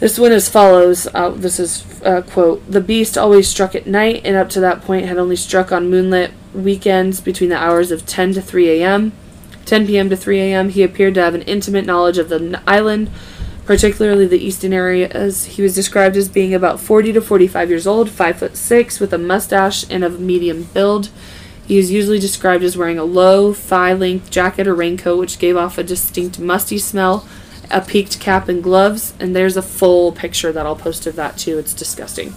This 0.00 0.18
went 0.18 0.32
as 0.32 0.48
follows. 0.48 1.06
Uh, 1.12 1.30
this 1.30 1.60
is 1.60 1.84
uh, 2.02 2.22
quote: 2.22 2.68
"The 2.70 2.80
beast 2.80 3.18
always 3.18 3.48
struck 3.48 3.74
at 3.74 3.86
night, 3.86 4.22
and 4.24 4.34
up 4.34 4.48
to 4.50 4.60
that 4.60 4.80
point 4.80 5.06
had 5.06 5.18
only 5.18 5.36
struck 5.36 5.70
on 5.70 5.90
moonlit 5.90 6.32
weekends 6.54 7.20
between 7.20 7.50
the 7.50 7.58
hours 7.58 7.90
of 7.90 8.06
10 8.06 8.34
to 8.34 8.42
3 8.42 8.80
a.m. 8.80 9.12
10 9.66 9.86
p.m. 9.86 10.08
to 10.10 10.16
3 10.16 10.40
a.m. 10.40 10.70
He 10.70 10.82
appeared 10.82 11.14
to 11.14 11.22
have 11.22 11.34
an 11.34 11.42
intimate 11.42 11.84
knowledge 11.84 12.18
of 12.18 12.30
the 12.30 12.60
island, 12.66 13.10
particularly 13.66 14.26
the 14.26 14.44
eastern 14.44 14.72
areas. 14.72 15.44
He 15.44 15.62
was 15.62 15.74
described 15.74 16.16
as 16.16 16.28
being 16.28 16.54
about 16.54 16.80
40 16.80 17.12
to 17.12 17.20
45 17.20 17.68
years 17.68 17.86
old, 17.86 18.10
five 18.10 18.38
foot 18.38 18.56
six, 18.56 19.00
with 19.00 19.12
a 19.12 19.18
mustache 19.18 19.84
and 19.90 20.02
of 20.02 20.18
medium 20.18 20.64
build. 20.74 21.10
He 21.70 21.78
is 21.78 21.92
usually 21.92 22.18
described 22.18 22.64
as 22.64 22.76
wearing 22.76 22.98
a 22.98 23.04
low, 23.04 23.54
thigh 23.54 23.92
length 23.92 24.28
jacket 24.28 24.66
or 24.66 24.74
raincoat, 24.74 25.20
which 25.20 25.38
gave 25.38 25.56
off 25.56 25.78
a 25.78 25.84
distinct 25.84 26.40
musty 26.40 26.78
smell, 26.78 27.28
a 27.70 27.80
peaked 27.80 28.18
cap 28.18 28.48
and 28.48 28.60
gloves, 28.60 29.14
and 29.20 29.36
there's 29.36 29.56
a 29.56 29.62
full 29.62 30.10
picture 30.10 30.50
that 30.50 30.66
I'll 30.66 30.74
post 30.74 31.06
of 31.06 31.14
that 31.14 31.38
too. 31.38 31.58
It's 31.58 31.72
disgusting. 31.72 32.34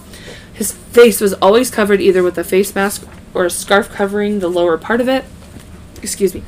His 0.52 0.70
face 0.70 1.20
was 1.20 1.34
always 1.42 1.68
covered 1.68 2.00
either 2.00 2.22
with 2.22 2.38
a 2.38 2.44
face 2.44 2.76
mask 2.76 3.08
or 3.34 3.44
a 3.44 3.50
scarf 3.50 3.90
covering 3.90 4.38
the 4.38 4.46
lower 4.46 4.78
part 4.78 5.00
of 5.00 5.08
it. 5.08 5.24
Excuse 6.00 6.32
me. 6.32 6.44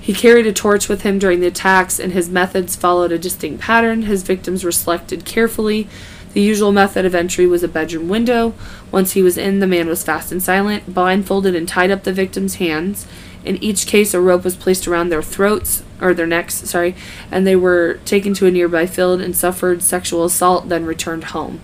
He 0.00 0.12
carried 0.12 0.48
a 0.48 0.52
torch 0.52 0.88
with 0.88 1.02
him 1.02 1.20
during 1.20 1.38
the 1.38 1.46
attacks, 1.46 2.00
and 2.00 2.12
his 2.12 2.28
methods 2.28 2.74
followed 2.74 3.12
a 3.12 3.16
distinct 3.16 3.60
pattern. 3.60 4.02
His 4.02 4.24
victims 4.24 4.64
were 4.64 4.72
selected 4.72 5.24
carefully. 5.24 5.86
The 6.34 6.40
usual 6.40 6.72
method 6.72 7.04
of 7.04 7.14
entry 7.14 7.46
was 7.46 7.62
a 7.62 7.68
bedroom 7.68 8.08
window. 8.08 8.54
Once 8.90 9.12
he 9.12 9.22
was 9.22 9.38
in, 9.38 9.60
the 9.60 9.66
man 9.66 9.86
was 9.86 10.02
fast 10.02 10.30
and 10.32 10.42
silent, 10.42 10.92
blindfolded, 10.92 11.54
and 11.54 11.66
tied 11.66 11.90
up 11.90 12.02
the 12.02 12.12
victim's 12.12 12.56
hands. 12.56 13.06
In 13.44 13.56
each 13.62 13.86
case, 13.86 14.14
a 14.14 14.20
rope 14.20 14.42
was 14.44 14.56
placed 14.56 14.88
around 14.88 15.10
their 15.10 15.22
throats, 15.22 15.84
or 16.00 16.12
their 16.12 16.26
necks, 16.26 16.54
sorry, 16.54 16.94
and 17.30 17.46
they 17.46 17.54
were 17.54 18.00
taken 18.04 18.34
to 18.34 18.46
a 18.46 18.50
nearby 18.50 18.86
field 18.86 19.20
and 19.20 19.36
suffered 19.36 19.82
sexual 19.82 20.24
assault, 20.24 20.68
then 20.68 20.84
returned 20.84 21.24
home. 21.24 21.60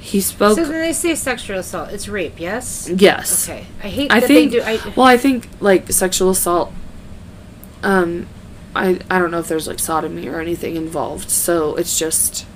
He 0.00 0.20
spoke. 0.20 0.56
So 0.56 0.62
when 0.62 0.72
they 0.72 0.92
say 0.92 1.14
sexual 1.14 1.58
assault, 1.58 1.90
it's 1.92 2.08
rape, 2.08 2.40
yes? 2.40 2.90
yes. 2.92 3.48
Okay. 3.48 3.66
I 3.84 3.88
hate 3.88 4.10
I 4.10 4.20
that 4.20 4.26
think. 4.26 4.50
they 4.50 4.58
do. 4.58 4.64
I, 4.64 4.92
well, 4.96 5.06
I 5.06 5.16
think 5.16 5.48
like 5.60 5.92
sexual 5.92 6.30
assault. 6.30 6.72
Um, 7.84 8.26
I 8.74 8.98
I 9.08 9.18
don't 9.20 9.30
know 9.30 9.38
if 9.38 9.46
there's 9.46 9.68
like 9.68 9.78
sodomy 9.78 10.28
or 10.28 10.40
anything 10.40 10.74
involved, 10.74 11.30
so 11.30 11.76
it's 11.76 11.96
just. 11.98 12.46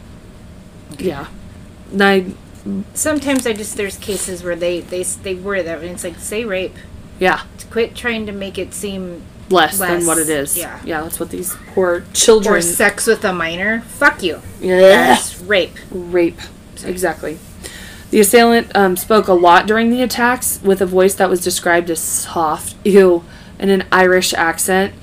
Yeah, 0.99 1.27
I 2.01 2.27
sometimes 2.95 3.47
I 3.47 3.53
just 3.53 3.77
there's 3.77 3.97
cases 3.97 4.43
where 4.43 4.57
they 4.57 4.81
they 4.81 5.03
they 5.03 5.35
word 5.35 5.67
that 5.67 5.79
and 5.81 5.91
it's 5.91 6.05
like 6.05 6.17
say 6.19 6.45
rape. 6.45 6.75
yeah 7.19 7.43
Quit 7.71 7.95
trying 7.95 8.27
to 8.27 8.33
make 8.33 8.59
it 8.59 8.73
seem 8.75 9.23
less, 9.51 9.79
than 9.79 10.07
what 10.07 10.19
it 10.19 10.29
is. 10.29 10.57
yeah. 10.57 10.81
yeah, 10.85 11.03
that's 11.03 11.21
what 11.21 11.31
these 11.31 11.55
poor 11.75 12.05
children. 12.13 12.57
or 12.57 12.61
sex 12.61 13.07
with 13.07 13.25
a 13.25 13.33
minor. 13.33 13.81
Fuck 13.83 14.23
you. 14.23 14.41
yeah, 14.61 14.79
That's 14.81 15.41
rape. 15.41 15.77
rape. 15.91 16.39
Exactly. 16.85 17.39
The 18.11 18.21
assailant 18.21 18.75
um, 18.75 18.97
spoke 18.97 19.29
a 19.29 19.35
lot 19.35 19.67
during 19.67 19.91
the 19.91 20.03
attacks 20.03 20.61
with 20.63 20.81
a 20.81 20.87
voice 20.87 21.15
that 21.15 21.29
was 21.29 21.43
described 21.43 21.91
as 21.91 22.01
soft, 22.01 22.77
ew, 22.85 23.25
and 23.59 23.71
an 23.71 23.85
Irish 23.91 24.33
accent. 24.35 24.95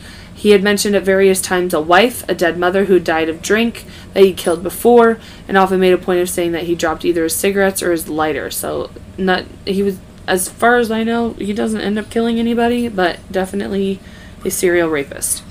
He 0.43 0.49
had 0.49 0.61
mentioned 0.61 0.93
at 0.93 1.03
various 1.03 1.39
times 1.39 1.73
a 1.73 1.79
wife, 1.79 2.27
a 2.27 2.35
dead 2.35 2.57
mother 2.57 2.83
who 2.83 2.99
died 2.99 3.29
of 3.29 3.41
drink 3.41 3.85
that 4.13 4.25
he 4.25 4.33
killed 4.33 4.61
before, 4.61 5.17
and 5.47 5.55
often 5.55 5.79
made 5.79 5.93
a 5.93 5.97
point 5.97 6.19
of 6.19 6.29
saying 6.29 6.51
that 6.51 6.63
he 6.63 6.75
dropped 6.75 7.05
either 7.05 7.23
his 7.23 7.33
cigarettes 7.33 7.81
or 7.81 7.93
his 7.93 8.09
lighter. 8.09 8.51
So, 8.51 8.91
not 9.17 9.45
he 9.65 9.81
was, 9.81 9.99
as 10.27 10.49
far 10.49 10.75
as 10.75 10.91
I 10.91 11.05
know, 11.05 11.31
he 11.35 11.53
doesn't 11.53 11.79
end 11.79 11.97
up 11.97 12.09
killing 12.09 12.39
anybody, 12.39 12.89
but 12.89 13.19
definitely 13.31 14.01
a 14.43 14.51
serial 14.51 14.89
rapist. 14.89 15.43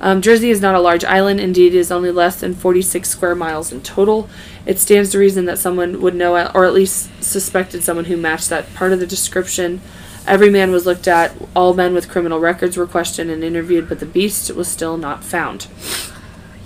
Um, 0.00 0.22
Jersey 0.22 0.48
is 0.48 0.62
not 0.62 0.74
a 0.74 0.80
large 0.80 1.04
island. 1.04 1.40
Indeed, 1.40 1.74
it 1.74 1.78
is 1.78 1.92
only 1.92 2.10
less 2.10 2.40
than 2.40 2.54
46 2.54 3.06
square 3.06 3.34
miles 3.34 3.70
in 3.70 3.82
total. 3.82 4.30
It 4.64 4.78
stands 4.78 5.10
to 5.10 5.18
reason 5.18 5.44
that 5.44 5.58
someone 5.58 6.00
would 6.00 6.14
know, 6.14 6.50
or 6.54 6.64
at 6.64 6.72
least 6.72 7.22
suspected 7.22 7.82
someone 7.82 8.06
who 8.06 8.16
matched 8.16 8.48
that 8.48 8.72
part 8.72 8.94
of 8.94 8.98
the 8.98 9.06
description. 9.06 9.82
Every 10.28 10.50
man 10.50 10.70
was 10.70 10.84
looked 10.84 11.08
at. 11.08 11.34
All 11.56 11.72
men 11.72 11.94
with 11.94 12.08
criminal 12.08 12.38
records 12.38 12.76
were 12.76 12.86
questioned 12.86 13.30
and 13.30 13.42
interviewed, 13.42 13.88
but 13.88 13.98
the 13.98 14.06
beast 14.06 14.54
was 14.54 14.68
still 14.68 14.98
not 14.98 15.24
found. 15.24 15.66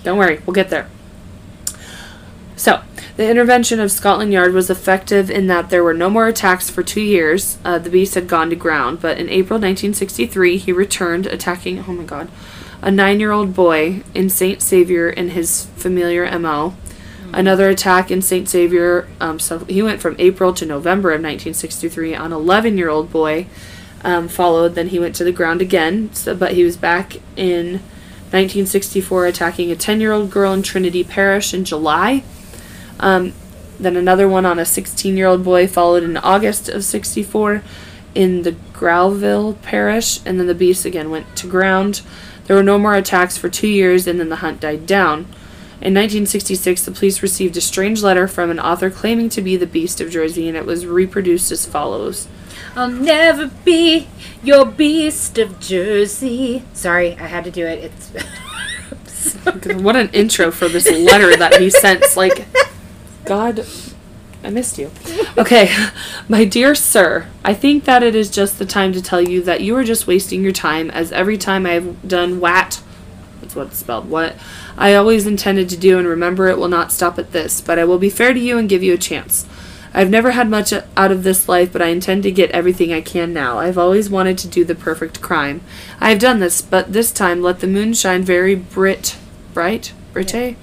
Don't 0.03 0.17
worry, 0.17 0.41
we'll 0.45 0.53
get 0.53 0.69
there. 0.69 0.89
So, 2.57 2.81
the 3.15 3.29
intervention 3.29 3.79
of 3.79 3.91
Scotland 3.91 4.33
Yard 4.33 4.53
was 4.53 4.69
effective 4.69 5.31
in 5.31 5.47
that 5.47 5.69
there 5.69 5.83
were 5.83 5.93
no 5.93 6.09
more 6.09 6.27
attacks 6.27 6.69
for 6.69 6.83
two 6.83 7.01
years. 7.01 7.57
Uh, 7.63 7.79
the 7.79 7.89
beast 7.89 8.15
had 8.15 8.27
gone 8.27 8.49
to 8.49 8.55
ground, 8.55 8.99
but 9.01 9.17
in 9.17 9.29
April 9.29 9.57
1963, 9.59 10.57
he 10.57 10.71
returned, 10.71 11.25
attacking, 11.27 11.85
oh 11.87 11.93
my 11.93 12.03
god, 12.03 12.29
a 12.81 12.91
nine 12.91 13.19
year 13.19 13.31
old 13.31 13.53
boy 13.53 14.03
in 14.13 14.29
St. 14.29 14.61
Saviour 14.61 15.09
in 15.09 15.29
his 15.29 15.67
familiar 15.77 16.29
MO. 16.37 16.75
Another 17.33 17.67
attack 17.67 18.11
in 18.11 18.21
St. 18.21 18.47
Xavier, 18.47 19.07
um, 19.19 19.39
so 19.39 19.59
he 19.65 19.81
went 19.81 20.01
from 20.01 20.15
April 20.19 20.53
to 20.53 20.67
November 20.67 21.09
of 21.09 21.21
1963 21.21 22.13
on 22.13 22.31
11 22.31 22.77
year 22.77 22.89
old 22.89 23.11
boy. 23.11 23.47
Um, 24.03 24.27
followed, 24.27 24.75
then 24.75 24.89
he 24.89 24.99
went 24.99 25.15
to 25.15 25.23
the 25.23 25.31
ground 25.31 25.61
again, 25.61 26.13
so, 26.13 26.35
but 26.35 26.51
he 26.51 26.63
was 26.63 26.75
back 26.75 27.15
in 27.37 27.79
1964 28.33 29.27
attacking 29.27 29.71
a 29.71 29.75
10 29.75 30.01
year 30.01 30.11
old 30.11 30.29
girl 30.29 30.53
in 30.53 30.61
Trinity 30.61 31.03
Parish 31.03 31.53
in 31.53 31.63
July. 31.63 32.23
Um, 32.99 33.33
then 33.79 33.95
another 33.95 34.27
one 34.27 34.45
on 34.45 34.59
a 34.59 34.65
16 34.65 35.17
year 35.17 35.27
old 35.27 35.43
boy 35.43 35.67
followed 35.67 36.03
in 36.03 36.17
August 36.17 36.69
of 36.69 36.83
64 36.83 37.63
in 38.13 38.43
the 38.43 38.55
Grouville 38.73 39.59
Parish, 39.61 40.19
and 40.25 40.39
then 40.39 40.47
the 40.47 40.53
beast 40.53 40.85
again 40.85 41.09
went 41.09 41.35
to 41.37 41.47
ground. 41.47 42.01
There 42.45 42.55
were 42.55 42.63
no 42.63 42.77
more 42.77 42.93
attacks 42.93 43.37
for 43.37 43.49
two 43.49 43.67
years, 43.67 44.05
and 44.05 44.19
then 44.19 44.29
the 44.29 44.37
hunt 44.37 44.59
died 44.59 44.85
down. 44.85 45.27
In 45.83 45.93
1966, 45.93 46.85
the 46.85 46.91
police 46.91 47.21
received 47.21 47.57
a 47.57 47.61
strange 47.61 48.01
letter 48.01 48.25
from 48.25 48.49
an 48.49 48.57
author 48.57 48.89
claiming 48.89 49.27
to 49.27 49.41
be 49.41 49.57
the 49.57 49.67
Beast 49.67 49.99
of 49.99 50.09
Jersey, 50.09 50.47
and 50.47 50.55
it 50.55 50.65
was 50.65 50.85
reproduced 50.85 51.51
as 51.51 51.65
follows. 51.65 52.29
I'll 52.73 52.87
never 52.87 53.47
be 53.65 54.07
your 54.41 54.63
beast 54.63 55.37
of 55.37 55.59
Jersey. 55.59 56.63
Sorry, 56.71 57.17
I 57.17 57.27
had 57.27 57.43
to 57.43 57.51
do 57.51 57.65
it. 57.65 57.91
It's 57.91 59.33
What 59.81 59.97
an 59.97 60.09
intro 60.13 60.51
for 60.51 60.69
this 60.69 60.89
letter 60.89 61.35
that 61.35 61.59
he 61.59 61.69
sent. 61.69 62.15
Like, 62.15 62.45
God, 63.25 63.65
I 64.41 64.51
missed 64.51 64.77
you. 64.77 64.89
Okay, 65.37 65.69
my 66.29 66.45
dear 66.45 66.75
sir, 66.75 67.27
I 67.43 67.53
think 67.53 67.83
that 67.83 68.03
it 68.03 68.15
is 68.15 68.29
just 68.29 68.57
the 68.57 68.65
time 68.65 68.93
to 68.93 69.01
tell 69.01 69.21
you 69.21 69.41
that 69.43 69.59
you 69.59 69.75
are 69.75 69.83
just 69.83 70.07
wasting 70.07 70.43
your 70.43 70.53
time, 70.53 70.89
as 70.91 71.11
every 71.11 71.37
time 71.37 71.65
I 71.65 71.71
have 71.71 72.07
done 72.07 72.39
what, 72.39 72.81
that's 73.41 73.53
what 73.53 73.67
it's 73.67 73.79
spelled, 73.79 74.09
what, 74.09 74.37
I 74.77 74.95
always 74.95 75.27
intended 75.27 75.69
to 75.69 75.77
do, 75.77 75.97
and 75.97 76.07
remember 76.07 76.47
it 76.47 76.57
will 76.57 76.67
not 76.67 76.91
stop 76.91 77.19
at 77.19 77.31
this, 77.31 77.61
but 77.61 77.77
I 77.77 77.85
will 77.85 77.99
be 77.99 78.09
fair 78.09 78.33
to 78.33 78.39
you 78.39 78.57
and 78.57 78.69
give 78.69 78.83
you 78.83 78.93
a 78.93 78.97
chance. 78.97 79.45
I've 79.93 80.09
never 80.09 80.31
had 80.31 80.49
much 80.49 80.73
out 80.73 81.11
of 81.11 81.21
this 81.21 81.47
life, 81.47 81.71
but 81.71 81.81
I 81.81 81.89
intend 81.89 82.23
to 82.23 82.31
get 82.31 82.49
everything 82.49 82.91
I 82.91 83.01
can 83.01 83.31
now. 83.31 83.59
I've 83.59 83.77
always 83.77 84.09
wanted 84.09 84.39
to 84.39 84.47
do 84.47 84.65
the 84.65 84.73
perfect 84.73 85.21
crime. 85.21 85.61
I 85.99 86.09
have 86.09 86.19
done 86.19 86.39
this, 86.39 86.61
but 86.63 86.93
this 86.93 87.11
time 87.11 87.43
let 87.43 87.59
the 87.59 87.67
moon 87.67 87.93
shine 87.93 88.23
very 88.23 88.55
brit, 88.55 89.17
bright, 89.53 89.93
brite. 90.11 90.57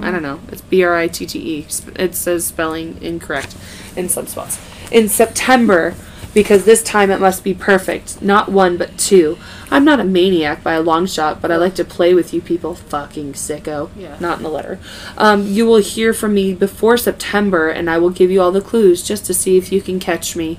I 0.00 0.10
don't 0.10 0.22
know. 0.22 0.40
It's 0.48 0.60
B 0.60 0.84
R 0.84 0.94
I 0.94 1.08
T 1.08 1.26
T 1.26 1.38
E. 1.38 1.66
It 1.96 2.14
says 2.14 2.46
spelling 2.46 3.02
incorrect 3.02 3.56
in 3.96 4.08
some 4.08 4.26
spots. 4.26 4.60
In 4.92 5.08
September, 5.08 5.96
because 6.34 6.64
this 6.64 6.82
time 6.82 7.10
it 7.10 7.20
must 7.20 7.42
be 7.42 7.54
perfect. 7.54 8.20
Not 8.20 8.50
one, 8.50 8.76
but 8.76 8.98
two. 8.98 9.38
I'm 9.70 9.84
not 9.84 10.00
a 10.00 10.04
maniac 10.04 10.62
by 10.62 10.74
a 10.74 10.82
long 10.82 11.06
shot, 11.06 11.40
but 11.40 11.50
I 11.50 11.56
like 11.56 11.74
to 11.76 11.84
play 11.84 12.14
with 12.14 12.34
you 12.34 12.40
people. 12.40 12.74
Fucking 12.74 13.32
sicko. 13.32 13.90
Yeah. 13.96 14.16
Not 14.20 14.38
in 14.38 14.42
the 14.42 14.50
letter. 14.50 14.78
Um, 15.16 15.46
you 15.46 15.66
will 15.66 15.80
hear 15.80 16.12
from 16.12 16.34
me 16.34 16.54
before 16.54 16.96
September, 16.96 17.68
and 17.68 17.88
I 17.88 17.98
will 17.98 18.10
give 18.10 18.30
you 18.30 18.40
all 18.42 18.52
the 18.52 18.60
clues 18.60 19.02
just 19.02 19.24
to 19.26 19.34
see 19.34 19.56
if 19.56 19.72
you 19.72 19.80
can 19.80 19.98
catch 19.98 20.36
me. 20.36 20.58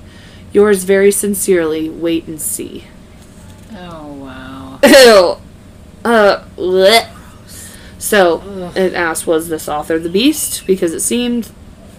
Yours 0.52 0.84
very 0.84 1.12
sincerely. 1.12 1.88
Wait 1.88 2.26
and 2.26 2.40
see. 2.40 2.84
oh 3.72 4.12
wow. 4.14 4.80
Ew. 4.84 5.36
Uh, 6.04 6.44
bleh. 6.56 7.08
So 7.98 8.72
it 8.74 8.94
asked, 8.94 9.26
was 9.26 9.48
this 9.48 9.68
author 9.68 9.98
the 9.98 10.08
beast? 10.08 10.66
Because 10.66 10.92
it 10.92 11.00
seemed 11.00 11.50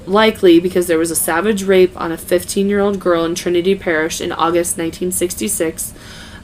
likely 0.10 0.60
because 0.60 0.88
there 0.88 0.98
was 0.98 1.12
a 1.12 1.16
savage 1.16 1.64
rape 1.64 2.00
on 2.00 2.12
a 2.12 2.18
15 2.18 2.68
year 2.68 2.80
old 2.80 3.00
girl 3.00 3.24
in 3.24 3.36
Trinity 3.36 3.76
Parish 3.76 4.20
in 4.20 4.32
August 4.32 4.78
1966, 4.78 5.94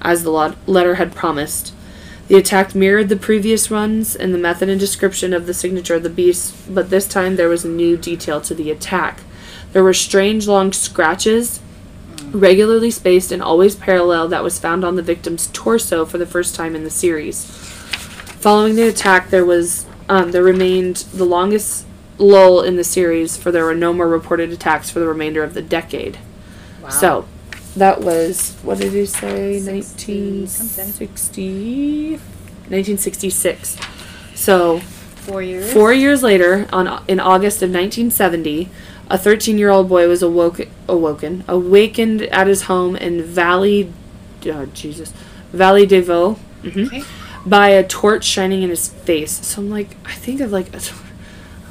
as 0.02 0.24
the 0.24 0.56
letter 0.68 0.96
had 0.96 1.16
promised. 1.16 1.74
The 2.28 2.38
attack 2.38 2.74
mirrored 2.74 3.10
the 3.10 3.16
previous 3.16 3.70
ones 3.70 4.16
and 4.16 4.34
the 4.34 4.40
method 4.40 4.68
and 4.68 4.80
description 4.80 5.34
of 5.34 5.46
the 5.46 5.54
signature 5.54 5.96
of 5.96 6.04
the 6.04 6.10
beast, 6.10 6.56
but 6.74 6.90
this 6.90 7.08
time 7.08 7.36
there 7.36 7.50
was 7.50 7.64
a 7.64 7.70
new 7.70 7.98
detail 7.98 8.42
to 8.42 8.56
the 8.56 8.72
attack. 8.72 9.22
There 9.74 9.84
were 9.84 9.94
strange 9.94 10.48
long 10.48 10.74
scratches 10.74 11.60
regularly 12.32 12.92
spaced 12.92 13.32
and 13.32 13.42
always 13.42 13.76
parallel 13.76 14.28
that 14.30 14.44
was 14.44 14.60
found 14.60 14.84
on 14.84 14.96
the 14.96 15.02
victim's 15.02 15.48
torso 15.48 16.06
for 16.06 16.18
the 16.18 16.26
first 16.26 16.56
time 16.56 16.76
in 16.76 16.84
the 16.84 16.90
series. 16.90 17.46
Following 18.40 18.76
the 18.76 18.88
attack, 18.88 19.30
there 19.30 19.46
was 19.46 19.86
um, 20.08 20.32
there 20.32 20.44
remained 20.44 20.98
the 21.14 21.26
longest 21.26 21.86
lull 22.18 22.62
in 22.62 22.76
the 22.76 22.84
series, 22.84 23.38
for 23.38 23.52
there 23.52 23.66
were 23.66 23.76
no 23.76 23.94
more 23.94 24.08
reported 24.08 24.52
attacks 24.52 24.90
for 24.90 25.00
the 25.00 25.08
remainder 25.08 25.44
of 25.44 25.54
the 25.54 25.62
decade. 25.62 26.18
Wow. 26.82 26.90
So, 26.90 27.26
that 27.76 28.02
was 28.02 28.56
what 28.64 28.78
did 28.78 28.94
he 28.94 29.06
say? 29.06 29.60
1960, 29.62 32.12
1966. 32.12 33.78
So 34.34 34.80
four 34.80 35.42
years. 35.42 35.72
Four 35.74 35.94
years 35.94 36.24
later, 36.24 36.68
on 36.72 37.04
in 37.08 37.20
August 37.20 37.62
of 37.62 37.70
1970, 37.70 38.70
a 39.10 39.18
13-year-old 39.18 39.90
boy 39.90 40.08
was 40.08 40.24
awoke, 40.24 40.62
awoken, 40.88 41.44
awakened 41.48 42.24
at 42.24 42.48
his 42.48 42.64
home 42.64 42.96
in 42.96 43.22
Valley, 43.24 43.92
oh, 44.48 44.66
Jesus, 44.68 45.14
Valley 45.52 45.86
de 45.86 46.02
Vaux, 46.02 46.40
mhm, 46.64 46.88
Okay. 46.88 47.04
by 47.46 47.70
a 47.70 47.86
torch 47.86 48.24
shining 48.26 48.64
in 48.64 48.70
his 48.70 48.88
face. 48.88 49.46
So 49.46 49.62
I'm 49.62 49.70
like, 49.70 49.96
I 50.06 50.14
think 50.14 50.40
of 50.42 50.52
like, 50.52 50.74
a, 50.74 50.80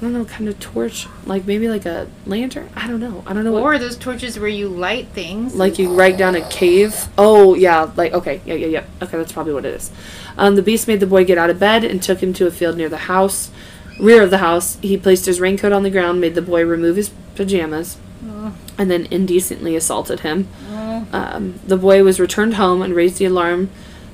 don't 0.04 0.12
know, 0.12 0.24
kind 0.24 0.48
of 0.48 0.58
torch, 0.60 1.06
like 1.26 1.46
maybe 1.46 1.68
like 1.68 1.84
a 1.86 2.06
lantern. 2.26 2.68
I 2.76 2.86
don't 2.86 3.00
know. 3.00 3.24
I 3.26 3.32
don't 3.32 3.44
know. 3.44 3.52
what, 3.52 3.62
Or 3.62 3.78
those 3.78 3.96
torches 3.96 4.38
where 4.38 4.48
you 4.48 4.68
light 4.68 5.08
things. 5.08 5.54
like 5.54 5.78
you 5.78 5.92
write 5.94 6.16
down 6.16 6.34
a 6.36 6.48
cave. 6.48 7.08
Oh 7.18 7.54
yeah, 7.54 7.90
like 7.96 8.12
okay, 8.12 8.40
yeah, 8.44 8.54
yeah, 8.54 8.66
yeah. 8.66 8.84
Okay, 9.02 9.16
that's 9.18 9.32
probably 9.32 9.52
what 9.54 9.64
it 9.64 9.74
is. 9.74 9.90
Um, 10.38 10.56
the 10.56 10.62
beast 10.62 10.86
made 10.88 11.00
the 11.00 11.06
boy 11.06 11.24
get 11.24 11.38
out 11.38 11.50
of 11.50 11.58
bed 11.58 11.82
and 11.84 12.02
took 12.02 12.22
him 12.22 12.32
to 12.34 12.46
a 12.46 12.50
field 12.50 12.76
near 12.76 12.88
the 12.88 12.98
house, 13.12 13.50
rear 13.98 14.22
of 14.22 14.30
the 14.30 14.38
house. 14.38 14.78
He 14.82 14.96
placed 14.96 15.26
his 15.26 15.40
raincoat 15.40 15.72
on 15.72 15.82
the 15.82 15.90
ground, 15.90 16.20
made 16.20 16.34
the 16.34 16.42
boy 16.42 16.64
remove 16.64 16.96
his 16.96 17.10
pajamas, 17.34 17.96
and 18.78 18.90
then 18.90 19.06
indecently 19.10 19.74
assaulted 19.76 20.20
him. 20.20 20.48
Um, 21.12 21.60
the 21.66 21.76
boy 21.76 22.02
was 22.02 22.18
returned 22.20 22.54
home 22.54 22.82
and 22.82 22.94
raised 22.94 23.18
the 23.18 23.24
alarm 23.26 23.70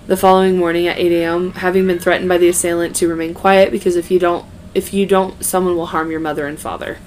the 0.07 0.17
following 0.17 0.57
morning 0.59 0.87
at 0.89 0.99
8 0.99 1.13
a.m., 1.13 1.53
having 1.53 1.87
been 1.87 1.99
threatened 2.01 2.29
by 2.29 2.37
the 2.37 2.49
assailant 2.49 2.97
to 2.97 3.07
remain 3.09 3.33
quiet 3.33 3.71
because 3.71 3.95
if 3.97 4.11
you 4.11 4.19
don't, 4.19 4.45
if 4.75 4.95
you 4.95 5.07
don't, 5.07 5.45
someone 5.45 5.77
will 5.77 5.87
harm 5.87 6.11
your 6.11 6.21
mother 6.21 6.47
and 6.47 6.59
father. 6.59 6.99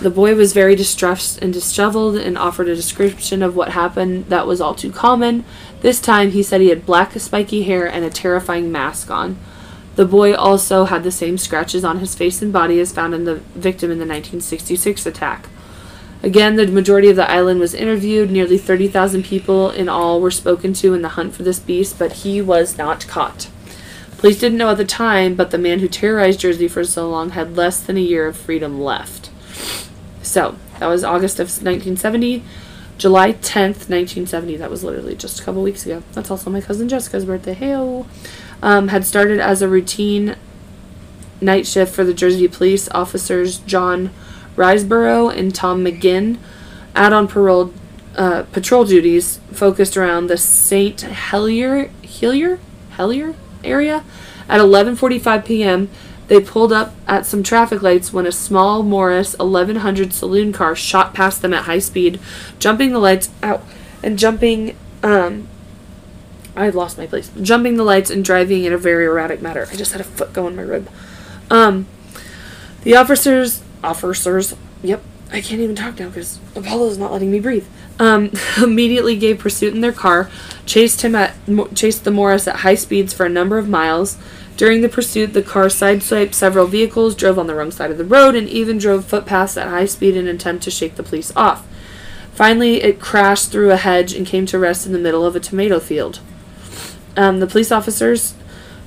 The 0.00 0.12
boy 0.14 0.36
was 0.36 0.52
very 0.52 0.76
distressed 0.76 1.42
and 1.42 1.52
disheveled 1.52 2.16
and 2.16 2.38
offered 2.38 2.68
a 2.68 2.76
description 2.76 3.42
of 3.42 3.56
what 3.56 3.70
happened 3.70 4.26
that 4.26 4.46
was 4.46 4.60
all 4.60 4.74
too 4.74 4.92
common. 4.92 5.44
This 5.80 6.00
time 6.00 6.30
he 6.30 6.42
said 6.42 6.60
he 6.60 6.68
had 6.68 6.86
black, 6.86 7.18
spiky 7.18 7.64
hair 7.64 7.86
and 7.86 8.04
a 8.04 8.10
terrifying 8.10 8.70
mask 8.70 9.10
on. 9.10 9.38
The 9.96 10.06
boy 10.06 10.34
also 10.34 10.84
had 10.84 11.02
the 11.02 11.10
same 11.10 11.36
scratches 11.36 11.84
on 11.84 11.98
his 11.98 12.14
face 12.14 12.40
and 12.40 12.52
body 12.52 12.78
as 12.78 12.92
found 12.92 13.12
in 13.12 13.24
the 13.24 13.36
victim 13.56 13.90
in 13.90 13.98
the 13.98 14.06
1966 14.06 15.04
attack. 15.04 15.48
Again, 16.22 16.56
the 16.56 16.66
majority 16.68 17.08
of 17.08 17.16
the 17.16 17.28
island 17.28 17.60
was 17.60 17.74
interviewed. 17.74 18.30
Nearly 18.30 18.58
30,000 18.58 19.24
people 19.24 19.70
in 19.70 19.88
all 19.88 20.20
were 20.20 20.30
spoken 20.30 20.74
to 20.74 20.94
in 20.94 21.02
the 21.02 21.08
hunt 21.10 21.34
for 21.34 21.42
this 21.42 21.58
beast, 21.58 21.98
but 21.98 22.12
he 22.12 22.40
was 22.40 22.78
not 22.78 23.06
caught. 23.08 23.48
Police 24.20 24.38
didn't 24.38 24.58
know 24.58 24.68
at 24.68 24.76
the 24.76 24.84
time, 24.84 25.34
but 25.34 25.50
the 25.50 25.56
man 25.56 25.78
who 25.78 25.88
terrorized 25.88 26.40
Jersey 26.40 26.68
for 26.68 26.84
so 26.84 27.08
long 27.08 27.30
had 27.30 27.56
less 27.56 27.80
than 27.80 27.96
a 27.96 28.00
year 28.00 28.26
of 28.26 28.36
freedom 28.36 28.78
left. 28.78 29.30
So, 30.20 30.56
that 30.78 30.88
was 30.88 31.02
August 31.02 31.40
of 31.40 31.46
1970. 31.46 32.44
July 32.98 33.32
10th, 33.32 33.88
1970, 33.88 34.58
that 34.58 34.70
was 34.70 34.84
literally 34.84 35.16
just 35.16 35.40
a 35.40 35.42
couple 35.42 35.62
weeks 35.62 35.86
ago. 35.86 36.02
That's 36.12 36.30
also 36.30 36.50
my 36.50 36.60
cousin 36.60 36.86
Jessica's 36.86 37.24
birthday. 37.24 37.54
Hey, 37.54 37.72
um, 38.62 38.88
had 38.88 39.06
started 39.06 39.40
as 39.40 39.62
a 39.62 39.68
routine 39.70 40.36
night 41.40 41.66
shift 41.66 41.94
for 41.94 42.04
the 42.04 42.12
Jersey 42.12 42.46
police 42.46 42.90
officers 42.90 43.60
John 43.60 44.10
Riseborough 44.54 45.34
and 45.34 45.54
Tom 45.54 45.82
McGinn. 45.82 46.36
Out 46.94 47.14
on 47.14 47.26
parole, 47.26 47.72
uh, 48.16 48.42
patrol 48.52 48.84
duties 48.84 49.40
focused 49.50 49.96
around 49.96 50.26
the 50.26 50.36
St. 50.36 51.00
Helier, 51.00 51.86
Helier, 52.04 52.58
Helier 52.90 53.34
area. 53.64 54.04
At 54.48 54.60
11:45 54.60 55.44
p.m., 55.44 55.88
they 56.28 56.40
pulled 56.40 56.72
up 56.72 56.94
at 57.08 57.26
some 57.26 57.42
traffic 57.42 57.82
lights 57.82 58.12
when 58.12 58.26
a 58.26 58.32
small 58.32 58.82
Morris 58.82 59.36
1100 59.38 60.12
saloon 60.12 60.52
car 60.52 60.76
shot 60.76 61.12
past 61.12 61.42
them 61.42 61.52
at 61.52 61.64
high 61.64 61.80
speed, 61.80 62.20
jumping 62.58 62.92
the 62.92 62.98
lights 62.98 63.30
out 63.42 63.64
and 64.02 64.18
jumping. 64.18 64.76
Um, 65.02 65.48
I 66.54 66.68
lost 66.68 66.98
my 66.98 67.06
place. 67.06 67.30
Jumping 67.40 67.76
the 67.76 67.84
lights 67.84 68.10
and 68.10 68.24
driving 68.24 68.64
in 68.64 68.72
a 68.72 68.78
very 68.78 69.06
erratic 69.06 69.40
manner. 69.40 69.66
I 69.70 69.76
just 69.76 69.92
had 69.92 70.00
a 70.00 70.04
foot 70.04 70.32
go 70.32 70.46
in 70.46 70.56
my 70.56 70.62
rib. 70.62 70.88
Um, 71.50 71.86
the 72.82 72.96
officers, 72.96 73.62
officers, 73.82 74.54
yep, 74.82 75.02
I 75.32 75.40
can't 75.40 75.60
even 75.60 75.76
talk 75.76 75.98
now 75.98 76.08
because 76.08 76.40
Apollo's 76.56 76.98
not 76.98 77.12
letting 77.12 77.30
me 77.30 77.38
breathe. 77.38 77.66
Um, 77.98 78.32
immediately 78.62 79.16
gave 79.16 79.38
pursuit 79.38 79.74
in 79.74 79.80
their 79.80 79.92
car, 79.92 80.28
chased 80.66 81.02
him 81.02 81.14
at, 81.14 81.34
chased 81.74 82.04
the 82.04 82.10
Morris 82.10 82.48
at 82.48 82.56
high 82.56 82.74
speeds 82.74 83.12
for 83.12 83.26
a 83.26 83.30
number 83.30 83.58
of 83.58 83.68
miles. 83.68 84.18
During 84.56 84.82
the 84.82 84.88
pursuit, 84.88 85.32
the 85.32 85.42
car 85.42 85.66
sideswiped 85.66 86.34
several 86.34 86.66
vehicles, 86.66 87.14
drove 87.14 87.38
on 87.38 87.46
the 87.46 87.54
wrong 87.54 87.70
side 87.70 87.90
of 87.90 87.98
the 87.98 88.04
road, 88.04 88.34
and 88.34 88.48
even 88.48 88.76
drove 88.76 89.04
footpaths 89.04 89.56
at 89.56 89.68
high 89.68 89.86
speed 89.86 90.16
in 90.16 90.26
an 90.26 90.36
attempt 90.36 90.64
to 90.64 90.70
shake 90.70 90.96
the 90.96 91.02
police 91.02 91.34
off. 91.36 91.66
Finally, 92.34 92.82
it 92.82 93.00
crashed 93.00 93.50
through 93.50 93.70
a 93.70 93.76
hedge 93.76 94.12
and 94.12 94.26
came 94.26 94.46
to 94.46 94.58
rest 94.58 94.84
in 94.84 94.92
the 94.92 94.98
middle 94.98 95.24
of 95.24 95.36
a 95.36 95.40
tomato 95.40 95.78
field. 95.78 96.20
Um, 97.16 97.40
the 97.40 97.46
police 97.46 97.72
officers 97.72 98.34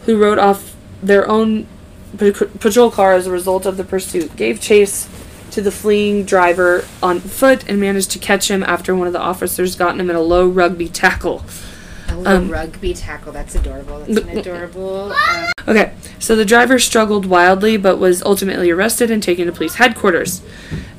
who 0.06 0.22
rode 0.22 0.40
off 0.40 0.76
their 1.02 1.28
own 1.28 1.68
patrol 2.18 2.92
car 2.92 3.14
as 3.14 3.28
a 3.28 3.32
result 3.32 3.66
of 3.66 3.78
the 3.78 3.84
pursuit 3.84 4.36
gave 4.36 4.62
chase 4.62 5.08
to 5.54 5.62
the 5.62 5.72
fleeing 5.72 6.26
driver 6.26 6.86
on 7.02 7.20
foot 7.20 7.68
and 7.68 7.80
managed 7.80 8.12
to 8.12 8.20
catch 8.20 8.50
him 8.50 8.64
after 8.64 8.96
one 8.96 9.08
of 9.08 9.14
the 9.14 9.20
officers 9.20 9.76
got 9.76 10.00
him 10.00 10.10
in 10.10 10.16
a 10.16 10.22
low 10.22 10.48
rugby 10.48 10.90
tackle. 10.90 11.44
A 12.10 12.36
um, 12.36 12.50
rugby 12.50 12.94
tackle. 12.94 13.32
That's 13.32 13.56
adorable. 13.56 14.00
That's 14.00 14.20
an 14.20 14.30
adorable. 14.38 15.14
Um, 15.14 15.54
Okay, 15.66 15.94
so 16.20 16.36
the 16.36 16.44
driver 16.44 16.78
struggled 16.78 17.26
wildly 17.26 17.78
but 17.78 17.98
was 17.98 18.22
ultimately 18.24 18.70
arrested 18.70 19.10
and 19.10 19.24
taken 19.24 19.46
to 19.46 19.52
police 19.54 19.76
headquarters. 19.76 20.42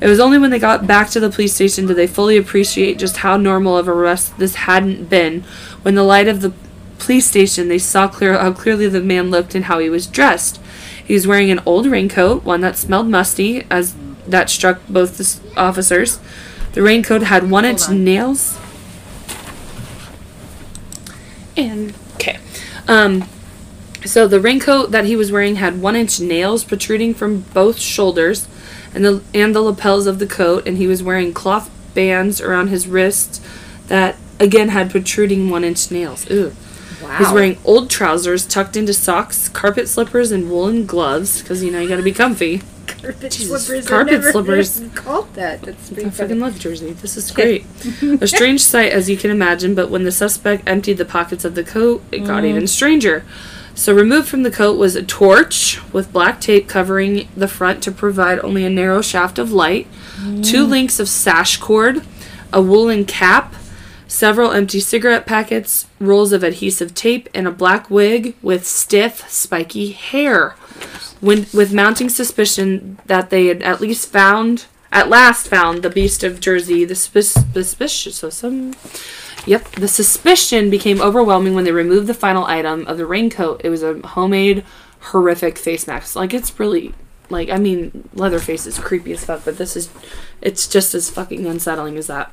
It 0.01 0.07
was 0.07 0.19
only 0.19 0.39
when 0.39 0.49
they 0.49 0.59
got 0.59 0.87
back 0.87 1.09
to 1.11 1.19
the 1.19 1.29
police 1.29 1.53
station 1.53 1.85
did 1.85 1.97
they 1.97 2.07
fully 2.07 2.35
appreciate 2.37 2.97
just 2.97 3.17
how 3.17 3.37
normal 3.37 3.77
of 3.77 3.87
a 3.87 3.91
arrest 3.91 4.37
this 4.39 4.55
hadn't 4.55 5.07
been. 5.07 5.41
When 5.83 5.93
the 5.93 6.03
light 6.03 6.27
of 6.27 6.41
the 6.41 6.51
police 6.97 7.27
station, 7.27 7.67
they 7.67 7.77
saw 7.77 8.07
clear 8.07 8.37
how 8.37 8.53
clearly 8.53 8.87
the 8.87 9.01
man 9.01 9.29
looked 9.29 9.53
and 9.53 9.65
how 9.65 9.77
he 9.77 9.89
was 9.89 10.07
dressed. 10.07 10.59
He 11.05 11.13
was 11.13 11.27
wearing 11.27 11.51
an 11.51 11.61
old 11.65 11.85
raincoat, 11.85 12.43
one 12.43 12.61
that 12.61 12.75
smelled 12.75 13.07
musty, 13.07 13.67
as 13.69 13.93
that 14.27 14.49
struck 14.49 14.85
both 14.87 15.17
the 15.17 15.59
officers. 15.59 16.19
The 16.73 16.81
raincoat 16.81 17.23
had 17.23 17.49
one 17.49 17.65
inch 17.65 17.87
on. 17.87 18.03
nails. 18.03 18.59
And 21.57 21.93
okay, 22.15 22.37
um, 22.87 23.29
so 24.03 24.27
the 24.27 24.39
raincoat 24.39 24.91
that 24.91 25.05
he 25.05 25.15
was 25.15 25.31
wearing 25.31 25.55
had 25.55 25.81
one 25.81 25.95
inch 25.95 26.19
nails 26.19 26.63
protruding 26.63 27.13
from 27.13 27.41
both 27.53 27.79
shoulders, 27.79 28.47
and 28.93 29.05
the 29.05 29.23
and 29.33 29.55
the 29.55 29.61
lapels 29.61 30.05
of 30.05 30.19
the 30.19 30.27
coat, 30.27 30.67
and 30.67 30.77
he 30.77 30.87
was 30.87 31.01
wearing 31.01 31.33
cloth 31.33 31.71
bands 31.93 32.41
around 32.41 32.67
his 32.67 32.87
wrists 32.87 33.41
that 33.87 34.17
again 34.39 34.69
had 34.69 34.91
protruding 34.91 35.49
one 35.49 35.63
inch 35.63 35.89
nails. 35.91 36.29
Ooh. 36.29 36.53
wow. 37.01 37.17
He's 37.17 37.31
wearing 37.31 37.57
old 37.63 37.89
trousers 37.89 38.45
tucked 38.45 38.75
into 38.75 38.93
socks, 38.93 39.49
carpet 39.49 39.87
slippers, 39.87 40.31
and 40.31 40.51
woolen 40.51 40.85
gloves 40.85 41.41
because 41.41 41.63
you 41.63 41.71
know 41.71 41.79
you 41.79 41.87
got 41.87 41.97
to 41.97 42.03
be 42.03 42.11
comfy. 42.11 42.61
Carpet 42.87 43.31
Jesus, 43.31 43.65
slippers. 43.65 43.87
carpet 43.87 44.23
slippers. 44.23 44.81
Called 44.95 45.33
that. 45.35 45.61
That's 45.61 45.91
I 45.91 46.09
fucking 46.09 46.39
love 46.39 46.59
Jersey. 46.59 46.91
This 46.93 47.17
is 47.17 47.31
great. 47.31 47.65
a 48.21 48.27
strange 48.27 48.61
sight, 48.73 48.91
as 48.91 49.09
you 49.09 49.17
can 49.17 49.31
imagine, 49.31 49.75
but 49.75 49.89
when 49.89 50.03
the 50.03 50.11
suspect 50.11 50.63
emptied 50.67 50.97
the 50.97 51.05
pockets 51.05 51.45
of 51.45 51.55
the 51.55 51.63
coat, 51.63 52.03
it 52.11 52.19
got 52.19 52.43
Mm. 52.43 52.47
even 52.49 52.67
stranger. 52.67 53.23
So, 53.77 53.93
removed 53.93 54.29
from 54.29 54.43
the 54.43 54.51
coat 54.51 54.77
was 54.77 54.95
a 54.95 55.03
torch 55.03 55.81
with 55.91 56.13
black 56.13 56.39
tape 56.39 56.67
covering 56.69 57.27
the 57.35 57.47
front 57.49 57.83
to 57.83 57.91
provide 57.91 58.39
only 58.39 58.63
a 58.63 58.69
narrow 58.69 59.01
shaft 59.01 59.37
of 59.37 59.51
light, 59.51 59.87
two 60.41 60.63
links 60.65 60.97
of 60.99 61.09
sash 61.09 61.57
cord, 61.57 62.01
a 62.53 62.61
woolen 62.61 63.03
cap, 63.03 63.53
several 64.07 64.51
empty 64.53 64.79
cigarette 64.79 65.25
packets, 65.25 65.87
rolls 65.99 66.31
of 66.31 66.41
adhesive 66.41 66.93
tape, 66.93 67.27
and 67.33 67.47
a 67.47 67.51
black 67.51 67.89
wig 67.89 68.35
with 68.41 68.65
stiff, 68.65 69.29
spiky 69.29 69.91
hair. 69.91 70.55
When, 71.25 71.47
with 71.53 71.73
mounting 71.73 72.09
suspicion 72.09 72.99
that 73.05 73.31
they 73.31 73.47
had 73.47 73.63
at 73.63 73.81
least 73.81 74.11
found, 74.11 74.65
at 74.91 75.09
last 75.09 75.47
found 75.47 75.81
the 75.81 75.89
beast 75.89 76.23
of 76.23 76.39
Jersey, 76.39 76.85
the 76.85 76.93
sus- 76.93 77.33
suspicious, 77.51 78.17
so 78.17 78.29
some, 78.29 78.75
yep, 79.45 79.63
the 79.71 79.87
suspicion 79.87 80.69
became 80.69 81.01
overwhelming 81.01 81.55
when 81.55 81.63
they 81.63 81.71
removed 81.71 82.05
the 82.05 82.13
final 82.13 82.45
item 82.45 82.85
of 82.85 82.97
the 82.97 83.07
raincoat. 83.07 83.61
It 83.63 83.69
was 83.69 83.81
a 83.81 84.05
homemade, 84.07 84.63
horrific 84.99 85.57
face 85.57 85.87
mask. 85.87 86.15
Like 86.15 86.31
it's 86.31 86.59
really, 86.59 86.93
like 87.31 87.49
I 87.49 87.57
mean, 87.57 88.07
Leatherface 88.13 88.67
is 88.67 88.77
creepy 88.77 89.11
as 89.13 89.25
fuck, 89.25 89.43
but 89.45 89.57
this 89.57 89.75
is, 89.75 89.89
it's 90.41 90.67
just 90.67 90.93
as 90.93 91.09
fucking 91.09 91.47
unsettling 91.47 91.97
as 91.97 92.05
that. 92.05 92.31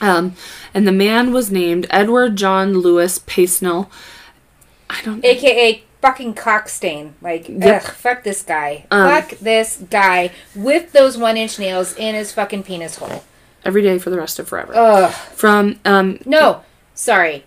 Um, 0.00 0.34
and 0.74 0.88
the 0.88 0.92
man 0.92 1.32
was 1.32 1.52
named 1.52 1.86
Edward 1.90 2.34
John 2.34 2.78
Lewis 2.78 3.20
Paisnell. 3.20 3.88
I 4.90 5.00
don't. 5.02 5.22
Know. 5.22 5.28
AKA 5.28 5.84
fucking 6.02 6.34
cockstain. 6.34 7.12
Like, 7.22 7.48
Yep. 7.48 7.82
ugh, 7.84 7.90
fuck 7.94 8.22
this 8.24 8.42
guy. 8.42 8.84
Um, 8.90 9.08
fuck 9.08 9.38
this 9.38 9.78
guy 9.88 10.30
with 10.54 10.92
those 10.92 11.16
one 11.16 11.36
inch 11.36 11.58
nails 11.58 11.94
in 11.96 12.14
his 12.14 12.32
fucking 12.32 12.64
penis 12.64 12.96
hole. 12.96 13.24
every 13.64 13.80
day 13.82 13.96
for 13.98 14.10
the 14.10 14.18
rest 14.18 14.38
of 14.40 14.48
forever. 14.48 14.72
Ugh. 14.74 15.12
From 15.12 15.78
um 15.84 16.18
No, 16.26 16.62
sorry. 16.94 17.44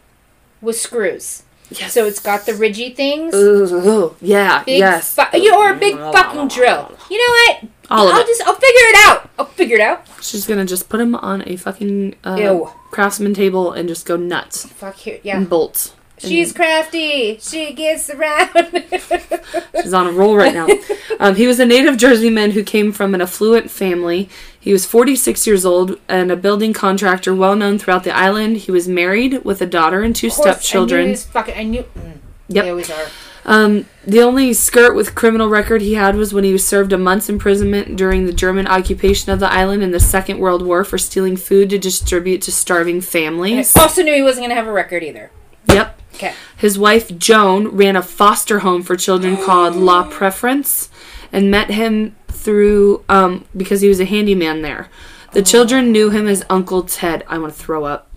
With 0.62 0.78
screws. 0.80 1.44
yes. 1.70 1.92
So 1.94 2.06
it's 2.06 2.22
got 2.22 2.46
the 2.46 2.54
ridgy 2.54 2.96
things. 2.96 3.36
Ooh, 3.36 4.16
yeah, 4.22 4.64
Big 4.64 4.80
yes. 4.80 5.14
fu- 5.14 5.38
you 5.38 5.52
know, 5.52 5.60
or 5.60 5.72
a 5.74 5.76
big 5.78 5.98
fucking 5.98 6.48
drill. 6.48 6.92
You 7.10 7.18
know 7.18 7.34
what? 7.34 7.70
All 7.92 8.08
of 8.08 8.16
I'll 8.16 8.22
it. 8.22 8.28
just, 8.28 8.42
I'll 8.48 8.54
figure 8.56 8.88
it 8.94 8.96
out. 9.10 9.30
I'll 9.38 9.46
figure 9.46 9.76
it 9.76 9.82
out. 9.82 10.06
She's 10.22 10.48
gonna 10.48 10.66
just 10.66 10.88
put 10.90 11.00
him 11.02 11.14
on 11.16 11.44
a 11.46 11.56
fucking 11.58 12.16
uh, 12.24 12.38
Ew. 12.40 12.70
craftsman 12.92 13.34
table 13.34 13.74
and 13.74 13.88
just 13.90 14.06
go 14.06 14.16
nuts 14.16 14.66
Fuck 14.68 14.96
here. 14.96 15.20
Yeah. 15.22 15.36
and 15.38 15.50
bolts. 15.50 15.94
She's 16.18 16.54
crafty. 16.54 17.38
She 17.40 17.74
gets 17.74 18.10
around. 18.10 18.50
She's 19.82 19.94
on 19.94 20.08
a 20.08 20.12
roll 20.12 20.36
right 20.36 20.54
now. 20.54 20.68
Um, 21.18 21.36
he 21.36 21.48
was 21.48 21.62
a 21.62 21.66
native 21.66 21.96
Jerseyman 21.96 22.52
who 22.52 22.62
came 22.62 22.92
from 22.92 23.16
an 23.16 23.22
affluent 23.22 23.72
family. 23.72 24.28
He 24.60 24.74
was 24.74 24.86
46 24.86 25.48
years 25.48 25.66
old 25.66 25.98
and 26.10 26.30
a 26.30 26.36
building 26.36 26.74
contractor 26.74 27.34
well 27.34 27.56
known 27.56 27.80
throughout 27.80 28.04
the 28.04 28.14
island. 28.14 28.58
He 28.58 28.72
was 28.72 28.86
married 28.86 29.46
with 29.46 29.62
a 29.62 29.66
daughter 29.66 30.04
and 30.04 30.14
two 30.14 30.28
course, 30.30 30.40
I 30.46 30.50
knew 30.50 30.54
stepchildren. 30.56 31.06
he 31.06 31.12
was 31.12 31.26
fucking. 31.26 31.56
I 31.56 31.64
knew. 31.64 31.84
Mm, 31.84 32.18
Yep. 32.50 32.64
They 32.66 32.70
always 32.70 32.92
are. 32.92 33.06
Um, 33.46 33.86
the 34.06 34.22
only 34.22 34.52
skirt 34.54 34.94
with 34.94 35.16
criminal 35.16 35.48
record 35.48 35.82
he 35.82 35.94
had 35.94 36.18
was 36.18 36.34
when 36.34 36.44
he 36.44 36.52
was 36.52 36.66
served 36.68 36.92
a 36.92 36.98
month's 36.98 37.30
imprisonment 37.30 37.96
during 37.96 38.26
the 38.26 38.34
German 38.34 38.68
occupation 38.68 39.32
of 39.32 39.40
the 39.40 39.50
island 39.50 39.84
in 39.84 39.92
the 39.92 40.00
Second 40.02 40.40
World 40.40 40.64
War 40.66 40.84
for 40.84 40.98
stealing 40.98 41.38
food 41.38 41.70
to 41.70 41.78
distribute 41.78 42.42
to 42.42 42.52
starving 42.52 43.00
families. 43.00 43.74
I 43.78 43.82
also 43.84 44.04
knew 44.04 44.14
he 44.14 44.22
wasn't 44.22 44.42
going 44.42 44.50
to 44.50 44.56
have 44.56 44.68
a 44.68 44.72
record 44.74 45.02
either. 45.02 45.32
Yep. 45.68 46.02
Okay. 46.16 46.34
His 46.58 46.78
wife 46.80 47.18
Joan 47.18 47.68
ran 47.70 47.96
a 47.96 48.02
foster 48.02 48.60
home 48.60 48.82
for 48.84 48.96
children 48.96 49.38
called 49.38 49.76
La 49.76 50.10
Preference 50.10 50.90
and 51.32 51.52
met 51.52 51.70
him 51.70 52.16
through 52.28 53.04
um, 53.10 53.46
because 53.56 53.82
he 53.82 53.88
was 53.90 54.00
a 54.00 54.06
handyman 54.06 54.62
there. 54.62 54.90
The 55.34 55.42
children 55.42 55.92
knew 55.92 56.10
him 56.12 56.28
as 56.28 56.46
Uncle 56.50 56.84
Ted. 56.84 57.24
I 57.28 57.38
want 57.38 57.54
to 57.54 57.60
throw 57.60 57.84
up. 57.86 58.10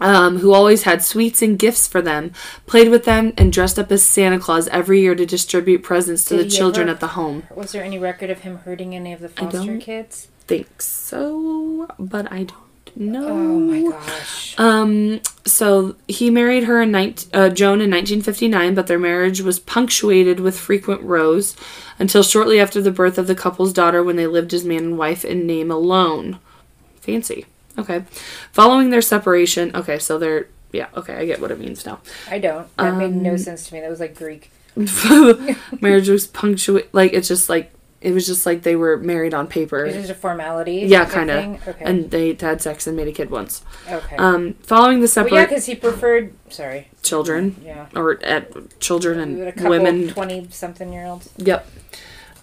Um, 0.00 0.38
who 0.38 0.52
always 0.52 0.82
had 0.82 1.02
sweets 1.04 1.40
and 1.40 1.56
gifts 1.56 1.86
for 1.86 2.02
them, 2.02 2.32
played 2.66 2.88
with 2.90 3.04
them, 3.04 3.32
and 3.38 3.52
dressed 3.52 3.78
up 3.78 3.92
as 3.92 4.04
Santa 4.04 4.40
Claus 4.40 4.66
every 4.68 5.00
year 5.00 5.14
to 5.14 5.24
distribute 5.24 5.84
presents 5.84 6.24
to 6.26 6.36
Did 6.36 6.46
the 6.46 6.50
children 6.50 6.88
ever- 6.88 6.94
at 6.96 7.00
the 7.00 7.06
home. 7.08 7.44
Was 7.54 7.70
there 7.72 7.84
any 7.84 7.98
record 7.98 8.28
of 8.28 8.40
him 8.40 8.58
hurting 8.58 8.94
any 8.94 9.12
of 9.12 9.20
the 9.20 9.28
foster 9.28 9.78
kids? 9.78 10.28
Think 10.48 10.82
so, 10.82 11.86
but 11.98 12.30
I 12.32 12.42
don't 12.42 12.63
know. 12.96 13.28
Oh 13.28 13.58
my 13.58 13.90
gosh. 13.90 14.58
Um, 14.58 15.20
so 15.44 15.96
he 16.08 16.30
married 16.30 16.64
her 16.64 16.80
in 16.82 16.90
19, 16.90 17.30
uh, 17.32 17.48
Joan 17.50 17.80
in 17.80 17.90
1959, 17.90 18.74
but 18.74 18.86
their 18.86 18.98
marriage 18.98 19.40
was 19.40 19.58
punctuated 19.58 20.40
with 20.40 20.58
frequent 20.58 21.02
rows 21.02 21.56
until 21.98 22.22
shortly 22.22 22.60
after 22.60 22.80
the 22.80 22.90
birth 22.90 23.18
of 23.18 23.26
the 23.26 23.34
couple's 23.34 23.72
daughter 23.72 24.02
when 24.02 24.16
they 24.16 24.26
lived 24.26 24.54
as 24.54 24.64
man 24.64 24.84
and 24.84 24.98
wife 24.98 25.24
in 25.24 25.46
name 25.46 25.70
alone. 25.70 26.38
Fancy. 27.00 27.46
Okay. 27.78 28.04
Following 28.52 28.90
their 28.90 29.02
separation, 29.02 29.74
okay, 29.74 29.98
so 29.98 30.18
they're, 30.18 30.46
yeah, 30.72 30.88
okay, 30.96 31.14
I 31.16 31.26
get 31.26 31.40
what 31.40 31.50
it 31.50 31.58
means 31.58 31.84
now. 31.84 32.00
I 32.30 32.38
don't. 32.38 32.74
That 32.76 32.96
made 32.96 33.06
Um, 33.06 33.22
no 33.22 33.36
sense 33.36 33.68
to 33.68 33.74
me. 33.74 33.80
That 33.80 33.90
was 33.90 34.00
like 34.00 34.14
Greek. 34.14 34.50
marriage 35.80 36.08
was 36.08 36.26
punctuated, 36.26 36.88
like, 36.92 37.12
it's 37.12 37.28
just 37.28 37.48
like, 37.48 37.72
it 38.04 38.12
was 38.12 38.26
just 38.26 38.44
like 38.44 38.62
they 38.62 38.76
were 38.76 38.98
married 38.98 39.32
on 39.32 39.46
paper. 39.46 39.84
Is 39.86 39.96
it 39.96 40.10
a 40.10 40.14
formality? 40.14 40.82
Yeah, 40.86 41.06
kind 41.06 41.30
of. 41.30 41.66
Okay. 41.68 41.84
And 41.84 42.10
they 42.10 42.34
had 42.38 42.60
sex 42.60 42.86
and 42.86 42.94
made 42.96 43.08
a 43.08 43.12
kid 43.12 43.30
once. 43.30 43.62
okay. 43.90 44.16
Um, 44.16 44.54
following 44.60 44.98
the 44.98 45.04
well, 45.04 45.08
separate 45.08 45.32
yeah, 45.32 45.44
because 45.46 45.64
he 45.64 45.74
preferred. 45.74 46.34
Sorry. 46.50 46.88
children, 47.02 47.56
Yeah. 47.64 47.86
or 47.96 48.22
at 48.22 48.78
children 48.78 49.34
We 49.36 49.40
a 49.40 49.46
and 49.46 49.54
couple 49.56 49.70
women 49.70 50.08
twenty-something-year-olds. 50.08 51.30
Yep. 51.38 51.66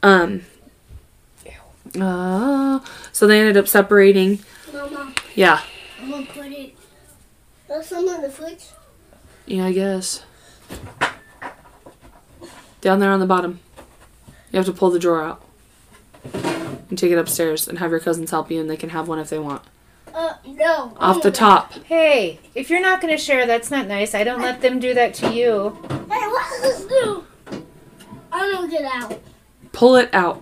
Um. 0.03 0.41
Uh, 1.99 2.79
so 3.11 3.27
they 3.27 3.39
ended 3.39 3.57
up 3.57 3.67
separating. 3.67 4.39
Mama, 4.73 5.13
Yeah. 5.35 5.61
I'm 6.01 6.09
gonna 6.09 6.25
put 6.25 6.45
it. 6.47 6.75
There's 7.67 7.85
some 7.85 8.07
on 8.09 8.21
the 8.21 8.29
fridge. 8.29 8.65
Yeah, 9.45 9.65
I 9.65 9.73
guess. 9.73 10.23
Down 12.81 12.99
there 12.99 13.11
on 13.11 13.19
the 13.19 13.25
bottom. 13.27 13.59
You 14.51 14.57
have 14.57 14.65
to 14.65 14.73
pull 14.73 14.89
the 14.89 14.99
drawer 14.99 15.21
out. 15.23 15.43
And 16.33 16.97
take 16.97 17.11
it 17.11 17.17
upstairs 17.17 17.67
and 17.67 17.79
have 17.79 17.91
your 17.91 17.99
cousins 17.99 18.31
help 18.31 18.51
you 18.51 18.59
and 18.59 18.69
they 18.69 18.77
can 18.77 18.89
have 18.89 19.07
one 19.07 19.19
if 19.19 19.29
they 19.29 19.39
want. 19.39 19.61
Uh, 20.13 20.33
no. 20.45 20.93
Off 20.97 21.21
the 21.21 21.31
top. 21.31 21.71
Hey, 21.85 22.39
if 22.53 22.69
you're 22.69 22.81
not 22.81 22.99
going 23.01 23.13
to 23.15 23.21
share, 23.23 23.47
that's 23.47 23.71
not 23.71 23.87
nice. 23.87 24.13
I 24.13 24.23
don't 24.25 24.41
let 24.41 24.61
them 24.61 24.79
do 24.79 24.93
that 24.93 25.13
to 25.15 25.31
you. 25.33 25.77
Hey, 25.89 26.27
what 26.27 26.61
does 26.61 26.61
this 26.61 26.85
do? 26.85 27.25
I'm 28.33 28.51
gonna 28.53 28.69
get 28.71 28.85
out. 28.85 29.19
Pull 29.73 29.95
it 29.97 30.09
out. 30.13 30.41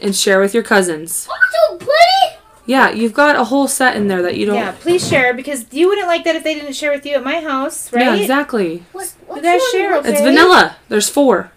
And 0.00 0.14
share 0.14 0.40
with 0.40 0.54
your 0.54 0.62
cousins. 0.62 1.26
Oh, 1.30 1.36
so 1.70 1.76
pretty. 1.78 2.38
Yeah, 2.66 2.90
you've 2.90 3.12
got 3.12 3.36
a 3.36 3.44
whole 3.44 3.66
set 3.68 3.96
in 3.96 4.08
there 4.08 4.22
that 4.22 4.36
you 4.36 4.46
don't. 4.46 4.54
Yeah, 4.56 4.72
please 4.72 5.06
share 5.06 5.34
because 5.34 5.66
you 5.72 5.88
wouldn't 5.88 6.06
like 6.06 6.24
that 6.24 6.36
if 6.36 6.44
they 6.44 6.54
didn't 6.54 6.74
share 6.74 6.90
with 6.92 7.04
you 7.04 7.14
at 7.14 7.24
my 7.24 7.40
house, 7.40 7.92
right? 7.92 8.02
Yeah, 8.02 8.14
exactly. 8.16 8.84
What, 8.92 9.12
what's 9.26 9.42
guys 9.42 9.60
share, 9.70 9.92
what's- 9.92 10.08
It's 10.08 10.20
vanilla. 10.20 10.76
There's 10.88 11.08
four. 11.08 11.50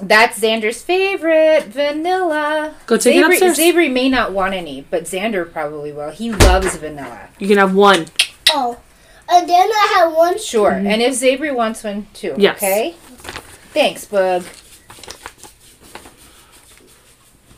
That's 0.00 0.40
Xander's 0.40 0.82
favorite, 0.82 1.64
vanilla. 1.64 2.74
Go 2.86 2.96
take 2.96 3.16
it 3.16 3.24
Xavery, 3.24 3.30
upstairs. 3.32 3.58
Xavery 3.58 3.92
may 3.92 4.08
not 4.08 4.32
want 4.32 4.54
any, 4.54 4.84
but 4.90 5.04
Xander 5.04 5.50
probably 5.50 5.92
will. 5.92 6.10
He 6.10 6.32
loves 6.32 6.74
vanilla. 6.76 7.28
You 7.38 7.46
can 7.46 7.58
have 7.58 7.74
one. 7.74 8.06
Oh, 8.50 8.80
and 9.30 9.48
then 9.48 9.68
I 9.70 9.94
have 9.98 10.12
one. 10.12 10.38
Sure. 10.38 10.72
And 10.72 11.00
if 11.00 11.14
Xavery 11.14 11.54
wants 11.54 11.84
one 11.84 12.08
too. 12.12 12.32
Mm-hmm. 12.32 12.40
Yes. 12.40 12.56
Okay? 12.56 12.94
Thanks, 13.72 14.04
Bug. 14.04 14.44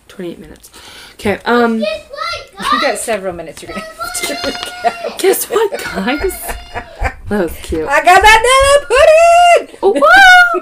28 0.08 0.38
minutes. 0.38 0.70
Okay, 1.14 1.38
um, 1.44 1.78
Guess 1.78 2.10
what, 2.10 2.72
You 2.72 2.80
got 2.80 2.98
several 2.98 3.32
minutes 3.34 3.62
you're 3.62 3.70
going 3.72 3.80
to 3.82 3.86
have 3.86 5.14
to 5.14 5.14
guess 5.18 5.46
what, 5.50 5.72
guys? 5.82 7.12
That 7.28 7.42
was 7.42 7.56
cute. 7.62 7.88
I 7.88 8.04
got 8.04 8.22
that 8.22 8.84
pudding! 8.88 9.78
Oh, 9.82 10.60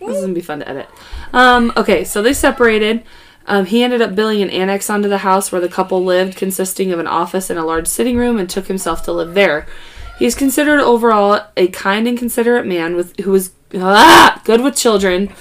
this 0.00 0.16
is 0.16 0.22
gonna 0.22 0.34
be 0.34 0.42
fun 0.42 0.60
to 0.60 0.68
edit. 0.68 0.88
Um, 1.32 1.72
okay, 1.76 2.04
so 2.04 2.20
they 2.22 2.34
separated. 2.34 3.02
Um, 3.46 3.66
he 3.66 3.82
ended 3.82 4.00
up 4.00 4.14
building 4.14 4.42
an 4.42 4.50
annex 4.50 4.88
onto 4.88 5.08
the 5.08 5.18
house 5.18 5.50
where 5.50 5.60
the 5.60 5.68
couple 5.68 6.04
lived, 6.04 6.36
consisting 6.36 6.92
of 6.92 6.98
an 6.98 7.06
office 7.06 7.50
and 7.50 7.58
a 7.58 7.64
large 7.64 7.86
sitting 7.86 8.16
room, 8.16 8.38
and 8.38 8.48
took 8.48 8.66
himself 8.66 9.02
to 9.04 9.12
live 9.12 9.34
there. 9.34 9.66
He's 10.18 10.34
considered 10.34 10.80
overall 10.80 11.46
a 11.56 11.68
kind 11.68 12.06
and 12.06 12.16
considerate 12.16 12.66
man 12.66 12.96
with 12.96 13.18
who 13.20 13.32
was 13.32 13.52
ah, 13.74 14.40
good 14.44 14.60
with 14.60 14.76
children, 14.76 15.32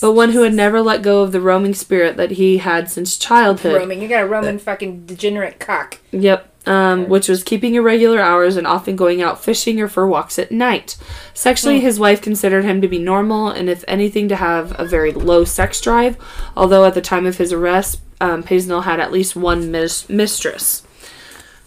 but 0.00 0.12
one 0.12 0.30
who 0.30 0.42
had 0.42 0.54
never 0.54 0.80
let 0.80 1.02
go 1.02 1.22
of 1.22 1.32
the 1.32 1.40
roaming 1.40 1.74
spirit 1.74 2.16
that 2.16 2.32
he 2.32 2.58
had 2.58 2.90
since 2.90 3.18
childhood. 3.18 3.74
Roaming. 3.74 4.00
You 4.02 4.08
got 4.08 4.24
a 4.24 4.26
Roman 4.28 4.58
fucking 4.58 5.06
degenerate 5.06 5.58
cock. 5.60 5.98
Yep. 6.12 6.51
Um, 6.64 7.08
which 7.08 7.28
was 7.28 7.42
keeping 7.42 7.74
irregular 7.74 8.20
hours 8.20 8.56
and 8.56 8.68
often 8.68 8.94
going 8.94 9.20
out 9.20 9.42
fishing 9.42 9.80
or 9.80 9.88
for 9.88 10.06
walks 10.06 10.38
at 10.38 10.52
night. 10.52 10.96
Sexually, 11.34 11.80
his 11.80 11.98
wife 11.98 12.22
considered 12.22 12.64
him 12.64 12.80
to 12.80 12.86
be 12.86 13.00
normal 13.00 13.48
and, 13.48 13.68
if 13.68 13.84
anything, 13.88 14.28
to 14.28 14.36
have 14.36 14.78
a 14.78 14.84
very 14.84 15.10
low 15.12 15.42
sex 15.44 15.80
drive. 15.80 16.16
Although 16.56 16.84
at 16.84 16.94
the 16.94 17.00
time 17.00 17.26
of 17.26 17.38
his 17.38 17.52
arrest, 17.52 17.98
um, 18.20 18.44
Paisnel 18.44 18.84
had 18.84 19.00
at 19.00 19.10
least 19.10 19.34
one 19.34 19.72
mis- 19.72 20.08
mistress. 20.08 20.84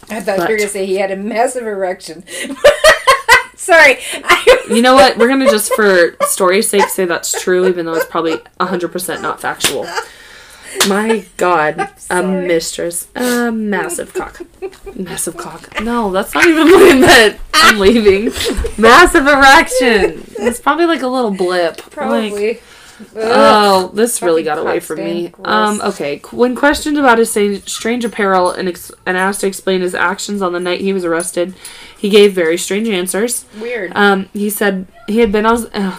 I 0.10 0.22
thought 0.22 0.38
But- 0.38 0.50
you 0.50 0.54
were 0.54 0.58
going 0.60 0.60
to 0.60 0.70
say 0.70 0.86
he 0.86 0.96
had 0.96 1.12
a 1.12 1.18
massive 1.18 1.68
erection. 1.68 2.24
Sorry. 3.56 4.00
You 4.68 4.82
know 4.82 4.96
what? 4.96 5.18
We're 5.20 5.28
gonna 5.28 5.46
just, 5.52 5.72
for 5.76 6.18
story's 6.22 6.68
sake, 6.68 6.90
say 6.90 7.06
that's 7.06 7.40
true, 7.40 7.68
even 7.68 7.86
though 7.86 7.94
it's 7.94 8.04
probably 8.06 8.40
hundred 8.60 8.92
percent 8.92 9.22
not 9.22 9.40
factual. 9.40 9.86
My 10.88 11.26
God, 11.38 11.90
a 12.10 12.24
mistress, 12.24 13.08
a 13.16 13.52
massive 13.52 14.14
cock, 14.14 14.42
massive 14.96 15.38
cock. 15.38 15.82
No, 15.82 16.12
that's 16.12 16.34
not 16.34 16.46
even 16.46 16.68
what 16.68 16.96
I 16.96 17.00
meant. 17.00 17.40
I'm 17.54 17.80
leaving. 17.80 18.26
Massive 18.78 19.28
erection. 19.28 20.24
It's 20.40 20.60
probably 20.60 20.86
like 20.86 21.02
a 21.02 21.08
little 21.08 21.32
blip. 21.32 21.78
Like, 21.78 21.92
probably. 21.92 22.60
Oh, 23.16 23.92
this 23.94 24.22
really 24.22 24.44
got 24.44 24.58
away 24.58 24.80
from 24.80 25.00
me. 25.00 25.34
Um, 25.44 25.82
okay. 25.82 26.22
When 26.32 26.56
questioned 26.56 26.98
about 26.98 27.18
his 27.18 27.32
strange 27.66 28.06
apparel 28.06 28.52
and, 28.52 28.70
ex- 28.70 28.92
and 29.06 29.18
asked 29.18 29.42
to 29.42 29.48
explain 29.48 29.82
his 29.82 29.94
actions 29.94 30.42
on 30.42 30.54
the 30.54 30.60
night 30.60 30.80
he 30.82 30.94
was 30.94 31.04
arrested, 31.04 31.56
he 31.98 32.10
gave 32.10 32.34
very 32.34 32.58
strange 32.58 32.88
answers. 32.88 33.46
Weird. 33.60 33.92
Um, 33.96 34.30
he 34.32 34.50
said 34.50 34.88
he 35.08 35.20
had 35.20 35.32
been 35.32 35.46
on. 35.46 35.66
Uh, 35.74 35.98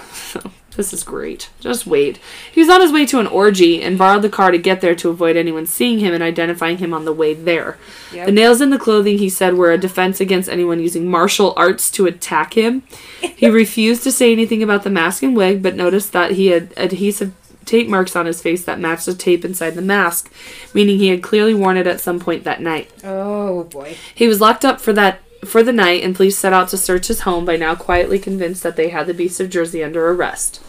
this 0.76 0.92
is 0.92 1.02
great. 1.02 1.50
Just 1.60 1.86
wait. 1.86 2.18
He 2.52 2.60
was 2.60 2.68
on 2.68 2.80
his 2.80 2.92
way 2.92 3.06
to 3.06 3.18
an 3.18 3.26
orgy 3.26 3.82
and 3.82 3.98
borrowed 3.98 4.22
the 4.22 4.28
car 4.28 4.50
to 4.50 4.58
get 4.58 4.80
there 4.80 4.94
to 4.94 5.08
avoid 5.10 5.36
anyone 5.36 5.66
seeing 5.66 5.98
him 5.98 6.14
and 6.14 6.22
identifying 6.22 6.78
him 6.78 6.94
on 6.94 7.04
the 7.04 7.12
way 7.12 7.34
there. 7.34 7.78
Yep. 8.12 8.26
The 8.26 8.32
nails 8.32 8.60
in 8.60 8.70
the 8.70 8.78
clothing, 8.78 9.18
he 9.18 9.28
said, 9.28 9.54
were 9.54 9.72
a 9.72 9.78
defense 9.78 10.20
against 10.20 10.48
anyone 10.48 10.80
using 10.80 11.10
martial 11.10 11.52
arts 11.56 11.90
to 11.92 12.06
attack 12.06 12.54
him. 12.54 12.82
He 13.36 13.48
refused 13.48 14.02
to 14.04 14.12
say 14.12 14.32
anything 14.32 14.62
about 14.62 14.82
the 14.82 14.88
mask 14.88 15.22
and 15.22 15.36
wig, 15.36 15.62
but 15.62 15.74
noticed 15.74 16.12
that 16.12 16.32
he 16.32 16.46
had 16.46 16.72
adhesive 16.76 17.32
tape 17.66 17.88
marks 17.88 18.16
on 18.16 18.24
his 18.24 18.40
face 18.40 18.64
that 18.64 18.80
matched 18.80 19.06
the 19.06 19.14
tape 19.14 19.44
inside 19.44 19.70
the 19.74 19.82
mask, 19.82 20.32
meaning 20.72 20.98
he 20.98 21.08
had 21.08 21.22
clearly 21.22 21.52
worn 21.52 21.76
it 21.76 21.86
at 21.86 22.00
some 22.00 22.18
point 22.18 22.44
that 22.44 22.62
night. 22.62 22.90
oh, 23.04 23.64
boy. 23.64 23.96
He 24.14 24.26
was 24.26 24.40
locked 24.40 24.64
up 24.64 24.80
for 24.80 24.92
that 24.94 25.20
for 25.46 25.62
the 25.62 25.72
night, 25.72 26.02
and 26.02 26.14
police 26.14 26.38
set 26.38 26.52
out 26.52 26.68
to 26.68 26.76
search 26.76 27.06
his 27.06 27.20
home 27.20 27.44
by 27.44 27.56
now 27.56 27.74
quietly 27.74 28.18
convinced 28.18 28.62
that 28.62 28.76
they 28.76 28.88
had 28.88 29.06
the 29.06 29.14
Beast 29.14 29.40
of 29.40 29.50
Jersey 29.50 29.82
under 29.82 30.08
arrest. 30.08 30.62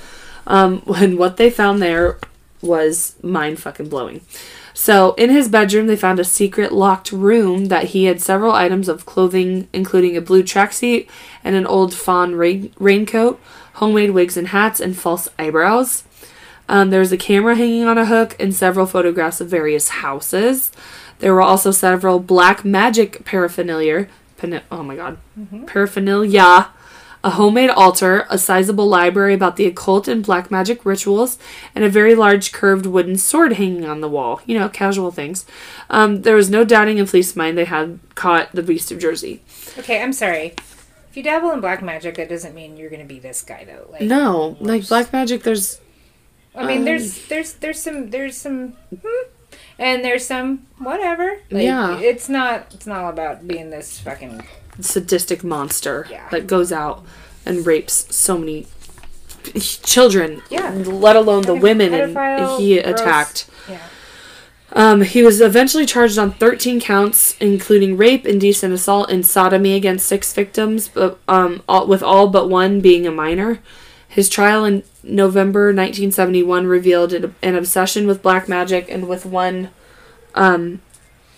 Um, 0.46 0.80
when 0.86 1.18
what 1.18 1.38
they 1.38 1.50
found 1.50 1.82
there 1.82 2.20
was 2.62 3.16
mind 3.22 3.60
fucking 3.60 3.90
blowing. 3.90 4.22
So, 4.74 5.13
in 5.16 5.32
his 5.32 5.50
bedroom, 5.50 5.88
they 5.88 5.96
found 5.96 6.20
a 6.20 6.24
secret 6.24 6.72
locked 6.72 7.12
room 7.12 7.66
that 7.66 7.86
he 7.86 8.06
had 8.06 8.22
several 8.22 8.52
items 8.52 8.88
of 8.88 9.08
clothing, 9.08 9.68
including 9.74 10.16
a 10.16 10.22
blue 10.22 10.44
tracksuit 10.44 11.08
and 11.44 11.56
an 11.56 11.66
old 11.66 11.96
fawn 11.96 12.36
rain- 12.36 12.72
raincoat, 12.78 13.42
homemade 13.74 14.12
wigs 14.12 14.38
and 14.38 14.50
hats, 14.50 14.80
and 14.80 14.96
false 14.96 15.30
eyebrows. 15.40 16.04
Um, 16.70 16.90
there 16.90 17.00
was 17.00 17.12
a 17.12 17.18
camera 17.18 17.56
hanging 17.56 17.86
on 17.86 17.98
a 17.98 18.06
hook 18.06 18.36
and 18.40 18.54
several 18.54 18.86
photographs 18.86 19.42
of 19.42 19.50
various 19.50 19.90
houses. 19.90 20.72
There 21.20 21.34
were 21.34 21.42
also 21.42 21.72
several 21.72 22.20
black 22.20 22.63
magic 22.63 23.26
paraphernalia. 23.26 24.08
Oh 24.71 24.84
my 24.84 24.95
god. 24.95 25.17
Paraphernalia. 25.66 26.70
A 27.24 27.32
homemade 27.32 27.72
altar, 27.72 28.26
a 28.30 28.38
sizable 28.38 28.88
library 28.88 29.34
about 29.34 29.55
the 29.57 29.66
occult 29.66 30.07
and 30.07 30.24
black 30.24 30.51
magic 30.51 30.86
rituals, 30.86 31.38
and 31.74 31.84
a 31.84 31.89
very 31.89 32.14
large 32.14 32.51
curved 32.51 32.86
wooden 32.86 33.18
sword 33.18 33.53
hanging 33.53 33.86
on 33.86 34.01
the 34.01 34.07
wall. 34.07 34.39
You 34.45 34.57
know, 34.57 34.70
casual 34.70 35.12
things. 35.12 35.45
Um, 35.89 36.22
there 36.22 36.36
was 36.36 36.49
no 36.49 36.64
doubting 36.64 36.99
in 36.99 37.07
police 37.07 37.36
mind 37.36 37.57
they 37.57 37.66
had 37.66 37.99
caught 38.16 38.51
the 38.53 38.62
Beast 38.64 38.91
of 38.91 38.99
Jersey. 38.99 39.41
Okay, 39.80 40.01
I'm 40.01 40.14
sorry. 40.14 40.53
If 41.09 41.18
you 41.18 41.24
dabble 41.24 41.51
in 41.51 41.59
black 41.59 41.82
magic, 41.82 42.16
that 42.16 42.30
doesn't 42.30 42.53
mean 42.53 42.78
you're 42.78 42.91
gonna 42.91 43.03
be 43.03 43.20
this 43.20 43.41
guy 43.41 43.66
though. 43.66 43.89
Like 43.91 44.03
No, 44.03 44.55
like 44.59 44.88
black 44.88 45.12
magic. 45.12 45.41
There's 45.43 45.82
I 46.55 46.66
mean, 46.66 46.80
Um, 46.80 46.86
there's 46.86 47.28
there's 47.28 47.53
there's 47.53 47.82
some 47.82 48.12
there's 48.12 48.38
some, 48.38 48.74
hmm, 48.89 49.30
and 49.80 50.03
there's 50.03 50.25
some 50.25 50.65
whatever. 50.78 51.39
Like, 51.51 51.63
Yeah. 51.63 51.99
it's 51.99 52.28
not 52.30 52.67
it's 52.73 52.88
not 52.88 53.03
all 53.03 53.09
about 53.09 53.47
being 53.47 53.69
this 53.69 53.99
fucking 53.99 54.43
sadistic 54.80 55.43
monster 55.43 56.07
Yeah. 56.09 56.28
that 56.30 56.47
goes 56.47 56.71
out 56.71 57.03
and 57.45 57.65
rapes 57.65 58.07
so 58.15 58.38
many 58.38 58.67
children. 59.59 60.41
Yeah. 60.49 60.71
Let 60.86 61.15
alone 61.15 61.43
the 61.43 61.55
women 61.55 61.93
and 61.93 62.09
he 62.61 62.80
gross. 62.82 62.86
attacked. 62.99 63.45
yeah. 63.69 63.80
Um, 64.73 65.01
he 65.01 65.23
was 65.23 65.39
eventually 65.39 65.86
charged 65.86 66.17
on 66.17 66.32
13 66.34 66.82
counts, 66.82 67.38
including 67.39 67.95
rape, 67.95 68.25
indecent 68.25 68.73
assault, 68.73 69.09
and 69.09 69.25
sodomy 69.25 69.75
against 69.75 70.05
six 70.05 70.34
victims, 70.34 70.89
but 70.89 71.17
um, 71.30 71.63
all, 71.69 71.88
with 71.88 72.03
all 72.03 72.28
but 72.28 72.49
one 72.49 72.82
being 72.82 73.07
a 73.07 73.11
minor. 73.11 73.59
His 74.08 74.30
trial 74.30 74.66
in 74.66 74.84
November 75.03 75.68
1971 75.68 76.66
revealed 76.66 77.14
an, 77.14 77.55
obsession 77.55 78.08
with 78.08 78.24
black 78.24 78.47
magic 78.47 78.89
and 78.89 79.08
with 79.08 79.26
one, 79.26 79.70
um, 80.34 80.82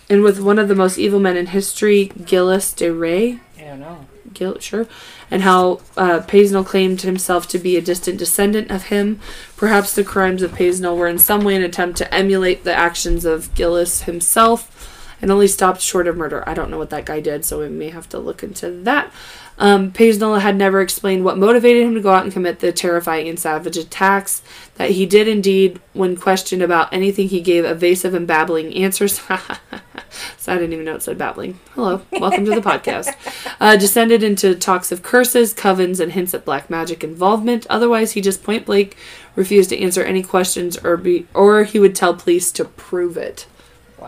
and 0.09 0.23
with 0.23 0.39
one 0.39 0.59
of 0.59 0.67
the 0.67 0.75
most 0.75 0.97
evil 0.97 1.19
men 1.19 1.37
in 1.37 1.47
history, 1.47 2.11
Gilles 2.25 2.73
de 2.73 2.91
Rais. 2.91 3.39
I 3.57 3.61
don't 3.61 3.79
know. 3.79 4.05
Gil, 4.33 4.59
sure, 4.59 4.87
and 5.31 5.41
how 5.41 5.81
uh, 5.97 6.19
Paisnel 6.21 6.65
claimed 6.65 7.01
himself 7.01 7.47
to 7.47 7.57
be 7.57 7.75
a 7.75 7.81
distant 7.81 8.19
descendant 8.19 8.69
of 8.69 8.83
him. 8.85 9.19
Perhaps 9.57 9.95
the 9.95 10.03
crimes 10.03 10.41
of 10.41 10.51
Paisnel 10.51 10.95
were 10.95 11.07
in 11.07 11.17
some 11.17 11.43
way 11.43 11.55
an 11.55 11.63
attempt 11.63 11.97
to 11.97 12.13
emulate 12.13 12.63
the 12.63 12.73
actions 12.73 13.25
of 13.25 13.53
Gillis 13.55 14.03
himself, 14.03 14.98
and 15.21 15.31
only 15.31 15.47
stopped 15.47 15.81
short 15.81 16.07
of 16.07 16.17
murder. 16.17 16.47
I 16.47 16.53
don't 16.53 16.69
know 16.69 16.77
what 16.77 16.89
that 16.91 17.05
guy 17.05 17.19
did, 17.19 17.45
so 17.45 17.59
we 17.59 17.69
may 17.69 17.89
have 17.89 18.07
to 18.09 18.19
look 18.19 18.43
into 18.43 18.71
that. 18.71 19.11
Um, 19.57 19.91
had 19.91 20.55
never 20.55 20.79
explained 20.79 21.25
what 21.25 21.37
motivated 21.37 21.83
him 21.83 21.93
to 21.95 22.01
go 22.01 22.13
out 22.13 22.23
and 22.23 22.31
commit 22.31 22.59
the 22.59 22.71
terrifying 22.71 23.27
and 23.27 23.37
savage 23.37 23.75
attacks. 23.75 24.41
That 24.75 24.91
he 24.91 25.05
did 25.05 25.27
indeed, 25.27 25.81
when 25.91 26.15
questioned 26.15 26.61
about 26.61 26.93
anything, 26.93 27.27
he 27.27 27.41
gave 27.41 27.65
evasive 27.65 28.13
and 28.13 28.25
babbling 28.25 28.73
answers. 28.73 29.19
so 30.37 30.53
I 30.53 30.55
didn't 30.55 30.71
even 30.71 30.85
know 30.85 30.95
it 30.95 31.03
said 31.03 31.17
babbling. 31.17 31.59
Hello, 31.75 32.01
welcome 32.13 32.45
to 32.45 32.55
the 32.55 32.61
podcast. 32.61 33.15
Uh, 33.61 33.75
descended 33.75 34.23
into 34.23 34.55
talks 34.55 34.89
of 34.89 35.03
curses, 35.03 35.53
covens, 35.53 35.99
and 35.99 36.13
hints 36.13 36.33
at 36.33 36.45
black 36.45 36.69
magic 36.69 37.03
involvement. 37.03 37.67
Otherwise, 37.69 38.13
he 38.13 38.21
just 38.21 38.41
point 38.41 38.65
blank 38.65 38.95
refused 39.35 39.69
to 39.69 39.77
answer 39.77 40.01
any 40.01 40.23
questions, 40.23 40.77
or 40.77 40.95
be, 40.95 41.27
or 41.33 41.65
he 41.65 41.77
would 41.77 41.93
tell 41.93 42.13
police 42.13 42.53
to 42.53 42.63
prove 42.63 43.17
it 43.17 43.47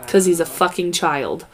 because 0.00 0.24
he's 0.24 0.40
a 0.40 0.46
fucking 0.46 0.92
child. 0.92 1.46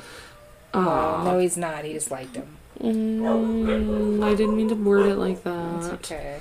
Well, 0.74 1.24
no, 1.24 1.38
he's 1.38 1.56
not. 1.56 1.84
He 1.84 1.92
just 1.94 2.10
liked 2.10 2.36
him. 2.36 2.56
Mm, 2.80 4.22
I 4.22 4.34
didn't 4.34 4.56
mean 4.56 4.68
to 4.68 4.74
word 4.74 5.06
it 5.06 5.16
like 5.16 5.42
that. 5.42 5.90
okay. 5.94 6.40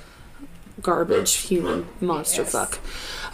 Garbage 0.80 1.34
human 1.34 1.88
monster 2.00 2.42
Yes. 2.42 2.52
fuck. 2.52 2.78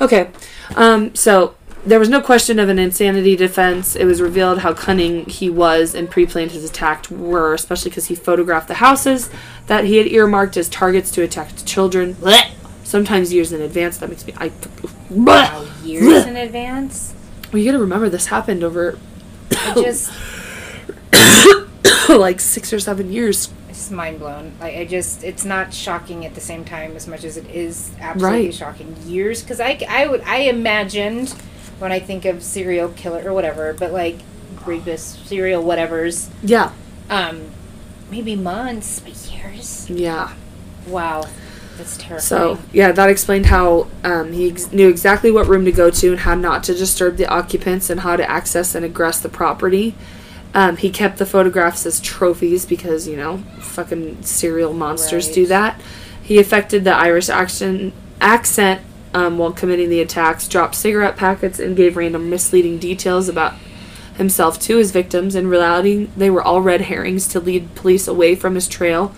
Okay, 0.01 0.31
um, 0.77 1.15
so 1.15 1.55
there 1.85 1.99
was 1.99 2.09
no 2.09 2.23
question 2.23 2.59
of 2.59 2.71
an 2.71 2.79
insanity 2.79 3.37
defense. 3.37 3.95
It 3.95 4.07
was 4.07 4.23
revealed 4.23 4.61
how 4.61 4.73
cunning 4.73 5.27
he 5.27 5.51
was 5.51 5.95
and 5.95 6.11
pre-planned 6.11 6.53
his 6.53 6.65
attack 6.65 7.11
were, 7.11 7.53
especially 7.53 7.91
because 7.91 8.07
he 8.07 8.15
photographed 8.15 8.69
the 8.69 8.75
houses 8.75 9.29
that 9.67 9.85
he 9.85 9.99
had 9.99 10.07
earmarked 10.07 10.57
as 10.57 10.71
targets 10.71 11.11
to 11.13 11.23
attack 11.23 11.55
the 11.55 11.65
children. 11.67 12.17
Sometimes 12.83 13.33
years 13.33 13.53
in 13.53 13.61
advance. 13.61 13.99
That 13.99 14.09
makes 14.09 14.27
me. 14.27 14.33
I. 14.39 14.51
Wow, 15.11 15.67
years 15.83 16.25
in 16.27 16.37
advance. 16.37 17.14
Well, 17.55 17.63
you 17.63 17.67
got 17.71 17.77
to 17.79 17.83
remember 17.85 18.09
this 18.09 18.27
happened 18.27 18.65
over 18.65 18.99
just 19.77 20.11
like 22.09 22.41
six 22.41 22.73
or 22.73 22.81
seven 22.81 23.13
years. 23.13 23.49
it's 23.69 23.93
mind 23.93 24.19
blown. 24.19 24.55
Like 24.59 24.75
I 24.77 24.85
just, 24.85 25.23
it's 25.23 25.45
not 25.45 25.73
shocking 25.73 26.27
at 26.27 26.35
the 26.35 26.41
same 26.41 26.65
time 26.65 26.97
as 26.97 27.07
much 27.07 27.23
as 27.23 27.37
it 27.37 27.49
is 27.49 27.93
absolutely 28.01 28.47
Right. 28.47 28.55
shocking. 28.55 28.97
Years, 29.07 29.41
because 29.43 29.61
I, 29.61 29.79
I 29.89 30.09
would, 30.09 30.23
I 30.23 30.39
imagined 30.39 31.31
when 31.79 31.93
I 31.93 32.01
think 32.01 32.25
of 32.25 32.43
serial 32.43 32.89
killer 32.89 33.23
or 33.25 33.33
whatever, 33.33 33.73
but 33.73 33.93
like 33.93 34.17
rapist, 34.67 35.25
serial 35.29 35.63
whatevers, 35.63 36.31
Yeah. 36.43 36.73
um, 37.09 37.51
maybe 38.11 38.35
months, 38.35 38.99
but 38.99 39.15
years. 39.33 39.89
Yeah. 39.89 40.33
Wow, 40.89 41.27
that's 41.77 41.97
terrifying. 41.97 42.21
So 42.21 42.59
yeah, 42.73 42.93
that 42.93 43.09
explained 43.09 43.47
how 43.47 43.89
um, 44.03 44.33
he 44.33 44.51
ex- 44.51 44.73
knew 44.73 44.89
exactly 44.89 45.31
what 45.31 45.47
room 45.47 45.65
to 45.65 45.73
go 45.73 45.91
to 45.91 46.11
and 46.11 46.21
how 46.21 46.35
not 46.35 46.65
to 46.65 46.75
disturb 46.75 47.17
the 47.17 47.27
occupants 47.27 47.91
and 47.91 48.01
how 48.01 48.17
to 48.17 48.29
access 48.31 48.75
and 48.75 48.85
aggress 48.85 49.21
the 49.21 49.29
property. 49.29 49.95
Um, 50.55 50.77
he 50.77 50.91
kept 50.91 51.19
the 51.19 51.27
photographs 51.27 51.85
as 51.85 52.01
trophies 52.01 52.65
because 52.65 53.09
you 53.09 53.17
know 53.17 53.39
fucking 53.59 54.23
serial 54.23 54.73
monsters 54.73 55.29
do 55.29 55.47
that. 55.47 55.81
He 56.23 56.39
affected 56.39 56.85
the 56.85 56.95
Irish 56.95 57.29
action 57.29 57.93
accent 58.21 58.81
um, 59.13 59.39
while 59.39 59.53
committing 59.53 59.91
the 59.91 60.01
attacks, 60.01 60.49
dropped 60.49 60.75
cigarette 60.75 61.17
packets, 61.17 61.59
and 61.59 61.77
gave 61.77 61.97
random 61.97 62.31
misleading 62.31 62.79
details 62.79 63.29
about 63.29 63.55
himself 64.17 64.59
to 64.61 64.77
his 64.77 64.91
victims. 64.91 65.35
In 65.35 65.49
reality, 65.49 66.09
they 66.17 66.31
were 66.31 66.43
all 66.43 66.63
red 66.63 66.83
herrings 66.83 67.27
to 67.29 67.41
lead 67.41 67.75
police 67.75 68.09
away 68.09 68.35
from 68.35 68.55
his 68.55 68.69
trail. 68.69 69.15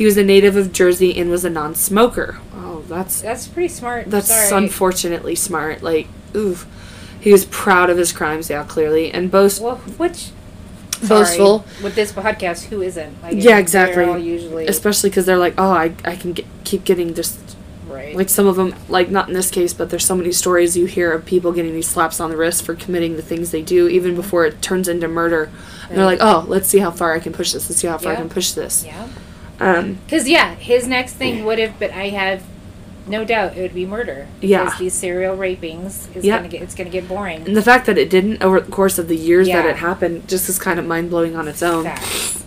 He 0.00 0.06
was 0.06 0.16
a 0.16 0.24
native 0.24 0.56
of 0.56 0.72
Jersey 0.72 1.20
and 1.20 1.28
was 1.28 1.44
a 1.44 1.50
non-smoker. 1.50 2.38
Oh, 2.54 2.82
that's 2.88 3.20
that's 3.20 3.46
pretty 3.46 3.68
smart. 3.68 4.10
that's 4.10 4.28
Sorry. 4.28 4.64
unfortunately 4.64 5.34
smart. 5.34 5.82
Like, 5.82 6.08
oof. 6.34 6.66
He 7.20 7.30
was 7.30 7.44
proud 7.44 7.90
of 7.90 7.98
his 7.98 8.10
crimes, 8.10 8.48
yeah, 8.48 8.64
clearly, 8.64 9.12
and 9.12 9.30
boast 9.30 9.60
Well, 9.60 9.76
which 9.76 10.30
boastful, 11.06 11.66
with 11.82 11.96
this 11.96 12.12
podcast, 12.12 12.64
who 12.68 12.80
isn't? 12.80 13.22
Like, 13.22 13.34
Yeah, 13.36 13.58
exactly. 13.58 14.02
all 14.02 14.16
usually 14.16 14.66
especially 14.68 15.10
because 15.10 15.26
they're 15.26 15.36
like, 15.36 15.52
oh, 15.58 15.70
I, 15.70 15.92
I 16.02 16.16
can 16.16 16.32
get, 16.32 16.46
keep 16.64 16.84
getting 16.84 17.12
just 17.12 17.38
right. 17.86 18.16
like 18.16 18.30
some 18.30 18.46
of 18.46 18.56
them, 18.56 18.74
like 18.88 19.10
not 19.10 19.28
in 19.28 19.34
this 19.34 19.50
case, 19.50 19.74
but 19.74 19.90
there's 19.90 20.06
so 20.06 20.16
many 20.16 20.32
stories 20.32 20.78
you 20.78 20.86
hear 20.86 21.12
of 21.12 21.26
people 21.26 21.52
getting 21.52 21.74
these 21.74 21.88
slaps 21.88 22.20
on 22.20 22.30
the 22.30 22.38
wrist 22.38 22.64
for 22.64 22.74
committing 22.74 23.16
the 23.16 23.22
things 23.22 23.50
they 23.50 23.60
do, 23.60 23.86
even 23.86 24.14
before 24.14 24.46
it 24.46 24.62
turns 24.62 24.88
into 24.88 25.08
murder. 25.08 25.50
And 25.90 25.98
they're 25.98 26.06
like, 26.06 26.20
oh, 26.22 26.46
let's 26.48 26.68
see 26.68 26.78
how 26.78 26.90
far 26.90 27.12
I 27.12 27.18
can 27.18 27.34
push 27.34 27.52
this. 27.52 27.68
Let's 27.68 27.82
see 27.82 27.88
how 27.88 27.98
far 27.98 28.12
I 28.12 28.16
can 28.16 28.30
push 28.30 28.52
this. 28.52 28.82
yeah. 28.82 29.06
Um, 29.60 29.98
Because 30.06 30.28
yeah, 30.28 30.54
his 30.54 30.86
next 30.86 31.14
thing 31.14 31.44
would 31.44 31.58
have, 31.58 31.78
but 31.78 31.90
I 31.92 32.08
have 32.08 32.42
no 33.06 33.24
doubt 33.24 33.56
it 33.56 33.62
would 33.62 33.74
be 33.74 33.84
murder. 33.86 34.26
Because 34.40 34.50
Yeah. 34.50 34.74
these 34.78 34.94
serial 34.94 35.36
rapings 35.36 36.08
is 36.14 36.24
Yeah. 36.24 36.36
gonna 36.36 36.48
get 36.48 36.62
it's 36.62 36.74
gonna 36.74 36.90
get 36.90 37.08
boring. 37.08 37.42
and 37.46 37.56
the 37.56 37.62
fact 37.62 37.86
that 37.86 37.98
it 37.98 38.08
didn't 38.08 38.42
over 38.42 38.60
the 38.60 38.70
course 38.70 38.98
of 38.98 39.08
the 39.08 39.16
years 39.16 39.48
that 39.48 39.66
it 39.66 39.76
happened 39.76 40.26
just 40.28 40.48
is 40.48 40.58
kind 40.58 40.78
of 40.78 40.86
mind 40.86 41.10
blowing 41.10 41.36
on 41.36 41.46
its 41.48 41.62
own. 41.62 41.84
Facts. 41.84 42.44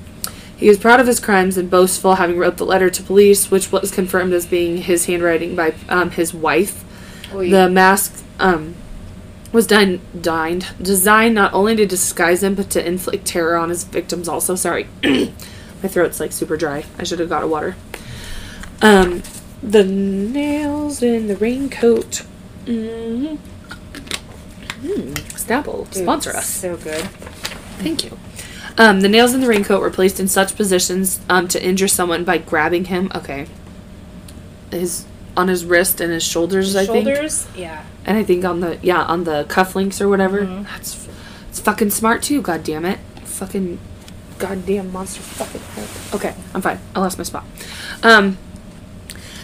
He 0.55 0.69
was 0.69 0.77
proud 0.77 0.99
of 1.01 1.07
his 1.07 1.19
crimes 1.19 1.57
and 1.57 1.69
boastful, 1.69 2.15
having 2.15 2.37
wrote 2.37 2.55
the 2.57 2.65
letter 2.65 2.89
to 2.89 3.03
police, 3.03 3.51
which 3.51 3.71
was 3.71 3.91
confirmed 3.91 4.31
as 4.33 4.45
being 4.45 4.77
his 4.77 5.05
handwriting 5.07 5.55
by 5.55 5.73
um, 5.89 6.11
his 6.11 6.33
wife. 6.33 6.83
Oy. 7.35 7.49
The 7.49 7.69
mask 7.69 8.23
um, 8.39 8.75
was 9.51 9.67
done, 9.67 9.99
dined, 10.19 10.67
designed 10.81 11.35
not 11.35 11.53
only 11.53 11.75
to 11.75 11.85
disguise 11.85 12.41
him, 12.43 12.53
but 12.55 12.69
to 12.69 12.87
inflict 12.87 13.25
terror 13.25 13.57
on 13.57 13.69
his 13.69 13.83
victims. 13.83 14.29
Also, 14.29 14.55
sorry, 14.55 14.87
my 15.83 15.89
throat's 15.89 16.19
like 16.19 16.31
super 16.31 16.57
dry. 16.57 16.85
I 16.97 17.03
should 17.03 17.19
have 17.19 17.29
got 17.29 17.43
a 17.43 17.47
water. 17.47 17.75
Um, 18.81 19.21
the 19.61 19.83
nails 19.83 21.03
in 21.03 21.27
the 21.27 21.35
raincoat. 21.35 22.23
Mm-hmm. 22.65 23.35
Mm, 24.85 25.13
Snapple, 25.13 25.85
Dude, 25.91 26.03
sponsor 26.03 26.31
us. 26.31 26.47
So 26.47 26.75
good. 26.77 27.03
Thank 27.79 28.05
you. 28.05 28.17
Um, 28.77 29.01
the 29.01 29.09
nails 29.09 29.33
in 29.33 29.41
the 29.41 29.47
raincoat 29.47 29.81
were 29.81 29.91
placed 29.91 30.19
in 30.19 30.27
such 30.27 30.55
positions 30.55 31.19
um, 31.29 31.47
to 31.49 31.63
injure 31.63 31.87
someone 31.87 32.23
by 32.23 32.37
grabbing 32.39 32.85
him. 32.85 33.11
Okay. 33.13 33.47
His 34.71 35.05
on 35.35 35.47
his 35.47 35.65
wrist 35.65 35.99
and 35.99 36.11
his 36.11 36.23
shoulders, 36.23 36.75
I 36.75 36.85
think, 36.85 37.07
Shoulders, 37.07 37.47
yeah. 37.55 37.83
and 38.05 38.17
I 38.17 38.23
think 38.23 38.45
on 38.45 38.59
the 38.59 38.77
yeah 38.81 39.03
on 39.03 39.23
the 39.23 39.45
cufflinks 39.45 39.99
or 40.01 40.07
whatever. 40.09 40.41
Mhm. 40.41 40.63
That's 40.65 41.07
it's 41.49 41.59
fucking 41.59 41.91
smart 41.91 42.23
too. 42.23 42.41
God 42.41 42.63
damn 42.63 42.85
it, 42.85 42.99
fucking 43.23 43.79
goddamn 44.37 44.91
monster 44.91 45.21
fucking. 45.21 45.61
Head. 45.61 46.15
Okay, 46.15 46.35
I'm 46.53 46.61
fine. 46.61 46.79
I 46.95 46.99
lost 46.99 47.17
my 47.17 47.23
spot. 47.23 47.45
Um, 48.01 48.37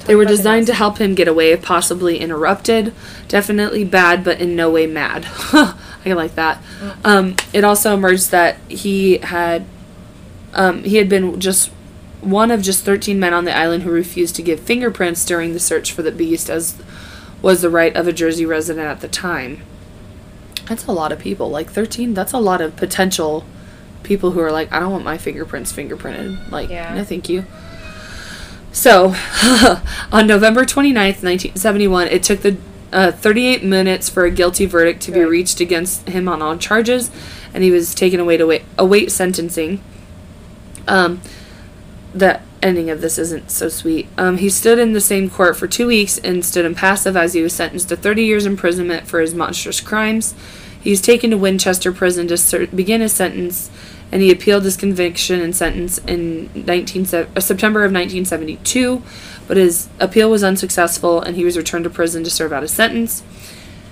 they 0.06 0.16
were 0.16 0.26
designed 0.26 0.66
to 0.68 0.74
help 0.74 0.98
him 0.98 1.14
get 1.14 1.28
away 1.28 1.52
if 1.52 1.62
possibly 1.62 2.18
interrupted. 2.18 2.94
Definitely 3.28 3.86
bad, 3.86 4.24
but 4.24 4.42
in 4.42 4.56
no 4.56 4.72
way 4.72 4.88
mad. 4.88 5.28
I 5.54 6.14
like 6.14 6.34
that. 6.36 6.64
Um, 7.04 7.36
it 7.54 7.64
also 7.64 7.94
emerged 7.94 8.32
that 8.32 8.58
he 8.68 9.20
had 9.20 9.66
um, 10.54 10.84
he 10.84 10.96
had 10.96 11.10
been 11.10 11.40
just 11.40 11.70
one 12.22 12.52
of 12.52 12.62
just 12.62 12.84
13 12.84 13.20
men 13.20 13.34
on 13.34 13.46
the 13.46 13.56
island 13.56 13.84
who 13.84 13.92
refused 13.92 14.36
to 14.38 14.42
give 14.42 14.60
fingerprints 14.60 15.24
during 15.26 15.54
the 15.54 15.60
search 15.60 15.92
for 15.92 16.02
the 16.02 16.12
beast, 16.12 16.50
as 16.50 16.82
was 17.42 17.62
the 17.62 17.70
right 17.70 17.96
of 17.96 18.08
a 18.08 18.14
Jersey 18.14 18.46
resident 18.46 18.88
at 18.88 19.02
the 19.02 19.08
time. 19.08 19.62
That's 20.66 20.86
a 20.86 20.92
lot 20.92 21.12
of 21.12 21.20
people. 21.20 21.50
Like 21.50 21.70
13, 21.70 22.14
that's 22.14 22.34
a 22.34 22.40
lot 22.40 22.62
of 22.62 22.76
potential 22.76 23.46
people 24.04 24.32
who 24.32 24.40
are 24.40 24.52
like, 24.52 24.72
I 24.72 24.80
don't 24.80 24.92
want 24.92 25.04
my 25.04 25.18
fingerprints 25.18 25.72
fingerprinted. 25.72 26.52
Like, 26.52 26.70
Yeah. 26.70 26.94
no, 26.96 27.04
thank 27.04 27.30
you. 27.30 27.46
So, 28.72 29.16
on 30.12 30.28
November 30.28 30.64
29th, 30.64 31.24
1971, 31.24 32.08
it 32.08 32.24
took 32.24 32.42
the 32.42 32.58
uh, 32.94 33.12
38 33.12 33.64
minutes 33.64 34.10
for 34.10 34.26
a 34.26 34.32
guilty 34.32 34.66
verdict 34.66 35.02
to 35.04 35.12
be 35.12 35.24
reached 35.24 35.60
against 35.60 36.08
him 36.10 36.28
on 36.28 36.42
all 36.42 36.58
charges, 36.58 37.12
and 37.54 37.64
he 37.64 37.72
was 37.72 37.94
taken 37.94 38.20
away 38.20 38.38
to 38.38 38.46
wait, 38.46 38.64
await 38.78 39.12
sentencing. 39.12 39.82
Um, 40.88 41.22
that 42.14 42.42
ending 42.62 42.90
of 42.90 43.02
this 43.02 43.18
isn't 43.18 43.52
so 43.52 43.70
sweet. 43.70 44.08
Um, 44.18 44.38
he 44.38 44.50
stood 44.50 44.80
in 44.80 44.94
the 44.94 45.02
same 45.02 45.30
court 45.30 45.56
for 45.56 45.68
two 45.68 45.88
weeks 45.88 46.18
and 46.18 46.44
stood 46.44 46.66
impassive 46.66 47.16
as 47.16 47.34
he 47.34 47.42
was 47.42 47.54
sentenced 47.54 47.90
to 47.90 47.96
30 47.96 48.24
years 48.24 48.46
imprisonment 48.46 49.08
for 49.08 49.20
his 49.20 49.34
monstrous 49.34 49.80
crimes. 49.80 50.34
He 50.90 50.94
was 50.94 51.02
taken 51.02 51.30
to 51.30 51.38
Winchester 51.38 51.92
Prison 51.92 52.28
to 52.30 52.36
ser- 52.36 52.66
begin 52.66 53.02
his 53.02 53.12
sentence, 53.14 53.70
and 54.12 54.24
he 54.24 54.32
appealed 54.32 54.64
his 54.64 54.76
conviction 54.76 55.40
and 55.40 55.56
sentence 55.56 56.00
in 56.08 56.50
19, 56.56 57.06
se- 57.06 57.28
uh, 57.36 57.40
September 57.40 57.82
of 57.82 57.92
1972, 57.92 59.04
but 59.48 59.56
his 59.56 59.88
appeal 60.00 60.32
was 60.32 60.44
unsuccessful, 60.44 61.22
and 61.22 61.36
he 61.36 61.46
was 61.46 61.56
returned 61.56 61.84
to 61.84 61.92
prison 61.92 62.24
to 62.24 62.32
serve 62.32 62.52
out 62.52 62.64
his 62.64 62.72
sentence. 62.72 63.22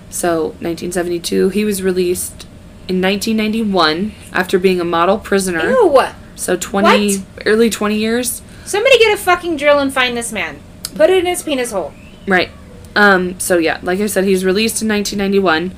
So, 0.09 0.45
1972, 0.59 1.49
he 1.49 1.63
was 1.63 1.83
released 1.83 2.47
in 2.87 2.99
1991 2.99 4.13
after 4.33 4.57
being 4.57 4.81
a 4.81 4.83
model 4.83 5.19
prisoner. 5.19 5.69
Ew! 5.69 5.99
So 6.35 6.57
20 6.57 7.17
What? 7.19 7.27
early 7.45 7.69
20 7.69 7.95
years. 7.95 8.41
Somebody 8.65 8.97
get 8.97 9.13
a 9.13 9.21
fucking 9.21 9.57
drill 9.57 9.77
and 9.77 9.93
find 9.93 10.17
this 10.17 10.33
man. 10.33 10.61
Put 10.95 11.11
it 11.11 11.19
in 11.19 11.27
his 11.27 11.43
penis 11.43 11.69
hole. 11.71 11.93
Right. 12.27 12.49
Um 12.95 13.39
so 13.39 13.59
yeah, 13.59 13.77
like 13.83 13.99
I 13.99 14.07
said 14.07 14.23
he 14.23 14.31
was 14.31 14.43
released 14.43 14.81
in 14.81 14.87
1991. 14.87 15.77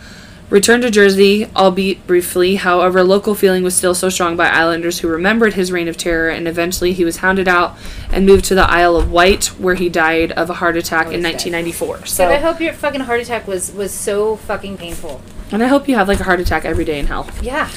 Returned 0.49 0.81
to 0.81 0.89
Jersey, 0.89 1.45
albeit 1.55 2.07
briefly. 2.07 2.55
However, 2.55 3.03
local 3.03 3.35
feeling 3.35 3.61
was 3.63 3.75
still 3.75 3.93
so 3.93 4.09
strong 4.09 4.35
by 4.35 4.47
islanders 4.49 4.99
who 4.99 5.07
remembered 5.07 5.53
his 5.53 5.71
reign 5.71 5.87
of 5.87 5.95
terror, 5.95 6.29
and 6.29 6.47
eventually 6.47 6.91
he 6.91 7.05
was 7.05 7.17
hounded 7.17 7.47
out 7.47 7.77
and 8.11 8.25
moved 8.25 8.45
to 8.45 8.55
the 8.55 8.63
Isle 8.67 8.95
of 8.95 9.11
Wight, 9.11 9.45
where 9.59 9.75
he 9.75 9.89
died 9.89 10.31
of 10.31 10.49
a 10.49 10.55
heart 10.55 10.75
attack 10.75 11.07
in 11.07 11.23
he's 11.23 11.43
dead. 11.43 11.53
1994. 11.53 11.97
But 12.17 12.33
I 12.33 12.39
hope 12.39 12.59
your 12.59 12.73
fucking 12.73 13.01
heart 13.01 13.19
attack 13.21 13.47
was 13.47 13.71
was 13.71 13.91
so 13.93 14.37
fucking 14.37 14.77
painful. 14.77 15.21
and 15.51 15.61
I 15.61 15.67
hope 15.67 15.87
you 15.87 15.95
have 15.95 16.07
like 16.07 16.19
a 16.19 16.23
heart 16.23 16.39
attack 16.39 16.65
every 16.65 16.85
day 16.85 16.97
in 16.97 17.05
hell. 17.05 17.27
Yeah. 17.43 17.69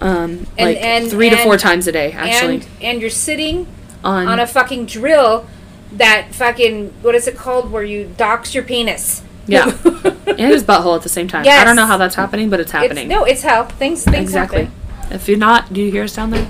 Um, 0.00 0.46
And- 0.56 0.68
like 0.68 0.76
and- 0.80 1.10
three 1.10 1.28
to 1.30 1.36
four 1.38 1.56
times 1.58 1.88
a 1.88 1.92
day, 1.92 2.12
actually. 2.12 2.54
And 2.56 2.66
and 2.82 3.00
you're 3.00 3.10
sitting 3.10 3.66
on, 4.04 4.28
on 4.28 4.38
a 4.38 4.46
fucking 4.46 4.86
drill 4.86 5.46
that 5.92 6.28
fucking 6.32 6.92
what 7.02 7.16
is 7.16 7.26
it 7.26 7.36
called 7.36 7.72
where 7.72 7.82
you 7.82 8.12
dox 8.16 8.54
your 8.54 8.62
penis. 8.64 9.22
Yeah, 9.46 9.66
and 9.84 10.38
his 10.38 10.62
butthole 10.62 10.96
at 10.96 11.02
the 11.02 11.08
same 11.08 11.26
time. 11.28 11.44
I 11.46 11.64
don't 11.64 11.76
know 11.76 11.86
how 11.86 11.96
that's 11.96 12.14
happening, 12.14 12.48
but 12.50 12.60
it's 12.60 12.68
It's, 12.68 12.72
happening. 12.72 13.08
no, 13.08 13.24
it's 13.24 13.42
how 13.42 13.64
Things 13.64 14.04
things 14.04 14.16
exactly. 14.16 14.64
happen. 14.66 15.12
If 15.12 15.28
you're 15.28 15.38
not, 15.38 15.72
do 15.72 15.82
you 15.82 15.90
hear 15.90 16.04
us 16.04 16.14
down 16.14 16.30
there? 16.30 16.48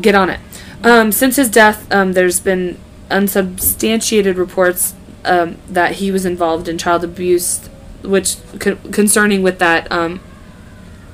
Get 0.00 0.14
on 0.14 0.30
it. 0.30 0.40
Um, 0.84 1.10
since 1.12 1.36
his 1.36 1.48
death, 1.50 1.90
um, 1.92 2.12
there's 2.12 2.38
been 2.40 2.78
unsubstantiated 3.10 4.36
reports 4.36 4.94
um, 5.24 5.56
that 5.68 5.96
he 5.96 6.10
was 6.10 6.24
involved 6.24 6.68
in 6.68 6.78
child 6.78 7.02
abuse, 7.04 7.68
which 8.02 8.36
co- 8.58 8.76
concerning 8.92 9.42
with 9.42 9.58
that 9.58 9.90
um, 9.90 10.20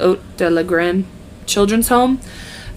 Haut 0.01 0.21
de 0.37 0.49
la 0.51 0.63
Garenne 0.63 1.05
Children's 1.47 1.89
Home. 1.89 2.21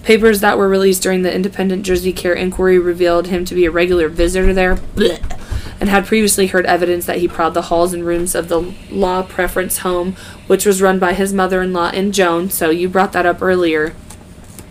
Papers 0.02 0.40
that 0.40 0.56
were 0.56 0.68
released 0.68 1.02
during 1.02 1.22
the 1.22 1.32
independent 1.34 1.84
Jersey 1.84 2.12
Care 2.12 2.32
inquiry 2.32 2.78
revealed 2.78 3.26
him 3.26 3.44
to 3.44 3.54
be 3.54 3.66
a 3.66 3.70
regular 3.70 4.08
visitor 4.08 4.54
there. 4.54 4.76
Blech. 4.76 5.38
And 5.80 5.88
had 5.88 6.06
previously 6.06 6.46
heard 6.46 6.66
evidence 6.66 7.06
that 7.06 7.18
he 7.18 7.28
prowled 7.28 7.54
the 7.54 7.62
halls 7.62 7.94
and 7.94 8.04
rooms 8.04 8.34
of 8.34 8.48
the 8.48 8.74
La 8.90 9.22
Preference 9.22 9.78
Home, 9.78 10.14
which 10.46 10.66
was 10.66 10.82
run 10.82 10.98
by 10.98 11.14
his 11.14 11.32
mother 11.32 11.62
in 11.62 11.72
law 11.72 11.88
and 11.88 12.12
Joan. 12.12 12.50
So 12.50 12.68
you 12.68 12.88
brought 12.88 13.12
that 13.12 13.24
up 13.24 13.40
earlier 13.40 13.94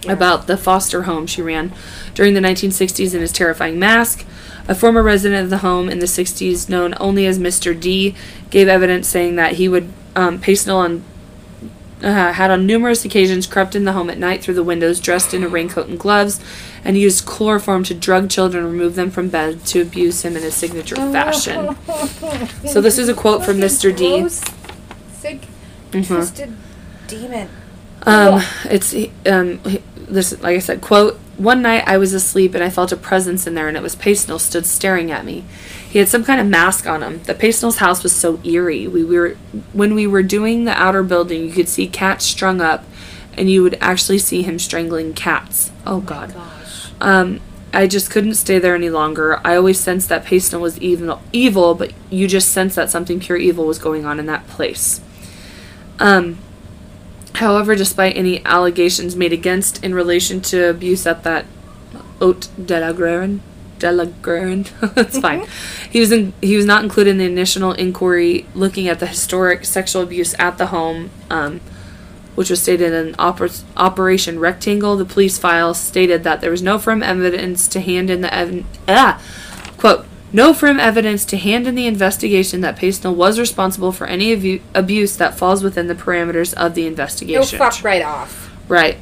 about 0.08 0.48
the 0.48 0.56
foster 0.56 1.04
home 1.04 1.28
she 1.28 1.42
ran 1.42 1.74
during 2.14 2.34
the 2.34 2.40
1960s 2.40 3.14
in 3.14 3.22
his 3.22 3.32
terrifying 3.32 3.80
mask. 3.80 4.26
A 4.68 4.76
former 4.76 5.02
resident 5.02 5.44
of 5.44 5.50
the 5.50 5.58
home 5.58 5.90
in 5.90 5.98
the 6.00 6.06
60s, 6.06 6.70
known 6.70 6.94
only 7.00 7.26
as 7.26 7.40
Mr. 7.40 7.80
D, 7.80 8.16
gave 8.52 8.68
evidence 8.68 9.08
saying 9.08 9.36
that 9.36 9.54
he 9.54 9.68
would 9.68 9.92
um, 10.16 10.40
Paisnel 10.40 10.76
on 10.76 11.04
uh, 12.02 12.34
had 12.34 12.50
on 12.52 12.66
numerous 12.66 13.04
occasions 13.06 13.46
crept 13.48 13.76
in 13.76 13.84
the 13.86 13.94
home 13.94 14.10
at 14.10 14.18
night 14.18 14.42
through 14.44 14.54
the 14.54 14.64
windows 14.64 15.00
dressed 15.00 15.34
in 15.34 15.44
a 15.44 15.48
raincoat 15.48 15.88
and 15.88 16.00
gloves 16.00 16.40
and 16.84 16.98
used 16.98 17.26
chloroform 17.26 17.84
to 17.84 17.94
drug 17.94 18.30
children 18.30 18.64
and 18.64 18.72
remove 18.72 18.96
them 18.96 19.12
from 19.12 19.28
bed 19.30 19.66
to 19.66 19.82
abuse 19.82 20.24
him 20.24 20.36
in 20.38 20.44
his 20.44 20.56
signature 20.56 20.96
fashion. 21.12 21.76
So 22.68 22.80
this 22.82 22.98
is 22.98 23.10
a 23.10 23.14
quote 23.14 23.44
from 23.44 23.58
Mr. 23.58 23.96
D. 23.96 24.28
Sick, 24.30 25.42
Mhm. 25.92 26.08
twisted 26.08 26.54
demon. 27.08 27.50
Um, 28.04 28.42
it's 28.66 28.94
um, 29.26 29.60
this 29.98 30.40
like 30.42 30.56
I 30.56 30.60
said, 30.60 30.82
quote. 30.82 31.20
One 31.38 31.62
night 31.62 31.86
I 31.88 31.98
was 31.98 32.14
asleep 32.14 32.54
and 32.54 32.62
I 32.62 32.70
felt 32.70 32.92
a 32.92 32.98
presence 32.98 33.48
in 33.48 33.56
there, 33.56 33.68
and 33.70 33.78
it 33.78 33.84
was 33.84 33.96
Paisnel 33.96 34.40
stood 34.42 34.66
staring 34.66 35.10
at 35.10 35.24
me. 35.24 35.46
He 35.90 36.00
had 36.00 36.08
some 36.08 36.24
kind 36.24 36.40
of 36.40 36.48
mask 36.48 36.86
on 36.88 37.02
him. 37.02 37.24
The 37.24 37.34
Paisnel's 37.34 37.78
house 37.78 38.04
was 38.04 38.16
so 38.16 38.40
eerie. 38.44 38.88
We 38.88 39.04
were 39.04 39.36
when 39.74 39.96
we 39.96 40.06
were 40.06 40.24
doing 40.24 40.66
the 40.66 40.80
outer 40.80 41.04
building, 41.04 41.46
you 41.46 41.52
could 41.52 41.70
see 41.70 41.88
cats 41.88 42.26
strung 42.26 42.62
up, 42.62 42.84
and 43.36 43.50
you 43.50 43.64
would 43.64 43.78
actually 43.82 44.20
see 44.20 44.44
him 44.44 44.60
strangling 44.60 45.14
cats. 45.14 45.72
Oh 45.86 46.02
God. 46.02 46.34
Gosh. 46.34 46.92
Um, 47.02 47.42
I 47.74 47.88
just 47.88 48.10
couldn't 48.10 48.36
stay 48.36 48.60
there 48.60 48.76
any 48.76 48.90
longer. 48.90 49.40
I 49.46 49.56
always 49.56 49.80
sensed 49.80 50.10
that 50.10 50.26
Paisnel 50.26 50.60
was 50.60 50.80
evil, 50.80 51.22
evil, 51.32 51.76
but 51.76 51.94
you 52.10 52.28
just 52.28 52.50
sensed 52.50 52.76
that 52.76 52.90
something 52.90 53.20
pure 53.20 53.38
evil 53.38 53.66
was 53.66 53.78
going 53.78 54.06
on 54.06 54.20
in 54.20 54.26
that 54.26 54.48
place. 54.48 55.02
Um, 56.00 56.40
however, 57.36 57.76
despite 57.76 58.16
any 58.18 58.44
allegations 58.46 59.16
made 59.16 59.34
against 59.34 59.84
in 59.84 59.94
relation 59.94 60.42
to 60.42 60.70
abuse 60.70 61.06
at 61.06 61.24
that 61.24 61.46
Haut 62.20 62.50
de 62.64 62.80
la 62.80 62.92
Garenne, 62.92 63.40
de 63.78 63.92
la 63.92 64.06
Garenne, 64.06 64.68
it's 64.98 65.20
fine. 65.20 65.46
He 65.90 66.00
was 66.00 66.12
in, 66.12 66.34
he 66.42 66.56
was 66.56 66.66
not 66.66 66.84
included 66.84 67.12
in 67.12 67.18
the 67.18 67.26
initial 67.26 67.72
inquiry 67.74 68.46
looking 68.54 68.88
at 68.88 69.00
the 69.00 69.08
historic 69.08 69.66
sexual 69.66 70.04
abuse 70.04 70.36
at 70.38 70.58
the 70.58 70.68
home. 70.68 71.10
Um, 71.30 71.62
which 72.36 72.50
was 72.50 72.62
stated 72.62 72.94
in 72.94 73.14
Oper- 73.16 73.64
Operation 73.76 74.40
Rectangle. 74.40 74.96
The 74.96 75.04
police 75.04 75.38
file 75.38 75.74
stated 75.74 76.24
that 76.24 76.40
there 76.40 76.52
was 76.52 76.62
no 76.62 76.80
firm 76.80 77.04
evidence 77.04 77.68
to 77.68 77.82
hand 77.82 78.10
in 78.10 78.22
the 78.22 78.34
ev- 78.34 78.64
ah, 78.88 79.22
quote 79.78 80.06
no 80.32 80.54
firm 80.54 80.80
evidence 80.80 81.26
to 81.26 81.38
hand 81.38 81.68
in 81.68 81.76
the 81.76 81.86
investigation 81.86 82.62
that 82.62 82.78
Paisnel 82.78 83.14
was 83.14 83.40
responsible 83.40 83.92
for 83.92 84.08
any 84.08 84.32
abu- 84.32 84.62
abuse 84.74 85.18
that 85.18 85.38
falls 85.38 85.64
within 85.64 85.88
the 85.88 85.96
parameters 85.96 86.54
of 86.54 86.76
the 86.76 86.84
No 86.84 86.88
investigation. 86.88 87.58
fuck 87.60 87.84
right 87.84 88.04
off. 88.04 88.50
Right. 88.70 89.00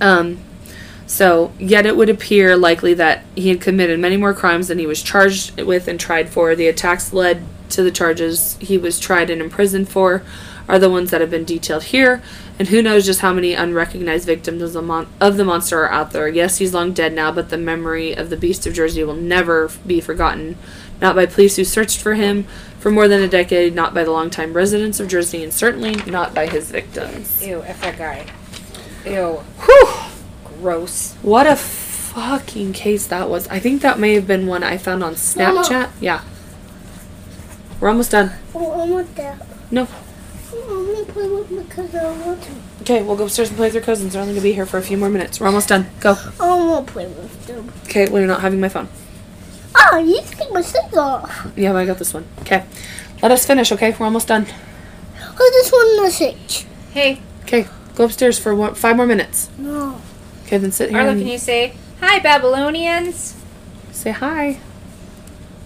Um, 0.00 0.38
so, 1.10 1.50
yet 1.58 1.86
it 1.86 1.96
would 1.96 2.08
appear 2.08 2.56
likely 2.56 2.94
that 2.94 3.24
he 3.34 3.48
had 3.48 3.60
committed 3.60 3.98
many 3.98 4.16
more 4.16 4.32
crimes 4.32 4.68
than 4.68 4.78
he 4.78 4.86
was 4.86 5.02
charged 5.02 5.60
with 5.60 5.88
and 5.88 5.98
tried 5.98 6.28
for. 6.28 6.54
The 6.54 6.68
attacks 6.68 7.12
led 7.12 7.42
to 7.70 7.82
the 7.82 7.90
charges 7.90 8.56
he 8.60 8.78
was 8.78 9.00
tried 9.00 9.28
and 9.28 9.42
imprisoned 9.42 9.88
for 9.88 10.22
are 10.68 10.78
the 10.78 10.88
ones 10.88 11.10
that 11.10 11.20
have 11.20 11.28
been 11.28 11.44
detailed 11.44 11.82
here, 11.82 12.22
and 12.60 12.68
who 12.68 12.80
knows 12.80 13.06
just 13.06 13.22
how 13.22 13.32
many 13.32 13.54
unrecognized 13.54 14.24
victims 14.24 14.62
of 14.62 14.72
the, 14.72 14.82
mon- 14.82 15.08
of 15.20 15.36
the 15.36 15.44
monster 15.44 15.82
are 15.82 15.90
out 15.90 16.12
there. 16.12 16.28
Yes, 16.28 16.58
he's 16.58 16.72
long 16.72 16.92
dead 16.92 17.12
now, 17.12 17.32
but 17.32 17.48
the 17.48 17.58
memory 17.58 18.12
of 18.12 18.30
the 18.30 18.36
Beast 18.36 18.64
of 18.64 18.74
Jersey 18.74 19.02
will 19.02 19.16
never 19.16 19.68
be 19.84 20.00
forgotten. 20.00 20.56
Not 21.00 21.16
by 21.16 21.26
police 21.26 21.56
who 21.56 21.64
searched 21.64 22.00
for 22.00 22.14
him 22.14 22.44
for 22.78 22.92
more 22.92 23.08
than 23.08 23.20
a 23.20 23.26
decade, 23.26 23.74
not 23.74 23.94
by 23.94 24.04
the 24.04 24.12
longtime 24.12 24.52
residents 24.52 25.00
of 25.00 25.08
Jersey, 25.08 25.42
and 25.42 25.52
certainly 25.52 25.96
not 26.06 26.36
by 26.36 26.46
his 26.46 26.70
victims. 26.70 27.44
Ew, 27.44 27.64
F 27.64 27.80
that 27.80 27.98
guy. 27.98 28.26
Ew. 29.04 29.42
Whew! 29.64 30.09
Gross. 30.60 31.14
What 31.22 31.46
a 31.46 31.56
fucking 31.56 32.72
case 32.72 33.06
that 33.06 33.28
was. 33.28 33.48
I 33.48 33.58
think 33.58 33.82
that 33.82 33.98
may 33.98 34.14
have 34.14 34.26
been 34.26 34.46
one 34.46 34.62
I 34.62 34.76
found 34.76 35.02
on 35.02 35.14
Snapchat. 35.14 35.90
Yeah. 36.00 36.22
We're 37.80 37.88
almost 37.88 38.10
done. 38.10 38.32
Oh, 38.54 38.72
I 38.80 38.84
want 38.86 39.14
that. 39.16 39.46
No. 39.70 39.88
I'm 40.52 40.86
gonna 40.86 41.04
play 41.04 41.28
with 41.28 41.50
my 41.50 41.62
cousin. 41.64 42.00
I 42.00 42.26
want 42.26 42.42
to. 42.42 42.50
Okay, 42.82 43.02
we'll 43.02 43.16
go 43.16 43.24
upstairs 43.24 43.48
and 43.48 43.56
play 43.56 43.68
with 43.68 43.74
your 43.74 43.82
cousins. 43.82 44.12
They're 44.12 44.22
only 44.22 44.34
gonna 44.34 44.42
be 44.42 44.52
here 44.52 44.66
for 44.66 44.78
a 44.78 44.82
few 44.82 44.96
more 44.96 45.08
minutes. 45.08 45.40
We're 45.40 45.46
almost 45.46 45.68
done. 45.68 45.86
Go. 46.00 46.12
I 46.12 46.46
don't 46.46 46.68
want 46.68 46.86
to 46.86 46.92
play 46.92 47.06
with 47.06 47.46
them. 47.46 47.72
Okay, 47.84 48.06
well, 48.08 48.18
you're 48.18 48.26
not 48.28 48.40
having 48.40 48.60
my 48.60 48.68
phone. 48.68 48.88
Ah, 49.74 49.98
you 49.98 50.20
take 50.24 50.52
my 50.52 50.62
things 50.62 50.96
off. 50.96 51.46
Yeah, 51.56 51.72
but 51.72 51.78
I 51.78 51.86
got 51.86 51.98
this 51.98 52.12
one. 52.12 52.26
Okay. 52.40 52.64
Let 53.22 53.30
us 53.30 53.46
finish, 53.46 53.70
okay? 53.72 53.94
We're 53.98 54.06
almost 54.06 54.28
done. 54.28 54.46
I 55.16 55.50
this 55.52 55.70
one 55.72 55.98
a 55.98 56.02
message. 56.02 56.66
Hey, 56.92 57.20
Okay, 57.50 57.66
go 57.96 58.04
upstairs 58.04 58.38
for 58.38 58.54
one, 58.54 58.76
five 58.76 58.94
more 58.94 59.06
minutes. 59.06 59.50
No. 59.58 60.00
Okay, 60.50 60.58
then 60.58 60.72
sit 60.72 60.90
here 60.90 60.98
Arlo, 60.98 61.12
and 61.12 61.20
can 61.20 61.28
you 61.28 61.38
say, 61.38 61.74
Hi, 62.00 62.18
Babylonians? 62.18 63.36
say 63.92 64.10
hi. 64.10 64.58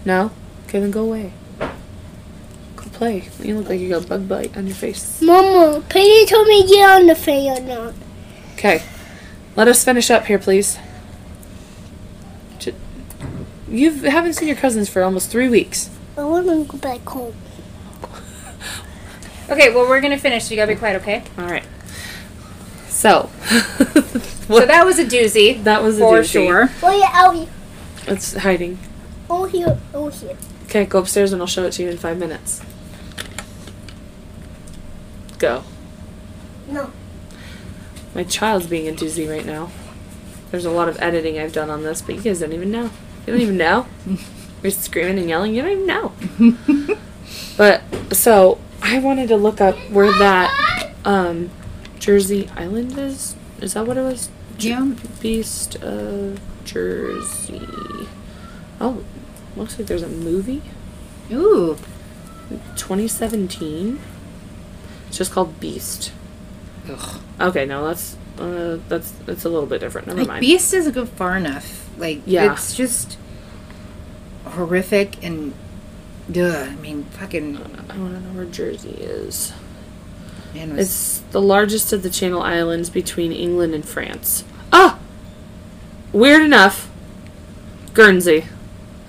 No? 0.05 0.31
Okay, 0.69 0.79
then 0.79 0.91
go 0.91 1.05
away. 1.05 1.33
Go 1.59 2.85
play. 2.93 3.31
You 3.41 3.57
look 3.57 3.71
like 3.71 3.81
you 3.81 3.89
got 3.89 4.05
a 4.05 4.07
bug 4.07 4.29
bite 4.29 4.55
on 4.59 4.67
your 4.67 4.77
face. 4.77 5.23
Mama, 5.23 5.83
Penny 5.89 6.27
told 6.27 6.47
me 6.49 6.65
to 6.65 6.69
get 6.69 6.91
on 6.91 7.07
the 7.07 7.15
fan 7.15 7.67
now. 7.67 7.95
Okay. 8.53 8.83
Let 9.57 9.69
us 9.69 9.83
finish 9.83 10.11
up 10.11 10.27
here, 10.27 10.39
please. 10.39 10.77
You 13.67 13.91
haven't 13.91 14.35
seen 14.35 14.49
your 14.49 14.57
cousins 14.59 14.91
for 14.91 15.03
almost 15.03 15.31
three 15.31 15.49
weeks. 15.49 15.89
I 16.19 16.25
want 16.25 16.47
to 16.47 16.63
go 16.67 16.77
back 16.77 17.01
home. 17.09 17.33
Okay, 19.49 19.75
well, 19.75 19.89
we're 19.89 20.03
going 20.03 20.13
to 20.13 20.19
finish, 20.19 20.45
so 20.45 20.51
you 20.51 20.57
got 20.57 20.67
to 20.67 20.75
be 20.75 20.79
quiet, 20.79 21.01
okay? 21.01 21.23
All 21.39 21.47
right. 21.47 21.65
So, 22.95 23.29
So 24.47 24.65
that 24.67 24.85
was 24.87 24.99
a 25.01 25.05
doozy. 25.05 25.63
That 25.65 25.83
was 25.83 25.97
a 25.97 26.01
For 26.01 26.21
doozy. 26.21 26.33
sure. 26.33 26.71
Oh, 26.83 26.97
yeah, 26.97 27.11
out 27.13 27.35
here. 27.35 27.49
it's 28.07 28.35
hiding. 28.37 28.79
Oh, 29.29 29.45
here. 29.47 29.79
Oh, 29.93 30.09
here. 30.09 30.37
Okay, 30.67 30.85
go 30.85 31.01
upstairs 31.01 31.33
and 31.33 31.43
I'll 31.43 31.49
show 31.49 31.65
it 31.65 31.73
to 31.73 31.83
you 31.83 31.91
in 31.91 31.99
five 31.99 32.19
minutes. 32.19 32.63
Go. 35.39 35.65
No. 36.69 36.93
My 38.15 38.23
child's 38.23 38.67
being 38.69 38.87
a 38.89 38.93
doozy 38.93 39.29
right 39.29 39.45
now. 39.45 39.71
There's 40.51 40.65
a 40.65 40.71
lot 40.71 40.89
of 40.89 40.97
editing 41.03 41.39
I've 41.39 41.53
done 41.53 41.71
on 41.71 41.83
this, 41.83 42.01
but 42.01 42.15
you 42.15 42.21
guys 42.23 42.39
don't 42.41 42.53
even 42.53 42.71
know. 42.71 42.91
You 43.27 43.33
don't 43.33 43.41
even 43.41 43.57
know. 43.57 43.87
You're 44.63 44.71
screaming 44.71 45.19
and 45.19 45.29
yelling. 45.29 45.55
You 45.55 45.63
don't 45.63 45.73
even 45.73 45.87
know. 45.87 46.97
but 47.57 47.83
so 48.13 48.59
I 48.83 48.99
wanted 49.01 49.29
to 49.29 49.37
look 49.37 49.61
up 49.61 49.77
where 49.91 50.13
that 50.13 50.93
um, 51.05 51.51
Jersey 52.05 52.51
Island 52.55 52.99
is. 52.99 53.35
Is 53.63 53.73
that 53.73 53.87
what 53.87 53.97
it 53.97 54.03
was? 54.03 54.29
Yeah. 54.59 54.93
Beast 55.21 55.77
of 55.77 56.39
Jersey. 56.67 57.67
Oh, 58.79 59.03
looks 59.57 59.79
like 59.79 59.87
there's 59.89 60.03
a 60.03 60.09
movie. 60.09 60.61
Ooh. 61.33 61.79
2017. 62.77 63.99
It's 65.09 65.17
just 65.17 65.33
called 65.33 65.59
Beast. 65.61 66.13
Ugh. 66.91 67.21
Okay, 67.41 67.65
no, 67.65 67.87
that's 67.87 68.19
uh, 68.39 68.77
that's 68.87 69.13
that's 69.25 69.47
a 69.47 69.49
little 69.49 69.67
bit 69.67 69.81
different. 69.81 70.07
Never 70.07 70.21
Like 70.21 70.29
mind. 70.29 70.41
Beast 70.43 70.73
doesn't 70.73 70.93
go 70.93 71.07
far 71.07 71.39
enough. 71.39 71.89
Like 71.97 72.21
Yeah. 72.27 72.53
it's 72.53 72.77
just 72.77 73.17
horrific 74.45 75.25
and 75.25 75.55
ugh, 76.37 76.69
I 76.69 76.75
mean 76.77 77.05
fucking 77.05 77.57
I 77.57 77.97
want 77.99 78.15
to 78.15 78.21
know 78.21 78.35
where 78.35 78.45
Jersey 78.45 78.91
is. 78.91 79.55
Man 80.55 80.79
It's 80.79 81.21
the 81.33 81.41
largest 81.41 81.93
of 81.93 82.03
the 82.03 82.11
Channel 82.11 82.43
Islands 82.43 82.91
between 82.91 83.33
England 83.33 83.75
and 83.75 83.85
France. 83.85 84.45
Ah, 84.73 84.99
weird 86.13 86.43
enough. 86.43 86.91
Guernsey 87.93 88.47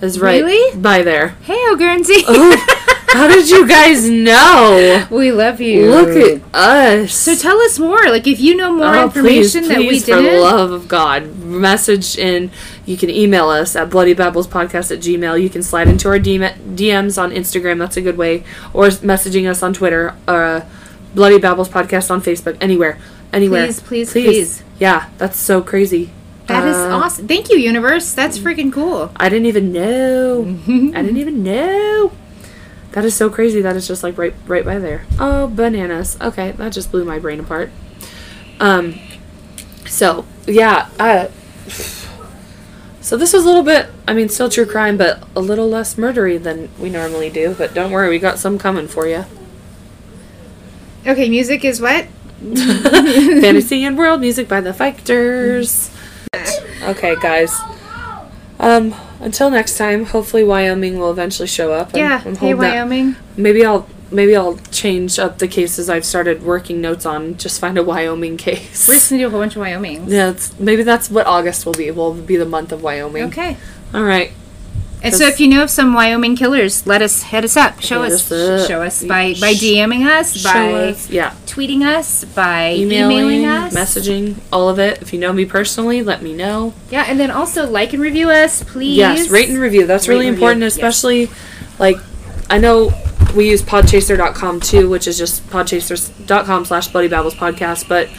is 0.01 0.19
right 0.19 0.43
Really? 0.43 0.77
by 0.79 1.01
there. 1.01 1.29
Hey 1.43 1.55
oh 1.57 1.75
Guernsey. 1.77 2.23
How 3.15 3.29
did 3.29 3.49
you 3.49 3.65
guys 3.65 4.09
know? 4.09 5.07
we 5.09 5.31
love 5.31 5.61
you. 5.61 5.89
Look 5.89 6.09
at 6.09 6.41
us. 6.53 7.13
So 7.13 7.33
tell 7.33 7.57
us 7.61 7.79
more. 7.79 8.03
Like 8.09 8.27
if 8.27 8.41
you 8.41 8.57
know 8.57 8.73
more 8.73 8.93
Oh, 8.93 9.03
information 9.05 9.61
please, 9.61 9.67
that 9.69 9.77
we 9.77 9.87
please, 9.87 10.05
for 10.05 10.15
the 10.17 10.21
didn't. 10.23 10.41
love 10.41 10.71
of 10.71 10.87
God, 10.89 11.33
message 11.37 12.17
in. 12.17 12.51
You 12.85 12.97
can 12.97 13.09
email 13.09 13.47
us 13.47 13.73
at 13.75 13.89
bloodybabbles.podcast 13.89 14.91
at 14.91 14.99
gmail. 14.99 15.41
You 15.41 15.49
can 15.49 15.63
slide 15.63 15.87
into 15.87 16.09
our 16.09 16.19
DM, 16.19 16.53
DMs 16.75 17.19
on 17.21 17.31
Instagram. 17.31 17.79
That's 17.79 17.95
a 17.95 18.01
good 18.01 18.17
way. 18.17 18.43
Or 18.73 18.87
messaging 18.89 19.49
us 19.49 19.63
on 19.63 19.73
Twitter. 19.73 20.13
Uh, 20.27 20.61
Bloody 21.15 21.39
Babbles 21.39 21.69
podcast 21.69 22.11
on 22.11 22.21
Facebook. 22.21 22.57
Anywhere. 22.61 22.99
Anywhere. 23.33 23.65
Please, 23.65 23.79
please, 23.81 24.11
please. 24.11 24.63
Yeah, 24.79 25.09
that's 25.17 25.37
so 25.39 25.61
crazy. 25.61 26.11
That 26.47 26.67
is 26.67 26.75
Uh, 26.75 26.89
awesome. 26.97 27.27
Thank 27.27 27.49
you, 27.49 27.57
universe. 27.57 28.13
That's 28.13 28.37
freaking 28.37 28.71
cool. 28.71 29.11
I 29.15 29.29
didn't 29.29 29.47
even 29.47 29.71
know. 29.71 30.43
I 30.67 31.01
didn't 31.01 31.17
even 31.17 31.41
know. 31.41 32.11
That 32.91 33.03
is 33.03 33.15
so 33.15 33.29
crazy. 33.29 33.61
That 33.61 33.75
is 33.75 33.87
just 33.87 34.03
like 34.03 34.17
right, 34.17 34.33
right 34.45 34.63
by 34.63 34.77
there. 34.77 35.05
Oh, 35.19 35.47
bananas. 35.47 36.17
Okay, 36.21 36.51
that 36.51 36.71
just 36.71 36.91
blew 36.91 37.03
my 37.03 37.17
brain 37.17 37.39
apart. 37.39 37.71
Um, 38.59 38.99
so 39.87 40.25
yeah. 40.45 40.89
Uh, 40.99 41.27
so 43.01 43.17
this 43.17 43.33
was 43.33 43.43
a 43.43 43.47
little 43.47 43.63
bit. 43.63 43.87
I 44.07 44.13
mean, 44.13 44.29
still 44.29 44.49
true 44.49 44.65
crime, 44.65 44.97
but 44.97 45.23
a 45.35 45.41
little 45.41 45.67
less 45.69 45.95
murdery 45.95 46.41
than 46.41 46.69
we 46.79 46.89
normally 46.89 47.29
do. 47.29 47.55
But 47.57 47.73
don't 47.73 47.91
worry, 47.91 48.09
we 48.09 48.19
got 48.19 48.37
some 48.39 48.57
coming 48.57 48.87
for 48.87 49.07
you. 49.07 49.25
Okay, 51.05 51.29
music 51.29 51.63
is 51.65 51.79
what? 51.81 52.05
Fantasy 52.55 53.83
and 53.85 53.97
world 53.97 54.21
music 54.21 54.47
by 54.47 54.61
the 54.61 54.73
Fighters. 54.73 55.91
Okay, 56.83 57.15
guys. 57.21 57.55
Um, 58.59 58.93
until 59.19 59.49
next 59.49 59.77
time, 59.77 60.05
hopefully 60.05 60.43
Wyoming 60.43 60.97
will 60.99 61.11
eventually 61.11 61.47
show 61.47 61.73
up. 61.73 61.93
I'm- 61.93 61.97
Yeah. 61.97 62.21
I'm 62.25 62.35
hey, 62.35 62.53
Wyoming. 62.53 63.15
Maybe 63.37 63.65
I'll 63.65 63.87
maybe 64.11 64.35
I'll 64.35 64.57
change 64.71 65.17
up 65.19 65.39
the 65.39 65.47
cases 65.47 65.89
I've 65.89 66.05
started 66.05 66.43
working 66.43 66.79
notes 66.79 67.05
on. 67.05 67.37
Just 67.37 67.59
find 67.59 67.77
a 67.77 67.83
Wyoming 67.83 68.37
case. 68.37 68.87
We're 68.87 68.93
just 68.95 69.09
gonna 69.09 69.23
do 69.23 69.27
a 69.27 69.29
whole 69.29 69.39
bunch 69.41 69.55
of 69.55 69.61
Wyoming. 69.61 70.05
yeah, 70.09 70.29
it's, 70.31 70.57
maybe 70.59 70.83
that's 70.83 71.09
what 71.09 71.25
August 71.27 71.65
will 71.65 71.73
be. 71.73 71.89
Will 71.91 72.13
be 72.13 72.37
the 72.37 72.45
month 72.45 72.71
of 72.71 72.81
Wyoming. 72.83 73.23
Okay. 73.25 73.57
All 73.93 74.03
right. 74.03 74.31
And 75.05 75.13
so, 75.15 75.27
if 75.27 75.39
you 75.39 75.47
know 75.47 75.63
of 75.63 75.69
some 75.69 75.93
Wyoming 75.93 76.35
killers, 76.35 76.87
let 76.87 77.01
us 77.01 77.23
hit 77.23 77.43
us 77.43 77.55
up. 77.55 77.79
Show 77.79 78.03
us, 78.03 78.31
us 78.31 78.67
show 78.67 78.81
us 78.81 79.03
by 79.03 79.33
by 79.39 79.53
DMing 79.53 80.05
us, 80.07 80.43
by 80.43 80.73
us. 80.73 81.09
Yeah. 81.09 81.33
tweeting 81.45 81.83
us, 81.83 82.25
by 82.25 82.73
Emailing, 82.73 83.17
emailing, 83.17 83.45
us, 83.45 83.73
messaging, 83.73 84.39
all 84.51 84.67
of 84.67 84.79
it. 84.79 85.01
If 85.01 85.13
you 85.13 85.19
know 85.19 85.31
me 85.31 85.45
personally, 85.45 86.01
let 86.01 86.23
me 86.23 86.33
know. 86.33 86.73
Yeah, 86.89 87.05
and 87.07 87.19
then 87.19 87.29
also 87.29 87.69
like 87.69 87.93
and 87.93 88.01
review 88.01 88.31
us, 88.31 88.63
please. 88.63 88.97
Yes, 88.97 89.29
rate 89.29 89.49
and 89.49 89.59
review. 89.59 89.85
That's 89.85 90.07
Rate 90.07 90.15
really 90.15 90.25
review, 90.25 90.43
important, 90.43 90.63
yes. 90.63 90.73
especially 90.75 91.29
like 91.77 91.97
I 92.49 92.57
know 92.57 92.91
we 93.35 93.49
use 93.49 93.61
podchaser.com 93.61 94.59
too, 94.61 94.89
which 94.89 95.07
is 95.07 95.17
just 95.17 95.45
podchasers.com 95.49 96.65
slash 96.65 96.87
bloody 96.87 97.09
babbles 97.09 97.35
podcast, 97.35 97.87
but 97.87 98.09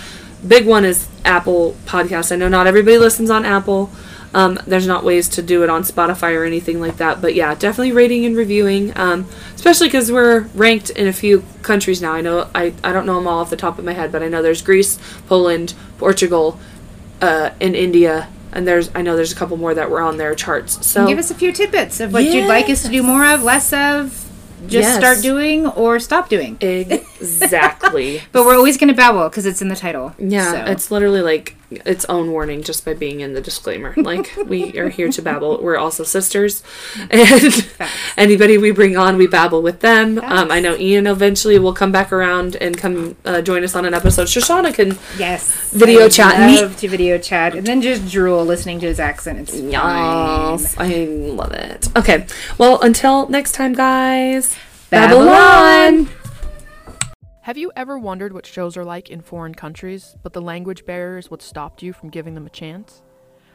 big 0.47 0.67
one 0.67 0.85
is 0.85 1.09
Apple 1.25 1.75
Podcasts. 1.87 2.31
I 2.31 2.37
know 2.37 2.49
not 2.49 2.67
everybody 2.67 2.99
listens 2.99 3.31
on 3.31 3.45
Apple. 3.45 3.91
Um, 4.37 4.59
there's 4.67 4.87
not 4.87 5.03
ways 5.03 5.31
to 5.31 5.41
do 5.43 5.63
it 5.65 5.71
on 5.71 5.83
Spotify 5.83 6.37
or 6.39 6.45
anything 6.45 6.79
like 6.79 6.99
that, 6.99 7.23
but 7.23 7.35
yeah, 7.35 7.55
definitely 7.55 7.93
rating 7.93 8.27
and 8.27 8.37
reviewing, 8.37 8.93
um, 8.95 9.27
especially 9.55 9.87
because 9.89 10.13
we're 10.13 10.41
ranked 10.55 10.91
in 10.91 11.07
a 11.07 11.13
few 11.13 11.43
countries 11.63 12.03
now. 12.03 12.13
I 12.13 12.21
know 12.21 12.47
I, 12.55 12.75
I 12.85 12.93
don't 12.93 13.07
know 13.07 13.15
them 13.15 13.27
all 13.27 13.39
off 13.39 13.49
the 13.49 13.57
top 13.57 13.79
of 13.79 13.87
my 13.87 13.95
head, 13.95 14.13
but 14.13 14.23
I 14.23 14.29
know 14.29 14.43
there's 14.43 14.61
Greece, 14.61 14.99
Poland, 15.27 15.73
Portugal, 15.97 16.61
uh, 17.23 17.53
and 17.63 17.75
India, 17.75 18.29
and 18.53 18.69
there's 18.69 18.91
I 18.95 19.01
know 19.01 19.17
there's 19.17 19.33
a 19.33 19.37
couple 19.37 19.57
more 19.57 19.73
that 19.73 19.91
were 19.91 20.03
on 20.03 20.19
their 20.19 20.35
charts. 20.35 20.87
So 20.87 21.07
Give 21.07 21.19
us 21.19 21.31
a 21.31 21.35
few 21.35 21.51
tidbits 21.51 22.01
of 22.01 22.13
what 22.13 22.25
you'd 22.25 22.47
like 22.47 22.69
us 22.69 22.83
to 22.83 22.89
do 22.91 23.03
more 23.03 23.25
of, 23.27 23.43
less 23.43 23.73
of, 23.73 24.11
just 24.67 24.89
Yes. 24.89 24.99
start 24.99 25.23
doing 25.23 25.67
or 25.67 25.99
stop 25.99 26.29
doing. 26.29 26.59
Exactly. 26.61 27.07
But 28.33 28.45
we're 28.45 28.57
always 28.57 28.77
going 28.77 28.89
to 28.89 28.95
babble 28.95 29.29
because 29.29 29.47
it's 29.47 29.63
in 29.63 29.69
the 29.69 29.77
title. 29.77 30.15
yeah, 30.19 30.51
So. 30.65 30.71
it's 30.73 30.91
literally 30.91 31.23
like 31.23 31.57
its 31.71 32.05
own 32.05 32.31
warning 32.31 32.63
just 32.63 32.85
by 32.85 32.95
being 32.95 33.21
in 33.21 33.33
the 33.35 33.41
disclaimer. 33.41 33.93
Like 34.07 34.33
we 34.47 34.79
are 34.79 34.89
here 34.89 35.09
to 35.11 35.23
babble. 35.23 35.61
We're 35.63 35.77
also 35.79 36.05
sisters, 36.05 36.63
and 37.11 37.67
anybody 38.17 38.57
we 38.59 38.71
bring 38.71 38.97
on, 38.97 39.17
we 39.17 39.27
babble 39.27 39.63
with 39.63 39.81
them. 39.81 40.19
Um, 40.23 40.51
I 40.53 40.61
know 40.61 40.77
Ian 40.77 41.07
eventually 41.09 41.59
will 41.59 41.73
come 41.75 41.91
back 41.91 42.13
around 42.13 42.55
and 42.57 42.77
come 42.79 43.17
uh, 43.25 43.43
join 43.43 43.65
us 43.65 43.75
on 43.75 43.85
an 43.85 43.95
episode. 43.95 44.29
Shoshana 44.29 44.73
can. 44.73 44.97
yes, 45.19 45.71
Video 45.73 46.09
chat. 46.09 46.39
Me- 46.47 46.61
Love 46.63 46.77
to 46.77 46.89
video 46.89 47.19
chat 47.19 47.55
and 47.55 47.67
then 47.67 47.83
just 47.83 48.09
drool 48.11 48.45
listening 48.45 48.79
to 48.81 48.87
his 48.87 49.01
accent. 49.01 49.39
It's 49.41 49.53
fine. 49.53 49.75
I 50.79 51.05
love 51.33 51.53
it. 51.53 51.89
Okay, 51.97 52.27
well, 52.59 52.81
until 52.81 53.29
next 53.29 53.53
time, 53.53 53.73
guys. 53.75 54.57
Babylon. 54.91 56.09
Have 57.47 57.57
you 57.57 57.71
ever 57.77 57.97
wondered 57.97 58.33
what 58.33 58.45
shows 58.45 58.77
are 58.77 58.85
like 58.85 59.09
in 59.09 59.21
foreign 59.21 59.55
countries, 59.55 60.17
but 60.25 60.33
the 60.33 60.43
language 60.43 60.85
barrier 60.85 61.17
is 61.17 61.31
what 61.31 61.41
stopped 61.41 61.81
you 61.81 61.93
from 61.93 62.09
giving 62.09 62.35
them 62.35 62.45
a 62.45 62.51
chance? 62.51 63.03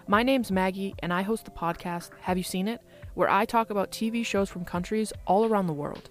My 0.07 0.23
name's 0.23 0.49
Maggie, 0.49 0.95
and 0.99 1.11
I 1.11 1.23
host 1.23 1.43
the 1.43 1.51
podcast 1.51 2.11
Have 2.21 2.37
You 2.37 2.43
Seen 2.45 2.69
It? 2.69 2.79
where 3.15 3.29
I 3.29 3.43
talk 3.43 3.69
about 3.69 3.91
TV 3.91 4.25
shows 4.25 4.49
from 4.49 4.63
countries 4.63 5.11
all 5.27 5.43
around 5.43 5.67
the 5.67 5.73
world. 5.73 6.09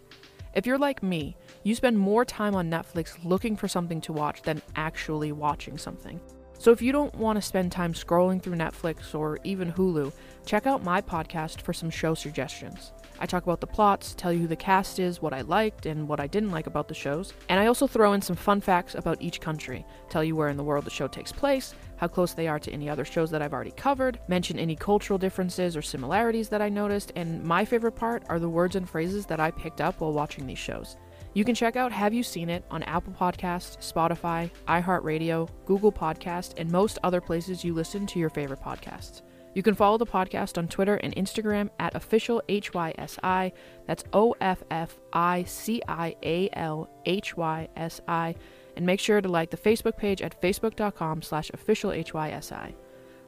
If 0.54 0.66
you're 0.66 0.76
like 0.76 1.02
me, 1.02 1.38
you 1.62 1.74
spend 1.74 1.98
more 1.98 2.22
time 2.26 2.54
on 2.54 2.70
Netflix 2.70 3.16
looking 3.24 3.56
for 3.56 3.66
something 3.66 4.02
to 4.02 4.12
watch 4.12 4.42
than 4.42 4.60
actually 4.76 5.32
watching 5.32 5.78
something. 5.78 6.20
So 6.58 6.72
if 6.72 6.82
you 6.82 6.92
don't 6.92 7.14
want 7.14 7.38
to 7.38 7.40
spend 7.42 7.72
time 7.72 7.94
scrolling 7.94 8.42
through 8.42 8.56
Netflix 8.56 9.14
or 9.14 9.38
even 9.42 9.72
Hulu, 9.72 10.12
check 10.44 10.66
out 10.66 10.84
my 10.84 11.00
podcast 11.00 11.62
for 11.62 11.72
some 11.72 11.88
show 11.88 12.12
suggestions. 12.12 12.92
I 13.20 13.26
talk 13.26 13.42
about 13.42 13.60
the 13.60 13.66
plots, 13.66 14.14
tell 14.16 14.32
you 14.32 14.40
who 14.40 14.46
the 14.46 14.56
cast 14.56 14.98
is, 14.98 15.20
what 15.20 15.34
I 15.34 15.42
liked 15.42 15.84
and 15.84 16.08
what 16.08 16.20
I 16.20 16.26
didn't 16.26 16.52
like 16.52 16.66
about 16.66 16.88
the 16.88 16.94
shows, 16.94 17.34
and 17.50 17.60
I 17.60 17.66
also 17.66 17.86
throw 17.86 18.14
in 18.14 18.22
some 18.22 18.34
fun 18.34 18.62
facts 18.62 18.94
about 18.94 19.20
each 19.20 19.42
country, 19.42 19.84
tell 20.08 20.24
you 20.24 20.34
where 20.34 20.48
in 20.48 20.56
the 20.56 20.64
world 20.64 20.86
the 20.86 20.90
show 20.90 21.06
takes 21.06 21.30
place, 21.30 21.74
how 21.96 22.08
close 22.08 22.32
they 22.32 22.48
are 22.48 22.58
to 22.58 22.72
any 22.72 22.88
other 22.88 23.04
shows 23.04 23.30
that 23.30 23.42
I've 23.42 23.52
already 23.52 23.72
covered, 23.72 24.18
mention 24.26 24.58
any 24.58 24.74
cultural 24.74 25.18
differences 25.18 25.76
or 25.76 25.82
similarities 25.82 26.48
that 26.48 26.62
I 26.62 26.70
noticed, 26.70 27.12
and 27.14 27.44
my 27.44 27.64
favorite 27.64 27.92
part 27.92 28.22
are 28.30 28.38
the 28.38 28.48
words 28.48 28.74
and 28.74 28.88
phrases 28.88 29.26
that 29.26 29.38
I 29.38 29.50
picked 29.50 29.82
up 29.82 30.00
while 30.00 30.14
watching 30.14 30.46
these 30.46 30.58
shows. 30.58 30.96
You 31.34 31.44
can 31.44 31.54
check 31.54 31.76
out 31.76 31.92
Have 31.92 32.12
You 32.14 32.22
Seen 32.22 32.48
It 32.48 32.64
on 32.70 32.82
Apple 32.84 33.12
Podcasts, 33.12 33.76
Spotify, 33.78 34.50
iHeartRadio, 34.66 35.48
Google 35.66 35.92
Podcast, 35.92 36.54
and 36.56 36.72
most 36.72 36.98
other 37.04 37.20
places 37.20 37.62
you 37.64 37.74
listen 37.74 38.06
to 38.06 38.18
your 38.18 38.30
favorite 38.30 38.60
podcasts. 38.60 39.22
You 39.54 39.62
can 39.62 39.74
follow 39.74 39.98
the 39.98 40.06
podcast 40.06 40.58
on 40.58 40.68
Twitter 40.68 40.96
and 40.96 41.14
Instagram 41.16 41.70
at 41.78 41.96
official 41.96 42.42
HYSI. 42.48 43.52
That's 43.86 44.04
O 44.12 44.34
F 44.40 44.62
F 44.70 44.98
I 45.12 45.44
C 45.44 45.82
I 45.88 46.14
A 46.22 46.48
L 46.52 46.88
H 47.04 47.36
Y 47.36 47.68
S 47.76 48.00
I. 48.06 48.36
And 48.76 48.86
make 48.86 49.00
sure 49.00 49.20
to 49.20 49.28
like 49.28 49.50
the 49.50 49.56
Facebook 49.56 49.96
page 49.96 50.22
at 50.22 50.40
facebook.com 50.40 51.22
slash 51.22 51.50
official 51.52 51.90
HYSI. 51.90 52.74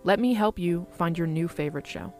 Let 0.04 0.20
me 0.20 0.34
help 0.34 0.58
you 0.58 0.86
find 0.92 1.18
your 1.18 1.26
new 1.26 1.48
favorite 1.48 1.86
show. 1.86 2.14